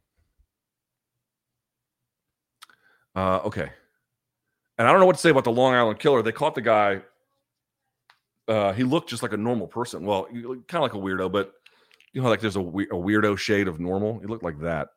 [3.15, 3.69] Uh, okay.
[4.77, 6.21] And I don't know what to say about the Long Island killer.
[6.21, 7.01] They caught the guy.
[8.49, 10.05] Uh, he looked just like a normal person.
[10.05, 11.53] Well, kind of like a weirdo, but
[12.11, 14.19] you know, like there's a, a weirdo shade of normal.
[14.19, 14.89] He looked like that.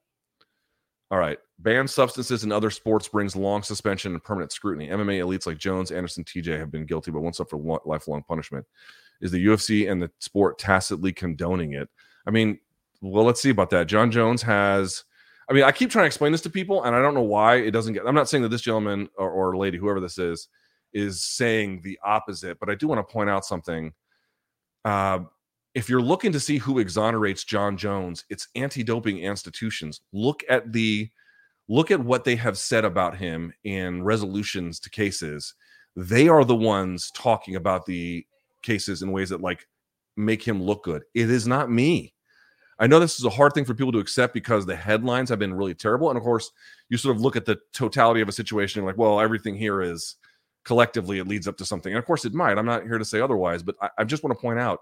[1.10, 1.38] All right.
[1.60, 4.88] Banned substances in other sports brings long suspension and permanent scrutiny.
[4.88, 8.66] MMA elites like Jones, Anderson, TJ have been guilty, but won't suffer lifelong punishment
[9.20, 11.88] is the UFC and the sport tacitly condoning it.
[12.26, 12.58] I mean,
[13.00, 13.86] well, let's see about that.
[13.86, 15.04] Jon Jones has.
[15.48, 17.56] I mean, I keep trying to explain this to people, and I don't know why
[17.56, 18.06] it doesn't get.
[18.06, 20.48] I'm not saying that this gentleman or, or lady, whoever this is,
[20.92, 23.92] is saying the opposite, but I do want to point out something.
[24.84, 25.20] Uh,
[25.76, 30.00] if you're looking to see who exonerates Jon Jones, it's anti-doping institutions.
[30.10, 31.10] Look at the
[31.68, 35.52] look at what they have said about him in resolutions to cases.
[35.94, 38.26] They are the ones talking about the
[38.62, 39.68] cases in ways that like
[40.16, 41.02] make him look good.
[41.12, 42.14] It is not me.
[42.78, 45.38] I know this is a hard thing for people to accept because the headlines have
[45.38, 46.08] been really terrible.
[46.08, 46.52] And of course,
[46.88, 49.82] you sort of look at the totality of a situation and like, well, everything here
[49.82, 50.16] is
[50.64, 51.92] collectively, it leads up to something.
[51.92, 52.56] And of course, it might.
[52.56, 54.80] I'm not here to say otherwise, but I, I just want to point out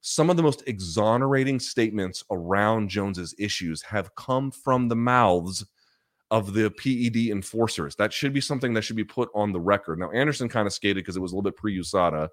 [0.00, 5.64] some of the most exonerating statements around Jones's issues have come from the mouths
[6.30, 7.96] of the PED enforcers.
[7.96, 9.98] That should be something that should be put on the record.
[9.98, 12.28] Now, Anderson kind of skated because it was a little bit pre USADA.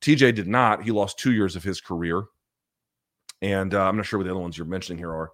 [0.00, 0.82] TJ did not.
[0.82, 2.24] He lost two years of his career.
[3.42, 5.32] And uh, I'm not sure what the other ones you're mentioning here are.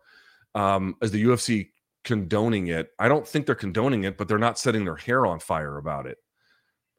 [0.55, 1.70] Um, the UFC
[2.05, 5.38] condoning it, I don't think they're condoning it, but they're not setting their hair on
[5.38, 6.18] fire about it.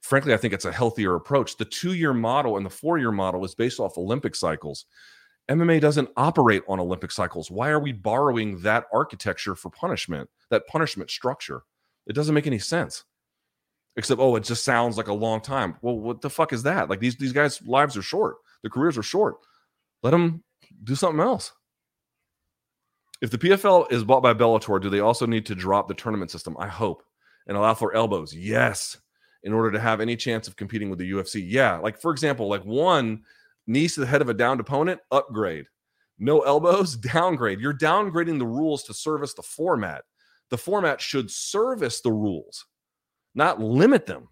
[0.02, 1.58] Frankly, I think it's a healthier approach.
[1.58, 4.86] The two year model and the four year model is based off Olympic cycles.
[5.50, 7.52] MMA doesn't operate on Olympic cycles.
[7.52, 11.64] Why are we borrowing that architecture for punishment, that punishment structure?
[12.08, 13.04] It doesn't make any sense.
[13.98, 15.76] Except, oh, it just sounds like a long time.
[15.82, 16.90] Well, what the fuck is that?
[16.90, 18.38] Like these these guys' lives are short.
[18.64, 19.36] Their careers are short.
[20.02, 20.44] Let them
[20.84, 21.52] do something else.
[23.22, 26.32] If the PFL is bought by Bellator, do they also need to drop the tournament
[26.32, 26.56] system?
[26.58, 27.04] I hope
[27.48, 28.34] and allow for elbows.
[28.34, 28.98] Yes,
[29.44, 31.44] in order to have any chance of competing with the UFC.
[31.46, 33.24] Yeah, like for example, like one
[33.68, 35.66] knees to the head of a downed opponent, upgrade.
[36.20, 37.60] No elbows, downgrade.
[37.60, 40.04] You're downgrading the rules to service the format.
[40.50, 42.66] The format should service the rules,
[43.34, 44.28] not limit them.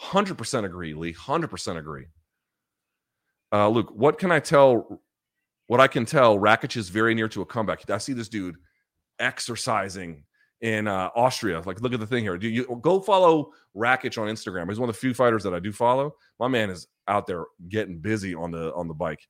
[0.00, 1.14] 100% agree, Lee.
[1.14, 2.06] 100% agree.
[3.52, 5.00] Uh, Luke, what can I tell?
[5.68, 7.88] What I can tell, Rakic is very near to a comeback.
[7.88, 8.56] I see this dude
[9.18, 10.24] exercising
[10.64, 11.60] in uh, Austria.
[11.66, 12.38] Like, look at the thing here.
[12.38, 14.66] Do you go follow Rakic on Instagram?
[14.70, 16.16] He's one of the few fighters that I do follow.
[16.40, 19.20] My man is out there getting busy on the on the bike.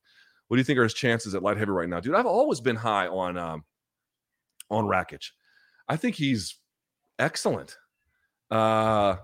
[0.47, 2.15] What do you think are his chances at light heavy right now, dude?
[2.15, 3.65] I've always been high on um,
[4.69, 5.25] on Rakic.
[5.89, 6.57] I think he's
[7.19, 7.75] excellent.
[8.49, 9.17] Uh,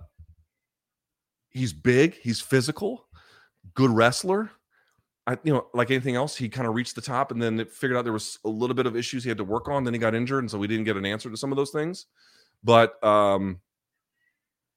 [1.49, 2.15] he's big.
[2.15, 3.07] He's physical.
[3.73, 4.51] Good wrestler.
[5.27, 7.71] I, you know, like anything else, he kind of reached the top and then it
[7.71, 9.83] figured out there was a little bit of issues he had to work on.
[9.83, 11.69] Then he got injured, and so we didn't get an answer to some of those
[11.69, 12.07] things.
[12.63, 13.59] But um,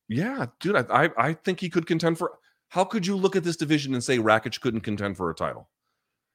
[0.08, 2.32] yeah, dude, I, I, I think he could contend for.
[2.68, 5.68] How could you look at this division and say Rakic couldn't contend for a title?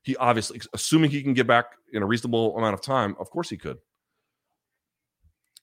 [0.04, 3.50] He obviously, assuming he can get back in a reasonable amount of time, of course
[3.50, 3.78] he could.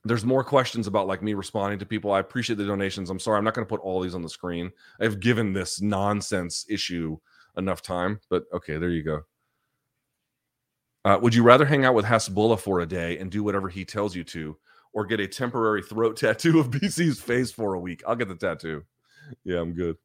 [0.04, 2.12] There's more questions about like me responding to people.
[2.12, 3.10] I appreciate the donations.
[3.10, 4.70] I'm sorry, I'm not going to put all these on the screen.
[5.00, 7.18] I've given this nonsense issue
[7.56, 9.20] enough time, but okay, there you go.
[11.04, 13.84] Uh, would you rather hang out with Hasbulla for a day and do whatever he
[13.84, 14.56] tells you to,
[14.92, 18.02] or get a temporary throat tattoo of BC's face for a week?
[18.06, 18.82] I'll get the tattoo.
[19.44, 19.96] Yeah, I'm good.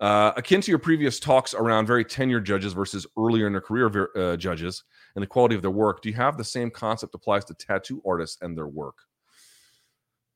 [0.00, 4.08] Uh, akin to your previous talks around very tenured judges versus earlier in their career
[4.16, 4.82] uh, judges
[5.14, 8.02] and the quality of their work, do you have the same concept applies to tattoo
[8.06, 8.96] artists and their work?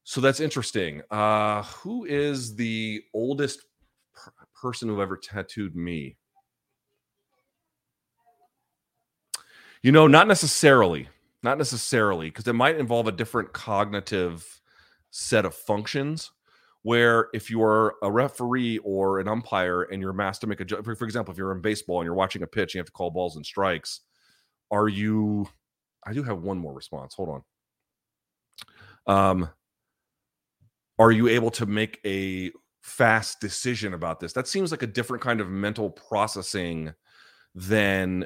[0.04, 1.02] So that's interesting.
[1.10, 3.64] Uh, who is the oldest
[4.14, 6.17] per- person who ever tattooed me?
[9.82, 11.08] You know, not necessarily,
[11.42, 14.60] not necessarily, because it might involve a different cognitive
[15.10, 16.30] set of functions.
[16.82, 20.94] Where if you're a referee or an umpire and you're asked to make a for,
[20.94, 23.10] for example, if you're in baseball and you're watching a pitch, you have to call
[23.10, 24.00] balls and strikes.
[24.70, 25.48] Are you?
[26.06, 27.14] I do have one more response.
[27.14, 27.42] Hold
[29.06, 29.14] on.
[29.14, 29.50] Um,
[30.98, 34.32] are you able to make a fast decision about this?
[34.32, 36.94] That seems like a different kind of mental processing
[37.54, 38.24] than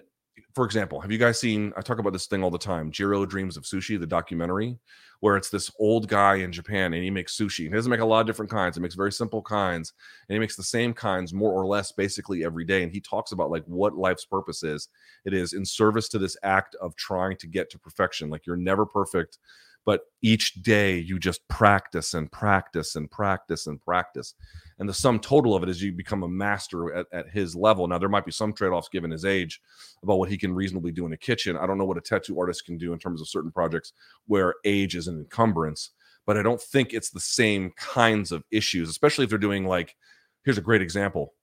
[0.54, 1.72] for example, have you guys seen?
[1.76, 2.90] I talk about this thing all the time.
[2.90, 4.78] Jiro Dreams of Sushi, the documentary,
[5.20, 7.60] where it's this old guy in Japan and he makes sushi.
[7.60, 8.76] He doesn't make a lot of different kinds.
[8.76, 9.92] He makes very simple kinds,
[10.28, 12.82] and he makes the same kinds more or less basically every day.
[12.82, 14.88] And he talks about like what life's purpose is.
[15.24, 18.30] It is in service to this act of trying to get to perfection.
[18.30, 19.38] Like you're never perfect
[19.84, 24.34] but each day you just practice and practice and practice and practice.
[24.78, 27.86] And the sum total of it is you become a master at, at his level.
[27.86, 29.60] Now there might be some trade-offs given his age
[30.02, 31.56] about what he can reasonably do in a kitchen.
[31.56, 33.92] I don't know what a tattoo artist can do in terms of certain projects
[34.26, 35.90] where age is an encumbrance
[36.24, 39.96] but i don't think it's the same kinds of issues especially if they're doing like
[40.44, 41.34] here's a great example.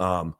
[0.00, 0.36] Um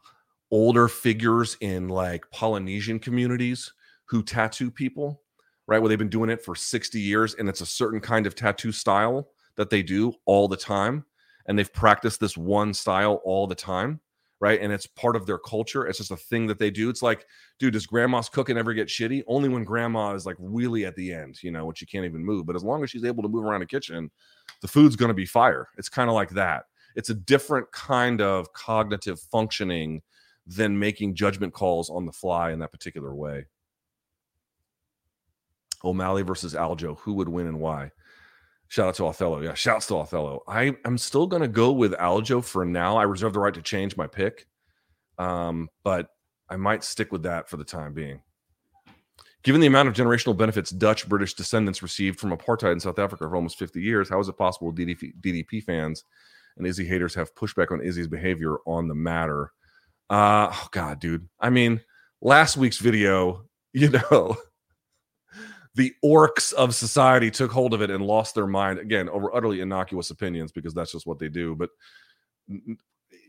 [0.51, 3.73] older figures in like polynesian communities
[4.05, 5.23] who tattoo people
[5.67, 5.79] right?
[5.79, 8.73] Where they've been doing it for 60 years and it's a certain kind of tattoo
[8.73, 11.05] style that they do all the time.
[11.47, 14.01] And they've practiced this one style all the time,
[14.41, 14.61] right?
[14.61, 15.87] And it's part of their culture.
[15.87, 16.89] It's just a thing that they do.
[16.89, 17.27] It's like,
[17.59, 19.23] dude, does grandma's cooking ever get shitty?
[19.27, 22.25] Only when grandma is like really at the end, you know, when she can't even
[22.25, 22.47] move.
[22.47, 24.11] But as long as she's able to move around the kitchen,
[24.63, 25.69] the food's going to be fire.
[25.77, 26.65] It's kind of like that.
[26.97, 30.01] It's a different kind of cognitive functioning
[30.47, 33.47] than making judgment calls on the fly in that particular way.
[35.85, 36.99] O'Malley versus Aljo.
[37.01, 37.91] Who would win and why?
[38.69, 39.41] Shout out to Othello.
[39.41, 40.43] Yeah, shouts to Othello.
[40.49, 42.97] I am still going to go with Aljo for now.
[42.97, 44.47] I reserve the right to change my pick,
[45.19, 46.09] um, but
[46.49, 48.21] I might stick with that for the time being.
[49.45, 53.29] Given the amount of generational benefits Dutch British descendants received from apartheid in South Africa
[53.29, 56.05] for almost 50 years, how is it possible DDP, DDP fans
[56.57, 59.53] and Izzy haters have pushback on Izzy's behavior on the matter?
[60.09, 61.29] Uh, oh God, dude.
[61.39, 61.83] I mean,
[62.23, 63.45] last week's video,
[63.75, 64.37] you know,
[65.75, 69.61] the orcs of society took hold of it and lost their mind again over utterly
[69.61, 71.55] innocuous opinions because that's just what they do.
[71.55, 71.71] But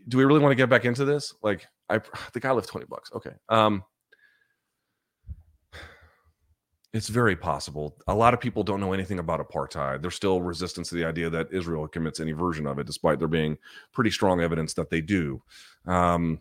[0.07, 1.33] do we really want to get back into this?
[1.41, 1.99] Like, I
[2.33, 3.11] the guy left 20 bucks.
[3.13, 3.31] Okay.
[3.49, 3.83] Um,
[6.93, 7.97] it's very possible.
[8.07, 10.01] A lot of people don't know anything about apartheid.
[10.01, 13.27] There's still resistance to the idea that Israel commits any version of it, despite there
[13.27, 13.57] being
[13.91, 15.41] pretty strong evidence that they do.
[15.85, 16.39] Um,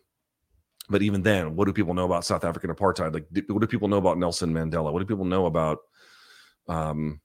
[0.88, 3.14] but even then, what do people know about South African apartheid?
[3.14, 4.92] Like, what do people know about Nelson Mandela?
[4.92, 5.78] What do people know about
[6.68, 7.20] um,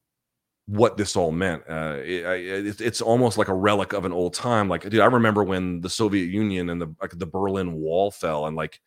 [0.67, 1.63] what this all meant?
[1.67, 4.69] Uh, it, it, it's almost like a relic of an old time.
[4.69, 8.45] Like, dude, I remember when the Soviet Union and the like the Berlin Wall fell,
[8.45, 8.79] and like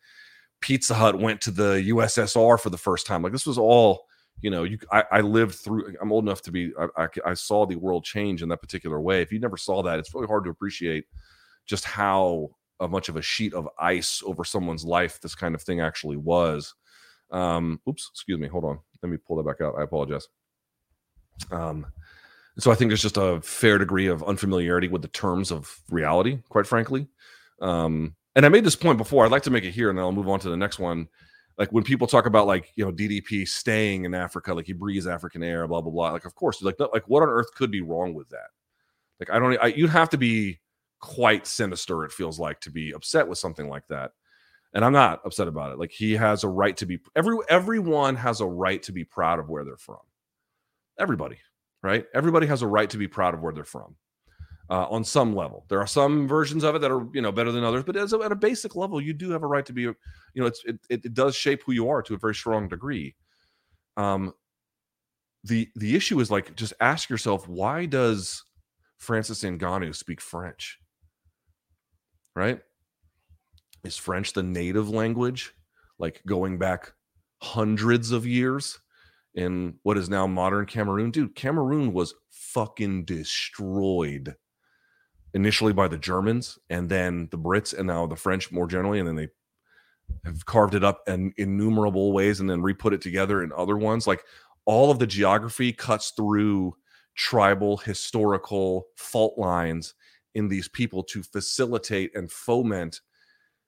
[0.61, 3.21] Pizza Hut went to the USSR for the first time.
[3.21, 4.07] Like, this was all
[4.41, 5.95] you know, you I, I, lived through.
[6.01, 6.73] I'm old enough to be.
[6.77, 9.21] I, I, I, saw the world change in that particular way.
[9.21, 11.05] If you never saw that, it's really hard to appreciate
[11.65, 12.49] just how
[12.81, 16.73] much of a sheet of ice over someone's life this kind of thing actually was.
[17.31, 18.47] Um, oops, excuse me.
[18.47, 18.79] Hold on.
[19.01, 19.75] Let me pull that back out.
[19.77, 20.27] I apologize.
[21.51, 21.85] Um,
[22.59, 26.39] so I think there's just a fair degree of unfamiliarity with the terms of reality,
[26.49, 27.07] quite frankly.
[27.61, 29.25] Um, and I made this point before.
[29.25, 31.07] I'd like to make it here, and then I'll move on to the next one
[31.57, 35.07] like when people talk about like you know DDP staying in Africa, like he breathes
[35.07, 36.11] African air, blah blah blah.
[36.11, 38.49] Like of course, like like what on earth could be wrong with that?
[39.19, 40.59] Like I don't, I, you'd have to be
[40.99, 42.05] quite sinister.
[42.05, 44.11] It feels like to be upset with something like that,
[44.73, 45.79] and I'm not upset about it.
[45.79, 46.99] Like he has a right to be.
[47.15, 49.99] Every everyone has a right to be proud of where they're from.
[50.99, 51.37] Everybody,
[51.81, 52.05] right?
[52.13, 53.95] Everybody has a right to be proud of where they're from
[54.69, 55.65] uh, on some level.
[55.69, 58.13] There are some versions of it that are you know better than others, but as
[58.13, 59.81] a, at a basic level, you do have a right to be.
[59.81, 59.95] You
[60.35, 63.15] know, it's it, it does shape who you are to a very strong degree.
[63.97, 64.33] Um,
[65.43, 68.43] the the issue is like just ask yourself why does
[68.97, 70.79] Francis Ngannou speak French?
[72.35, 72.61] Right?
[73.83, 75.53] Is French the native language?
[75.99, 76.93] Like going back
[77.41, 78.79] hundreds of years
[79.35, 81.11] in what is now modern Cameroon?
[81.11, 84.35] Dude, Cameroon was fucking destroyed
[85.33, 89.07] initially by the Germans and then the Brits and now the French more generally, and
[89.07, 89.29] then they
[90.25, 94.05] have carved it up in innumerable ways and then re-put it together in other ones.
[94.05, 94.23] Like
[94.65, 96.75] all of the geography cuts through
[97.15, 99.95] tribal historical fault lines
[100.35, 103.01] in these people to facilitate and foment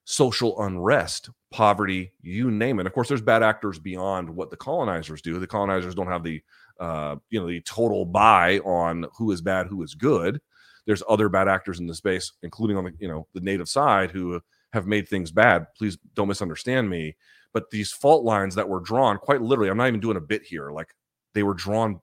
[0.06, 2.86] social unrest, poverty, you name it.
[2.86, 5.40] Of course, there's bad actors beyond what the colonizers do.
[5.40, 6.42] The colonizers don't have the
[6.80, 10.40] uh, you know the total buy on who is bad, who is good
[10.86, 14.12] there's other bad actors in the space, including on the you know the native side
[14.12, 14.40] who
[14.74, 15.68] have made things bad.
[15.78, 17.16] Please don't misunderstand me.
[17.54, 20.44] But these fault lines that were drawn, quite literally, I'm not even doing a bit
[20.44, 20.72] here.
[20.72, 20.90] Like
[21.34, 22.02] they were drawn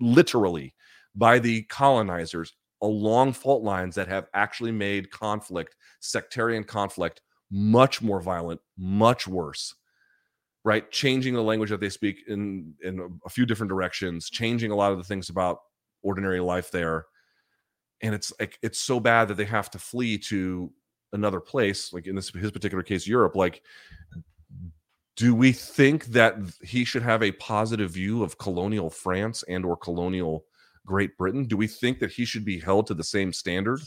[0.00, 0.74] literally
[1.14, 8.20] by the colonizers along fault lines that have actually made conflict, sectarian conflict, much more
[8.20, 9.74] violent, much worse.
[10.64, 14.76] Right, changing the language that they speak in in a few different directions, changing a
[14.76, 15.60] lot of the things about
[16.02, 17.06] ordinary life there.
[18.02, 20.70] And it's like it's so bad that they have to flee to
[21.12, 23.34] another place like in this his particular case europe.
[23.34, 23.62] Like
[25.16, 29.76] do we think that he should have a positive view of colonial france and or
[29.76, 30.44] colonial
[30.86, 31.44] great britain?
[31.44, 33.80] Do we think that he should be held to the same standard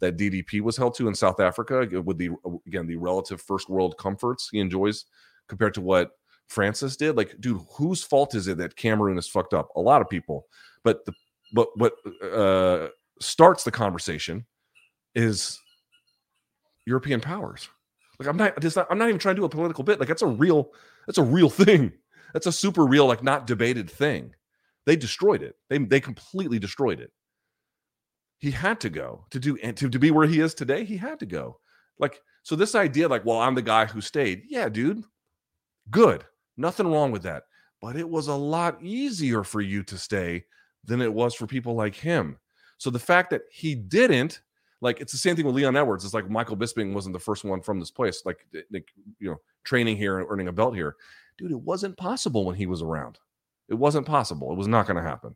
[0.00, 2.30] that ddp was held to in south africa with the
[2.66, 5.04] again the relative first world comforts he enjoys
[5.48, 6.12] compared to what
[6.48, 10.02] francis did like dude whose fault is it that cameroon is fucked up a lot
[10.02, 10.46] of people
[10.82, 11.12] but the
[11.52, 12.88] but what uh
[13.20, 14.44] starts the conversation
[15.14, 15.60] is
[16.86, 17.68] European powers.
[18.18, 19.98] Like I'm not just not, I'm not even trying to do a political bit.
[19.98, 20.72] Like that's a real
[21.06, 21.92] that's a real thing.
[22.32, 24.34] That's a super real, like not debated thing.
[24.86, 25.56] They destroyed it.
[25.68, 27.12] They they completely destroyed it.
[28.38, 30.84] He had to go to do and to, to be where he is today.
[30.84, 31.58] He had to go.
[31.98, 34.42] Like so, this idea, like, well, I'm the guy who stayed.
[34.46, 35.02] Yeah, dude,
[35.90, 36.24] good.
[36.58, 37.44] Nothing wrong with that.
[37.80, 40.44] But it was a lot easier for you to stay
[40.84, 42.38] than it was for people like him.
[42.76, 44.42] So the fact that he didn't,
[44.82, 46.04] like, it's the same thing with Leon Edwards.
[46.04, 48.88] It's like Michael Bisping wasn't the first one from this place, like, like
[49.18, 50.96] you know, training here and earning a belt here.
[51.38, 53.18] Dude, it wasn't possible when he was around.
[53.70, 54.52] It wasn't possible.
[54.52, 55.34] It was not going to happen.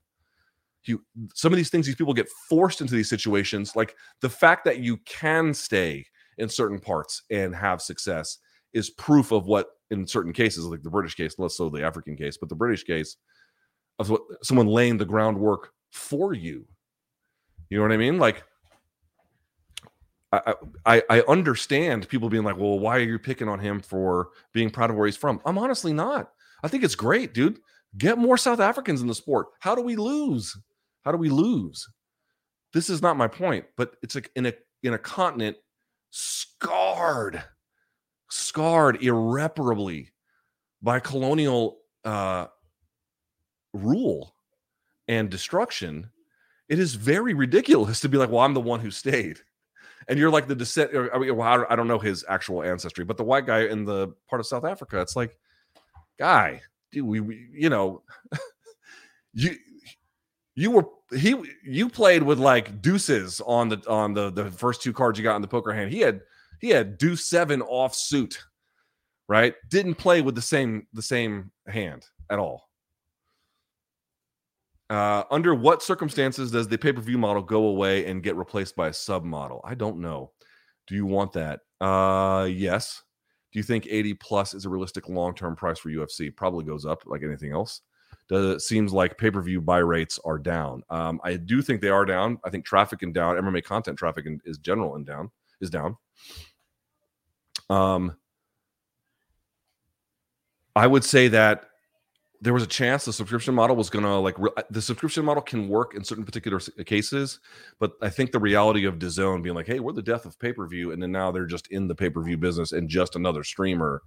[0.82, 0.96] He,
[1.34, 3.74] some of these things, these people get forced into these situations.
[3.76, 6.05] Like the fact that you can stay
[6.38, 8.38] in certain parts and have success
[8.72, 12.16] is proof of what, in certain cases, like the British case, less so the African
[12.16, 13.16] case, but the British case,
[13.98, 16.64] of what someone laying the groundwork for you
[17.70, 18.18] you know what I mean?
[18.18, 18.44] Like,
[20.32, 24.30] I, I I understand people being like, well, why are you picking on him for
[24.52, 25.40] being proud of where he's from?
[25.44, 26.30] I'm honestly not.
[26.62, 27.60] I think it's great, dude.
[27.96, 29.48] Get more South Africans in the sport.
[29.60, 30.56] How do we lose?
[31.09, 31.89] How do we lose?
[32.74, 34.52] This is not my point, but it's like in a
[34.82, 35.56] in a continent
[36.10, 37.43] scarred,
[38.28, 40.12] scarred irreparably
[40.82, 42.48] by colonial uh,
[43.72, 44.35] rule
[45.09, 46.10] and destruction,
[46.68, 49.39] it is very ridiculous to be like, well, I'm the one who stayed.
[50.09, 50.90] And you're like the descent.
[50.94, 54.09] I, mean, well, I don't know his actual ancestry, but the white guy in the
[54.28, 55.39] part of South Africa, it's like,
[56.18, 56.60] guy,
[56.93, 58.02] dude, we, we you know,
[59.32, 59.56] you
[60.59, 64.93] you were he you played with like deuces on the on the the first two
[64.93, 65.93] cards you got in the poker hand.
[65.93, 66.20] He had
[66.60, 68.43] he had deuce seven off suit,
[69.28, 69.55] right?
[69.68, 72.68] Didn't play with the same the same hand at all.
[74.90, 78.74] Uh, under what circumstances does the pay per view model go away and get replaced
[78.74, 79.60] by a sub model?
[79.62, 80.32] I don't know.
[80.89, 81.60] Do you want that?
[81.80, 83.05] Uh, yes.
[83.52, 86.35] Do you think 80 plus is a realistic long term price for UFC?
[86.35, 87.82] Probably goes up like anything else.
[88.28, 90.82] Does it seems like pay per view buy rates are down?
[90.90, 92.38] Um, I do think they are down.
[92.44, 93.36] I think traffic and down.
[93.36, 95.30] MMA content traffic and is general and down
[95.60, 95.96] is down.
[97.70, 98.16] Um,
[100.76, 101.64] I would say that
[102.40, 105.42] there was a chance the subscription model was going to like re- the subscription model
[105.42, 107.40] can work in certain particular cases
[107.80, 110.92] but i think the reality of DAZN being like hey we're the death of pay-per-view
[110.92, 114.02] and then now they're just in the pay-per-view business and just another streamer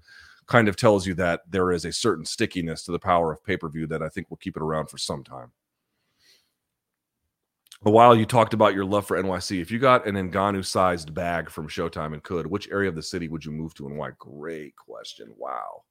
[0.47, 3.87] kind of tells you that there is a certain stickiness to the power of pay-per-view
[3.87, 5.51] that i think will keep it around for some time
[7.83, 11.13] a while you talked about your love for nyc if you got an Ngannou sized
[11.13, 13.97] bag from showtime and could which area of the city would you move to and
[13.97, 15.83] why great question wow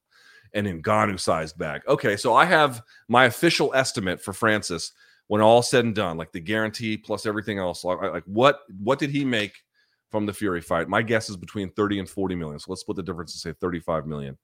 [0.53, 1.81] an Ngannou sized bag.
[1.87, 4.91] Okay, so I have my official estimate for Francis
[5.27, 7.83] when all said and done, like the guarantee plus everything else.
[7.83, 9.53] Like what what did he make
[10.11, 10.89] from the Fury fight?
[10.89, 12.59] My guess is between 30 and 40 million.
[12.59, 14.37] So let's split the difference and say 35 million.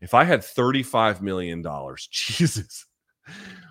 [0.00, 2.86] If I had 35 million dollars, Jesus,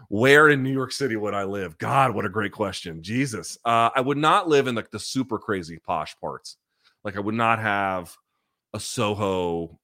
[0.09, 1.77] where in New York City would I live?
[1.77, 3.03] God, what a great question.
[3.03, 3.57] Jesus.
[3.65, 6.57] Uh, I would not live in like the super crazy posh parts.
[7.03, 8.15] Like I would not have
[8.73, 9.79] a Soho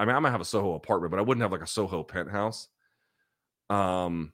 [0.00, 2.02] I mean, I might have a Soho apartment, but I wouldn't have like a Soho
[2.02, 2.68] penthouse.
[3.68, 4.32] Um,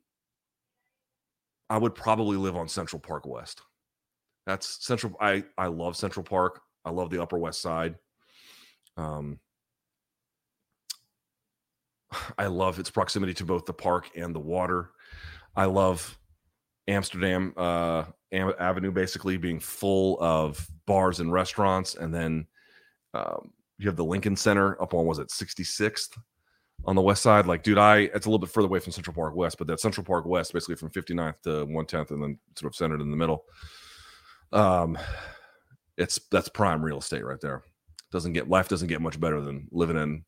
[1.69, 3.63] I would probably live on Central Park West.
[4.47, 5.15] That's Central.
[5.21, 6.61] I I love Central Park.
[6.85, 7.97] I love the Upper West Side.
[8.97, 9.41] Um,
[12.39, 14.91] I love its proximity to both the park and the water.
[15.55, 16.19] I love
[16.89, 22.47] Amsterdam uh, Avenue basically being full of bars and restaurants, and then
[23.15, 26.17] um, you have the Lincoln Center up on was it 66th
[26.85, 27.47] on the west side.
[27.47, 29.81] Like, dude, I it's a little bit further away from Central Park West, but that
[29.81, 33.17] Central Park West, basically from 59th to 110th, and then sort of centered in the
[33.17, 33.45] middle.
[34.53, 34.99] Um,
[35.97, 37.63] it's that's prime real estate right there.
[38.13, 40.25] Doesn't get life doesn't get much better than living in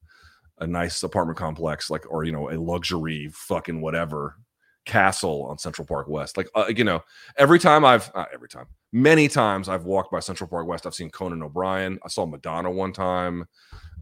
[0.59, 4.37] a nice apartment complex, like or you know a luxury fucking whatever
[4.85, 6.37] castle on Central Park West.
[6.37, 7.03] Like uh, you know,
[7.37, 10.87] every time I've uh, every time many times I've walked by Central Park West.
[10.87, 11.99] I've seen Conan O'Brien.
[12.05, 13.47] I saw Madonna one time.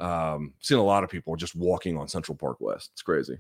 [0.01, 2.91] Um, seen a lot of people just walking on Central Park West.
[2.95, 3.39] It's crazy.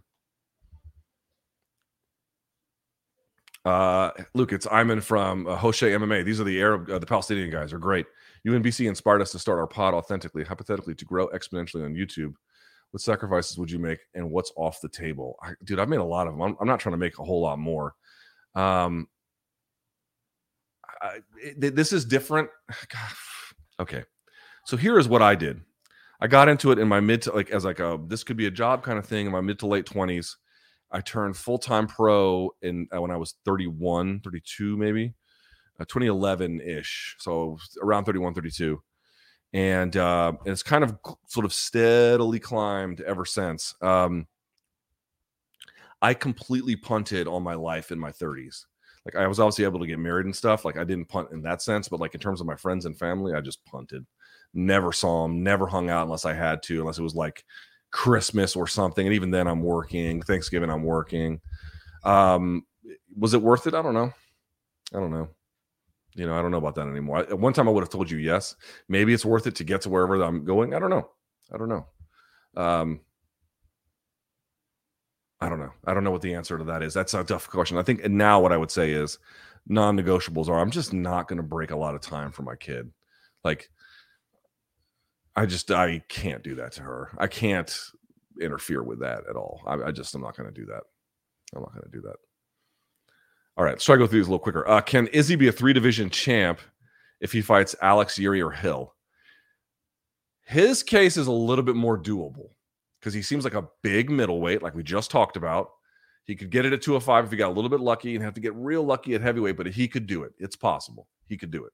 [3.66, 6.24] Uh, Luke, it's Iman from uh, Hoshe MMA.
[6.24, 8.06] These are the Arab, uh, the Palestinian guys are great.
[8.46, 12.34] UNBC inspired us to start our pod authentically, hypothetically, to grow exponentially on YouTube.
[12.92, 15.36] What sacrifices would you make, and what's off the table?
[15.42, 16.42] I, dude, I've made a lot of them.
[16.42, 17.96] I'm, I'm, not trying to make a whole lot more.
[18.54, 19.08] Um,
[21.02, 21.18] I,
[21.56, 22.48] this is different.
[23.80, 24.04] okay,
[24.64, 25.60] so here is what I did.
[26.20, 28.46] I got into it in my mid to like as like a this could be
[28.46, 30.36] a job kind of thing in my mid to late twenties.
[30.90, 35.14] I turned full time pro in uh, when I was 31, 32 maybe,
[35.80, 37.16] uh, 2011 ish.
[37.18, 38.82] So around 31, 32.
[39.52, 40.98] And, uh, and it's kind of
[41.28, 43.74] sort of steadily climbed ever since.
[43.80, 44.26] Um,
[46.02, 48.64] I completely punted on my life in my 30s
[49.06, 50.64] like I was obviously able to get married and stuff.
[50.64, 52.98] Like I didn't punt in that sense, but like in terms of my friends and
[52.98, 54.04] family, I just punted.
[54.52, 57.44] Never saw them, never hung out unless I had to, unless it was like
[57.96, 59.06] Christmas or something.
[59.06, 60.20] And even then, I'm working.
[60.20, 61.40] Thanksgiving, I'm working.
[62.04, 62.66] Um,
[63.16, 63.72] was it worth it?
[63.72, 64.12] I don't know.
[64.94, 65.30] I don't know.
[66.14, 67.20] You know, I don't know about that anymore.
[67.20, 68.54] At one time, I would have told you yes.
[68.86, 70.74] Maybe it's worth it to get to wherever I'm going.
[70.74, 71.08] I don't know.
[71.50, 71.86] I don't know.
[72.54, 73.00] Um,
[75.40, 75.72] I don't know.
[75.86, 76.92] I don't know what the answer to that is.
[76.92, 77.78] That's a tough question.
[77.78, 79.18] I think now what I would say is
[79.66, 82.90] non-negotiables are I'm just not going to break a lot of time for my kid.
[83.42, 83.70] Like
[85.36, 87.10] I just I can't do that to her.
[87.18, 87.78] I can't
[88.40, 89.62] interfere with that at all.
[89.66, 90.82] I, I just I'm not going to do that.
[91.54, 92.16] I'm not going to do that.
[93.58, 94.68] All right, so I go through these a little quicker.
[94.68, 96.60] Uh, can Izzy be a three division champ
[97.20, 98.94] if he fights Alex Jiri or Hill?
[100.42, 102.50] His case is a little bit more doable
[103.00, 105.70] because he seems like a big middleweight, like we just talked about.
[106.24, 108.34] He could get it at 205 if he got a little bit lucky and have
[108.34, 110.32] to get real lucky at heavyweight, but he could do it.
[110.38, 111.08] It's possible.
[111.26, 111.72] He could do it.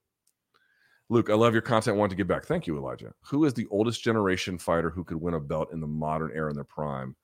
[1.12, 1.98] Luke, I love your content.
[1.98, 2.46] Want to give back.
[2.46, 3.12] Thank you, Elijah.
[3.26, 6.48] Who is the oldest generation fighter who could win a belt in the modern era
[6.48, 7.14] in their prime?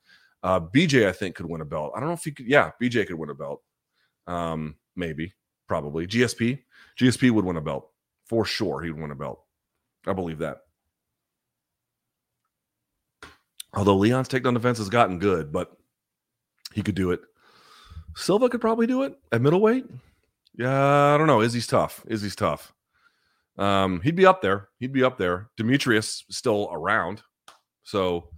[0.43, 1.93] Uh, BJ, I think, could win a belt.
[1.95, 2.45] I don't know if he could.
[2.45, 3.63] Yeah, BJ could win a belt.
[4.27, 5.33] Um, maybe,
[5.67, 6.05] probably.
[6.05, 6.59] GSP,
[6.99, 7.89] GSP would win a belt
[8.27, 8.79] for sure.
[8.81, 9.41] He'd win a belt.
[10.05, 10.59] I believe that.
[13.73, 15.75] Although Leon's takedown defense has gotten good, but
[16.75, 17.21] he could do it.
[18.15, 19.85] Silva could probably do it at middleweight.
[20.55, 21.41] Yeah, I don't know.
[21.41, 22.05] Izzy's tough.
[22.07, 22.71] Izzy's tough.
[23.59, 24.69] Um, he'd be up there.
[24.79, 25.49] He'd be up there.
[25.59, 27.21] Demetrious still around.
[27.83, 28.29] So,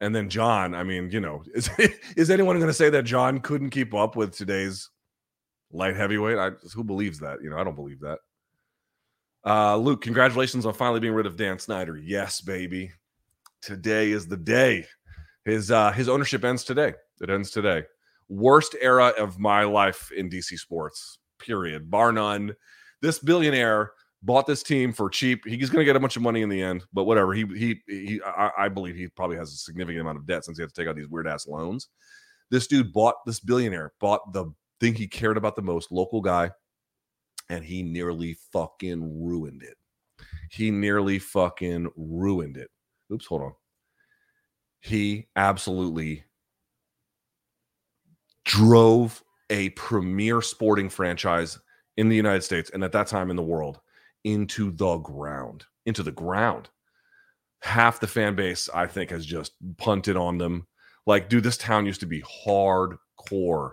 [0.00, 0.74] and then Jon.
[0.74, 1.70] I mean, you know, is
[2.16, 4.88] is anyone going to say that Jon couldn't keep up with today's
[5.70, 6.38] light heavyweight?
[6.38, 7.42] I who believes that?
[7.42, 8.18] You know, I don't believe that.
[9.44, 11.96] Uh, Luke, congratulations on finally being rid of Dan Snyder.
[11.96, 12.92] Yes, baby.
[13.60, 14.86] Today is the day.
[15.44, 16.94] His uh, his ownership ends today.
[17.20, 17.84] It ends today.
[18.28, 21.18] Worst era of my life in DC sports.
[21.38, 21.90] Period.
[21.90, 22.54] Bar none.
[23.02, 23.92] This billionaire
[24.22, 25.44] bought this team for cheap.
[25.46, 27.34] He's going to get a bunch of money in the end, but whatever.
[27.34, 28.20] He he he.
[28.24, 30.80] I, I, believe he probably has a significant amount of debt since he had to
[30.80, 31.88] take out these weird ass loans.
[32.50, 36.50] This dude bought this billionaire bought the thing he cared about the most, local guy,
[37.48, 39.76] and he nearly fucking ruined it.
[40.50, 42.70] He nearly fucking ruined it.
[43.12, 43.52] Oops, hold on.
[44.80, 46.24] He absolutely
[48.44, 51.58] drove a premier sporting franchise
[51.96, 53.80] in the United States and at that time in the world
[54.24, 56.68] into the ground, into the ground.
[57.60, 60.66] Half the fan base, I think, has just punted on them.
[61.06, 63.72] Like, dude, this town used to be hardcore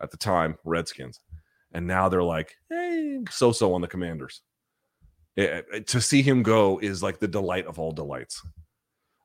[0.00, 1.20] at the time, Redskins.
[1.72, 4.42] And now they're like, hey, so so on the commanders.
[5.36, 8.42] It, it, to see him go is like the delight of all delights.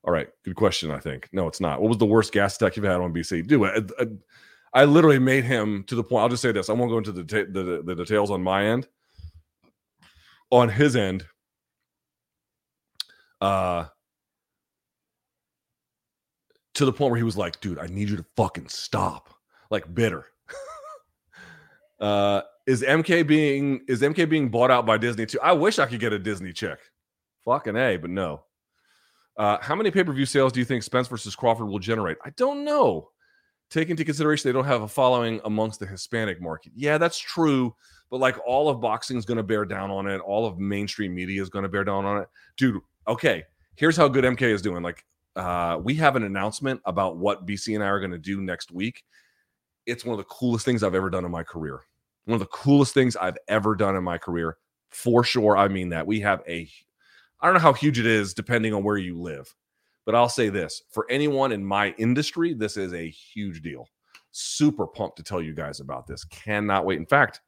[0.03, 0.91] All right, good question.
[0.91, 1.81] I think no, it's not.
[1.81, 3.47] What was the worst gas attack you've had on BC?
[3.47, 3.91] Do it.
[3.99, 6.23] I, I, literally made him to the point.
[6.23, 6.69] I'll just say this.
[6.69, 8.87] I won't go into the, the the details on my end
[10.51, 11.25] on his end,
[13.39, 13.85] uh,
[16.75, 19.33] to the point where he was like, dude, I need you to fucking stop.
[19.69, 20.25] Like bitter.
[21.99, 25.39] uh, is MK being is MK being bought out by Disney too?
[25.41, 26.79] I wish I could get a Disney check.
[27.45, 28.43] Fucking A, but no.
[29.37, 32.17] Uh, how many pay-per-view sales do you think Spence versus Crawford will generate?
[32.23, 33.09] I don't know.
[33.71, 36.73] Take into consideration they don't have a following amongst the Hispanic market.
[36.75, 37.73] Yeah, that's true
[38.11, 40.19] but like all of boxing is going to bear down on it.
[40.19, 42.27] All of mainstream media is going to bear down on it.
[42.57, 43.45] Dude, okay,
[43.75, 44.83] here's how good MK is doing.
[44.83, 45.05] Like,
[45.37, 48.69] uh, we have an announcement about what BC and I are going to do next
[48.69, 49.03] week.
[49.85, 51.79] It's one of the coolest things I've ever done in my career.
[52.25, 54.57] One of the coolest things I've ever done in my career.
[54.89, 55.55] For sure.
[55.55, 56.05] I mean that.
[56.05, 56.69] We have a,
[57.39, 59.55] I don't know how huge it is depending on where you live,
[60.05, 63.87] but I'll say this for anyone in my industry, this is a huge deal.
[64.31, 66.23] Super pumped to tell you guys about this.
[66.25, 66.97] Cannot wait.
[66.99, 67.41] In fact,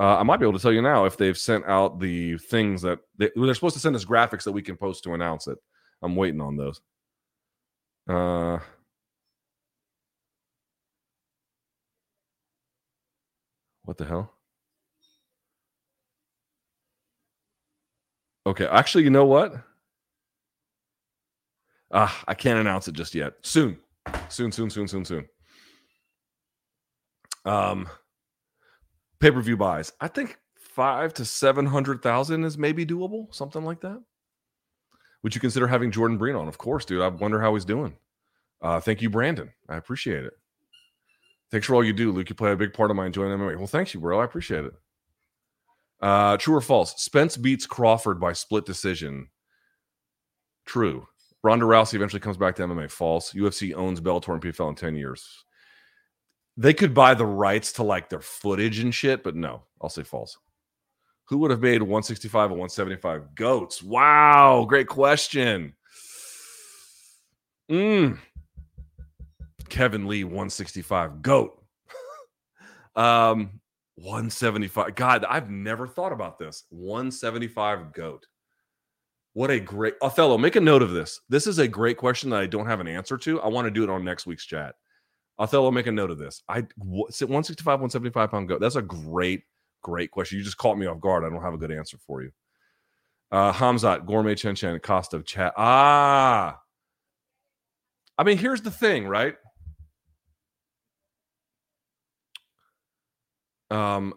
[0.00, 2.82] uh, I might be able to tell you now if they've sent out the things
[2.82, 5.58] that they, are supposed to send us graphics that we can post to announce it.
[6.02, 6.80] I'm waiting on those.
[8.08, 8.58] Uh,
[13.84, 14.32] what the hell?
[18.46, 19.54] Okay, actually, you know what?
[21.94, 23.34] Ah, I can't announce it just yet.
[23.42, 23.78] Soon,
[24.28, 25.28] soon, soon, soon, soon, soon.
[27.44, 27.88] Um,
[29.20, 29.92] pay per view buys.
[30.00, 34.02] I think five to seven hundred thousand is maybe doable, something like that.
[35.22, 36.48] Would you consider having Jordan Breen on?
[36.48, 37.00] Of course, dude.
[37.00, 37.96] I wonder how he's doing.
[38.60, 39.50] Uh, thank you, Brandon.
[39.68, 40.32] I appreciate it.
[41.50, 42.28] Thanks for all you do, Luke.
[42.28, 43.38] You play a big part of my enjoying.
[43.38, 44.20] Well, thanks you, bro.
[44.20, 44.72] I appreciate it.
[46.00, 47.00] Uh, true or false?
[47.00, 49.28] Spence beats Crawford by split decision.
[50.66, 51.06] True.
[51.44, 52.90] Ronda Rousey eventually comes back to MMA.
[52.90, 53.34] False.
[53.34, 55.44] UFC owns Bellator and PFL in 10 years.
[56.56, 60.04] They could buy the rights to like their footage and shit, but no, I'll say
[60.04, 60.38] false.
[61.26, 63.82] Who would have made 165 and 175 goats?
[63.82, 65.74] Wow, great question.
[67.70, 68.18] Mm.
[69.68, 71.62] Kevin Lee, 165 goat.
[72.96, 73.60] um,
[73.96, 74.94] 175.
[74.94, 76.64] God, I've never thought about this.
[76.70, 78.26] 175 goat.
[79.34, 80.38] What a great Othello.
[80.38, 81.20] Make a note of this.
[81.28, 83.40] This is a great question that I don't have an answer to.
[83.40, 84.76] I want to do it on next week's chat.
[85.38, 86.42] Othello, make a note of this.
[86.48, 88.60] I 165, 175 pound goat.
[88.60, 89.42] That's a great,
[89.82, 90.38] great question.
[90.38, 91.24] You just caught me off guard.
[91.24, 92.30] I don't have a good answer for you.
[93.32, 95.52] Uh Khamzat, Gourmet Chen Chen, Cost of Chat.
[95.56, 96.60] Ah.
[98.16, 99.34] I mean, here's the thing, right?
[103.70, 104.14] Um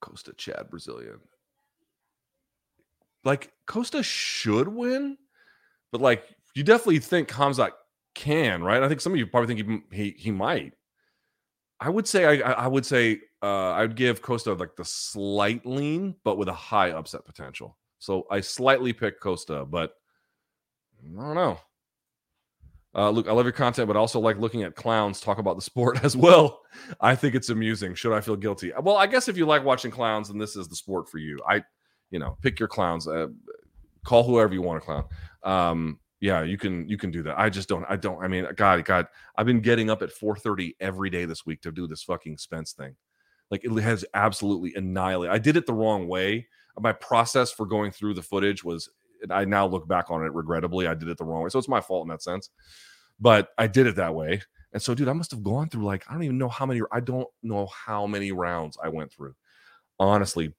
[0.00, 1.20] Costa Chad Brazilian.
[3.24, 5.16] Like Costa should win,
[5.92, 6.24] but like
[6.54, 7.72] you definitely think Khamzat
[8.14, 8.82] can, right?
[8.82, 10.74] I think some of you probably think he he, he might.
[11.80, 15.66] I would say I I would say uh, I would give Costa like the slight
[15.66, 17.76] lean, but with a high upset potential.
[17.98, 19.94] So I slightly pick Costa, but
[21.18, 21.58] I don't know.
[22.96, 25.62] Uh, Luke, I love your content, but also like looking at clowns talk about the
[25.62, 26.60] sport as well.
[27.00, 27.94] I think it's amusing.
[27.94, 28.72] Should I feel guilty?
[28.80, 31.38] Well, I guess if you like watching clowns, then this is the sport for you.
[31.48, 31.62] I,
[32.10, 33.08] you know, pick your clowns.
[33.08, 33.28] Uh,
[34.04, 35.04] call whoever you want a clown.
[35.42, 37.38] Um, yeah, you can you can do that.
[37.38, 37.84] I just don't.
[37.88, 38.22] I don't.
[38.22, 39.06] I mean, God, God,
[39.36, 42.72] I've been getting up at 4:30 every day this week to do this fucking Spence
[42.72, 42.96] thing.
[43.50, 45.34] Like it has absolutely annihilated.
[45.34, 46.48] I did it the wrong way.
[46.78, 48.88] My process for going through the footage was.
[49.30, 50.86] I now look back on it regrettably.
[50.86, 52.50] I did it the wrong way, so it's my fault in that sense.
[53.18, 54.42] But I did it that way,
[54.74, 56.82] and so, dude, I must have gone through like I don't even know how many.
[56.92, 59.34] I don't know how many rounds I went through.
[60.00, 60.52] Honestly,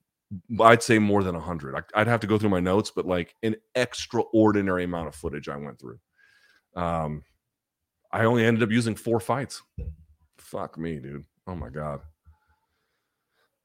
[0.60, 1.84] I'd say more than 100.
[1.94, 5.56] I'd have to go through my notes, but like an extraordinary amount of footage I
[5.56, 5.98] went through.
[6.74, 7.22] Um,
[8.12, 9.62] I only ended up using four fights.
[10.38, 11.24] Fuck me, dude.
[11.46, 12.00] Oh my God.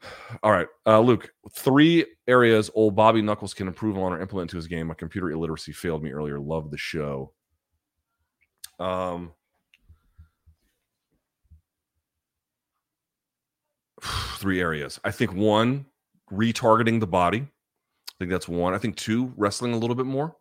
[0.43, 1.31] All right, uh, Luke.
[1.51, 4.87] Three areas old Bobby Knuckles can improve on or implement to his game.
[4.87, 6.39] My computer illiteracy failed me earlier.
[6.39, 7.33] Love the show.
[8.79, 9.31] Um,
[14.01, 14.99] three areas.
[15.03, 15.85] I think one,
[16.31, 17.39] retargeting the body.
[17.39, 18.73] I think that's one.
[18.73, 20.35] I think two, wrestling a little bit more.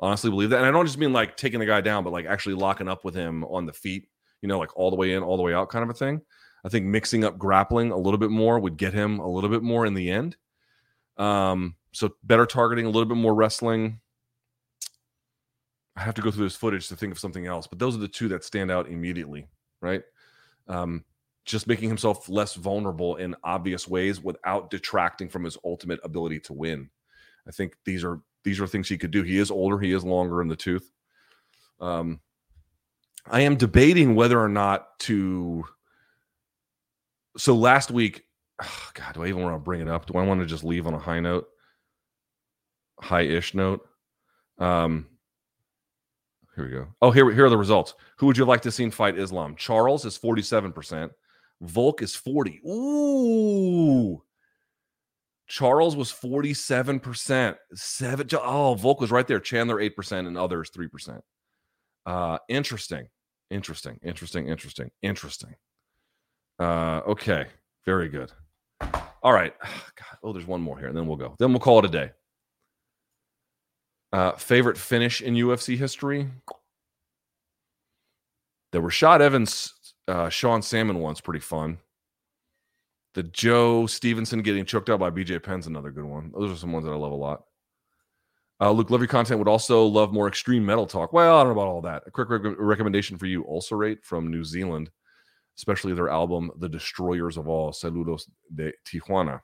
[0.00, 0.58] Honestly, believe that.
[0.58, 3.04] And I don't just mean like taking the guy down, but like actually locking up
[3.04, 4.08] with him on the feet,
[4.42, 6.20] you know, like all the way in, all the way out kind of a thing.
[6.64, 9.62] I think mixing up grappling a little bit more would get him a little bit
[9.62, 10.36] more in the end.
[11.16, 14.00] Um, so better targeting, a little bit more wrestling.
[15.96, 18.00] I have to go through this footage to think of something else, but those are
[18.00, 19.46] the two that stand out immediately,
[19.80, 20.02] right?
[20.66, 21.04] Um,
[21.44, 26.52] just making himself less vulnerable in obvious ways without detracting from his ultimate ability to
[26.52, 26.88] win.
[27.46, 29.22] I think these are these are things he could do.
[29.22, 30.90] He is older, he is longer in the tooth.
[31.80, 32.20] Um,
[33.26, 35.64] I am debating whether or not to.
[37.36, 38.24] So last week,
[38.62, 40.06] oh God, do I even want to bring it up?
[40.06, 41.46] Do I want to just leave on a high note,
[43.00, 43.86] high-ish note?
[44.58, 45.06] Um,
[46.54, 46.86] here we go.
[47.02, 47.94] Oh, here, here are the results.
[48.18, 49.56] Who would you like to see fight Islam?
[49.56, 51.10] Charles is 47%.
[51.64, 52.60] Volk is 40.
[52.66, 54.22] Ooh.
[55.46, 57.56] Charles was 47%.
[57.74, 58.28] Seven.
[58.32, 59.40] Oh, Volk was right there.
[59.40, 61.20] Chandler 8% and others 3%.
[62.06, 63.08] Uh, interesting.
[63.50, 63.98] Interesting.
[64.02, 64.48] Interesting.
[64.48, 64.90] Interesting.
[65.02, 65.54] Interesting.
[66.58, 67.46] Uh, okay.
[67.84, 68.32] Very good.
[69.22, 69.54] All right.
[69.62, 71.34] God, oh, there's one more here, and then we'll go.
[71.38, 72.10] Then we'll call it a day.
[74.12, 76.28] Uh, favorite finish in UFC history?
[78.72, 79.73] The Rashad Evans
[80.08, 81.78] uh, Sean Salmon one's pretty fun.
[83.14, 86.32] The Joe Stevenson getting choked out by BJ Penn's another good one.
[86.36, 87.44] Those are some ones that I love a lot.
[88.60, 89.38] Uh, Luke, love your content.
[89.38, 91.12] Would also love more extreme metal talk.
[91.12, 92.02] Well, I don't know about all that.
[92.06, 94.90] A quick rec- recommendation for you: Ulcerate from New Zealand,
[95.56, 99.40] especially their album "The Destroyers of All." Saludos de Tijuana.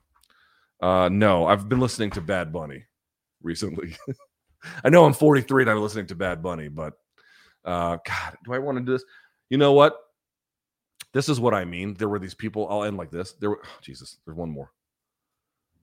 [0.81, 2.85] Uh, no, I've been listening to Bad Bunny
[3.43, 3.97] recently.
[4.85, 6.95] I know I'm 43 and I'm listening to Bad Bunny, but
[7.65, 9.05] uh, God, do I want to do this?
[9.49, 9.97] You know what?
[11.13, 11.95] This is what I mean.
[11.95, 12.69] There were these people.
[12.69, 13.33] I'll end like this.
[13.33, 14.19] There were oh, Jesus.
[14.25, 14.73] There's one more.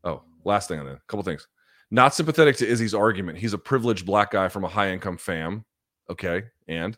[0.04, 0.96] Oh, last thing on that.
[0.96, 1.48] A couple things.
[1.90, 3.38] Not sympathetic to Izzy's argument.
[3.38, 5.66] He's a privileged black guy from a high income fam.
[6.10, 6.98] Okay, and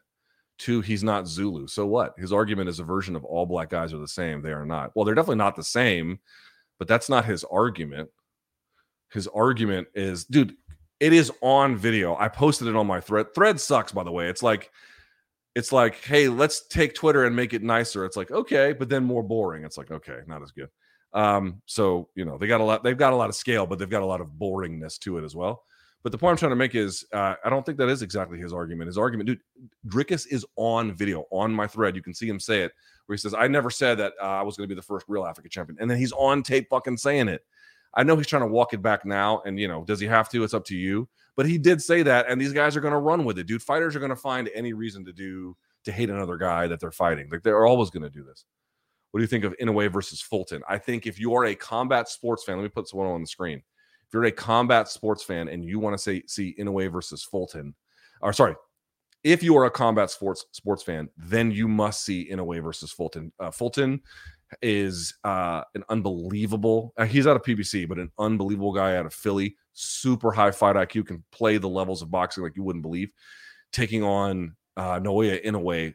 [0.58, 1.68] two, he's not Zulu.
[1.68, 2.14] So what?
[2.18, 4.42] His argument is a version of all black guys are the same.
[4.42, 4.92] They are not.
[4.96, 6.20] Well, they're definitely not the same,
[6.78, 8.10] but that's not his argument.
[9.12, 10.56] His argument is, dude,
[11.00, 12.16] it is on video.
[12.16, 13.34] I posted it on my thread.
[13.34, 14.28] Thread sucks, by the way.
[14.28, 14.72] It's like
[15.56, 18.06] it's like, hey, let's take Twitter and make it nicer.
[18.06, 19.64] It's like, okay, but then more boring.
[19.64, 20.70] It's like, okay, not as good.
[21.14, 23.80] Um, so you know, they got a lot, they've got a lot of scale, but
[23.80, 25.64] they've got a lot of boringness to it as well.
[26.02, 28.40] But the point I'm trying to make is, uh, I don't think that is exactly
[28.40, 28.88] his argument.
[28.88, 29.42] His argument, dude,
[29.88, 31.96] Dricus is on video on my thread.
[31.96, 32.72] You can see him say it,
[33.06, 35.06] where he says, "I never said that uh, I was going to be the first
[35.10, 37.44] real African champion," and then he's on tape fucking saying it.
[37.96, 40.30] I know he's trying to walk it back now, and you know, does he have
[40.30, 40.44] to?
[40.44, 41.10] It's up to you.
[41.40, 43.64] But he did say that, and these guys are going to run with it, dude.
[43.64, 45.56] Fighters are going to find any reason to do
[45.86, 47.30] to hate another guy that they're fighting.
[47.30, 48.44] Like they're always going to do this.
[49.12, 50.62] What do you think of Inoue versus Fulton?
[50.68, 53.28] I think if you are a combat sports fan, let me put someone on the
[53.28, 53.60] screen.
[54.06, 57.74] If you're a combat sports fan and you want to say see Inoue versus Fulton,
[58.20, 58.56] or sorry,
[59.24, 63.32] if you are a combat sports sports fan, then you must see Inoue versus Fulton.
[63.40, 64.02] Uh, Fulton
[64.62, 66.94] is uh, an unbelievable.
[66.98, 69.56] Uh, he's out of PBC, but an unbelievable guy out of Philly.
[69.74, 73.12] Super high fight IQ, can play the levels of boxing like you wouldn't believe.
[73.72, 75.94] Taking on uh, Naoya Inoue,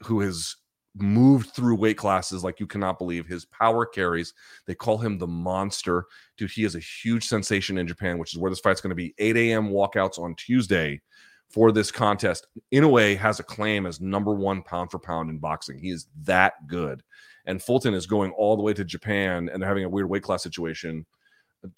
[0.00, 0.56] who has
[0.98, 3.26] moved through weight classes like you cannot believe.
[3.26, 4.32] His power carries.
[4.66, 6.06] They call him the monster.
[6.36, 8.94] Dude, he is a huge sensation in Japan, which is where this fight's going to
[8.94, 9.14] be.
[9.18, 9.68] 8 a.m.
[9.68, 11.00] walkouts on Tuesday
[11.50, 12.46] for this contest.
[12.72, 15.78] Inoue has a claim as number one pound for pound in boxing.
[15.78, 17.02] He is that good
[17.46, 20.22] and Fulton is going all the way to Japan and they're having a weird weight
[20.22, 21.06] class situation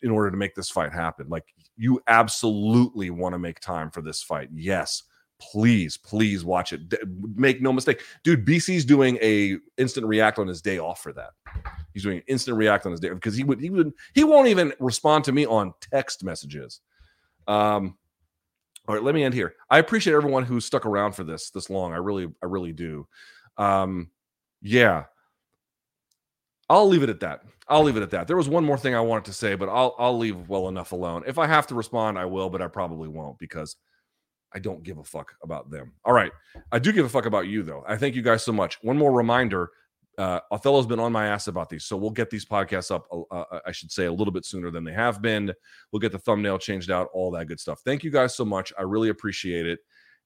[0.03, 1.29] in order to make this fight happen.
[1.29, 1.45] Like
[1.77, 4.49] you absolutely want to make time for this fight.
[4.53, 5.05] Yes,
[5.41, 6.89] please, please watch it.
[6.89, 6.99] D-
[7.35, 8.45] make no mistake, dude.
[8.45, 11.31] BC's doing a instant react on his day off for that.
[11.95, 14.73] He's doing instant react on his day because he would he would he won't even
[14.81, 16.81] respond to me on text messages.
[17.47, 17.97] Um,
[18.87, 19.55] all right, let me end here.
[19.69, 21.93] I appreciate everyone who stuck around for this this long.
[21.93, 23.07] I really, I really do.
[23.57, 24.11] Um,
[24.63, 25.05] yeah,
[26.69, 27.43] I'll leave it at that.
[27.69, 28.27] I'll leave it at that.
[28.27, 30.93] There was one more thing I wanted to say, but I'll I'll leave well enough
[30.93, 31.23] alone.
[31.27, 33.77] If I have to respond, I will, but I probably won't because
[34.53, 35.93] I don't give a fuck about them.
[36.05, 36.33] All right.
[36.73, 37.85] I do give a fuck about you, though.
[37.87, 38.83] I thank you guys so much.
[38.83, 39.71] One more reminder
[40.19, 41.85] uh, Othello's been on my ass about these.
[41.85, 44.71] So we'll get these podcasts up, uh, uh, I should say, a little bit sooner
[44.71, 45.53] than they have been.
[45.93, 47.81] We'll get the thumbnail changed out, all that good stuff.
[47.85, 48.73] Thank you guys so much.
[48.77, 49.79] I really appreciate it.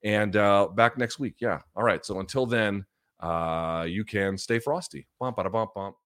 [0.03, 1.37] And uh, back next week.
[1.41, 1.61] Yeah.
[1.77, 2.05] All right.
[2.05, 2.87] So until then,
[3.21, 5.07] uh, you can stay frosty.
[5.21, 5.97] Bump, bump, bump.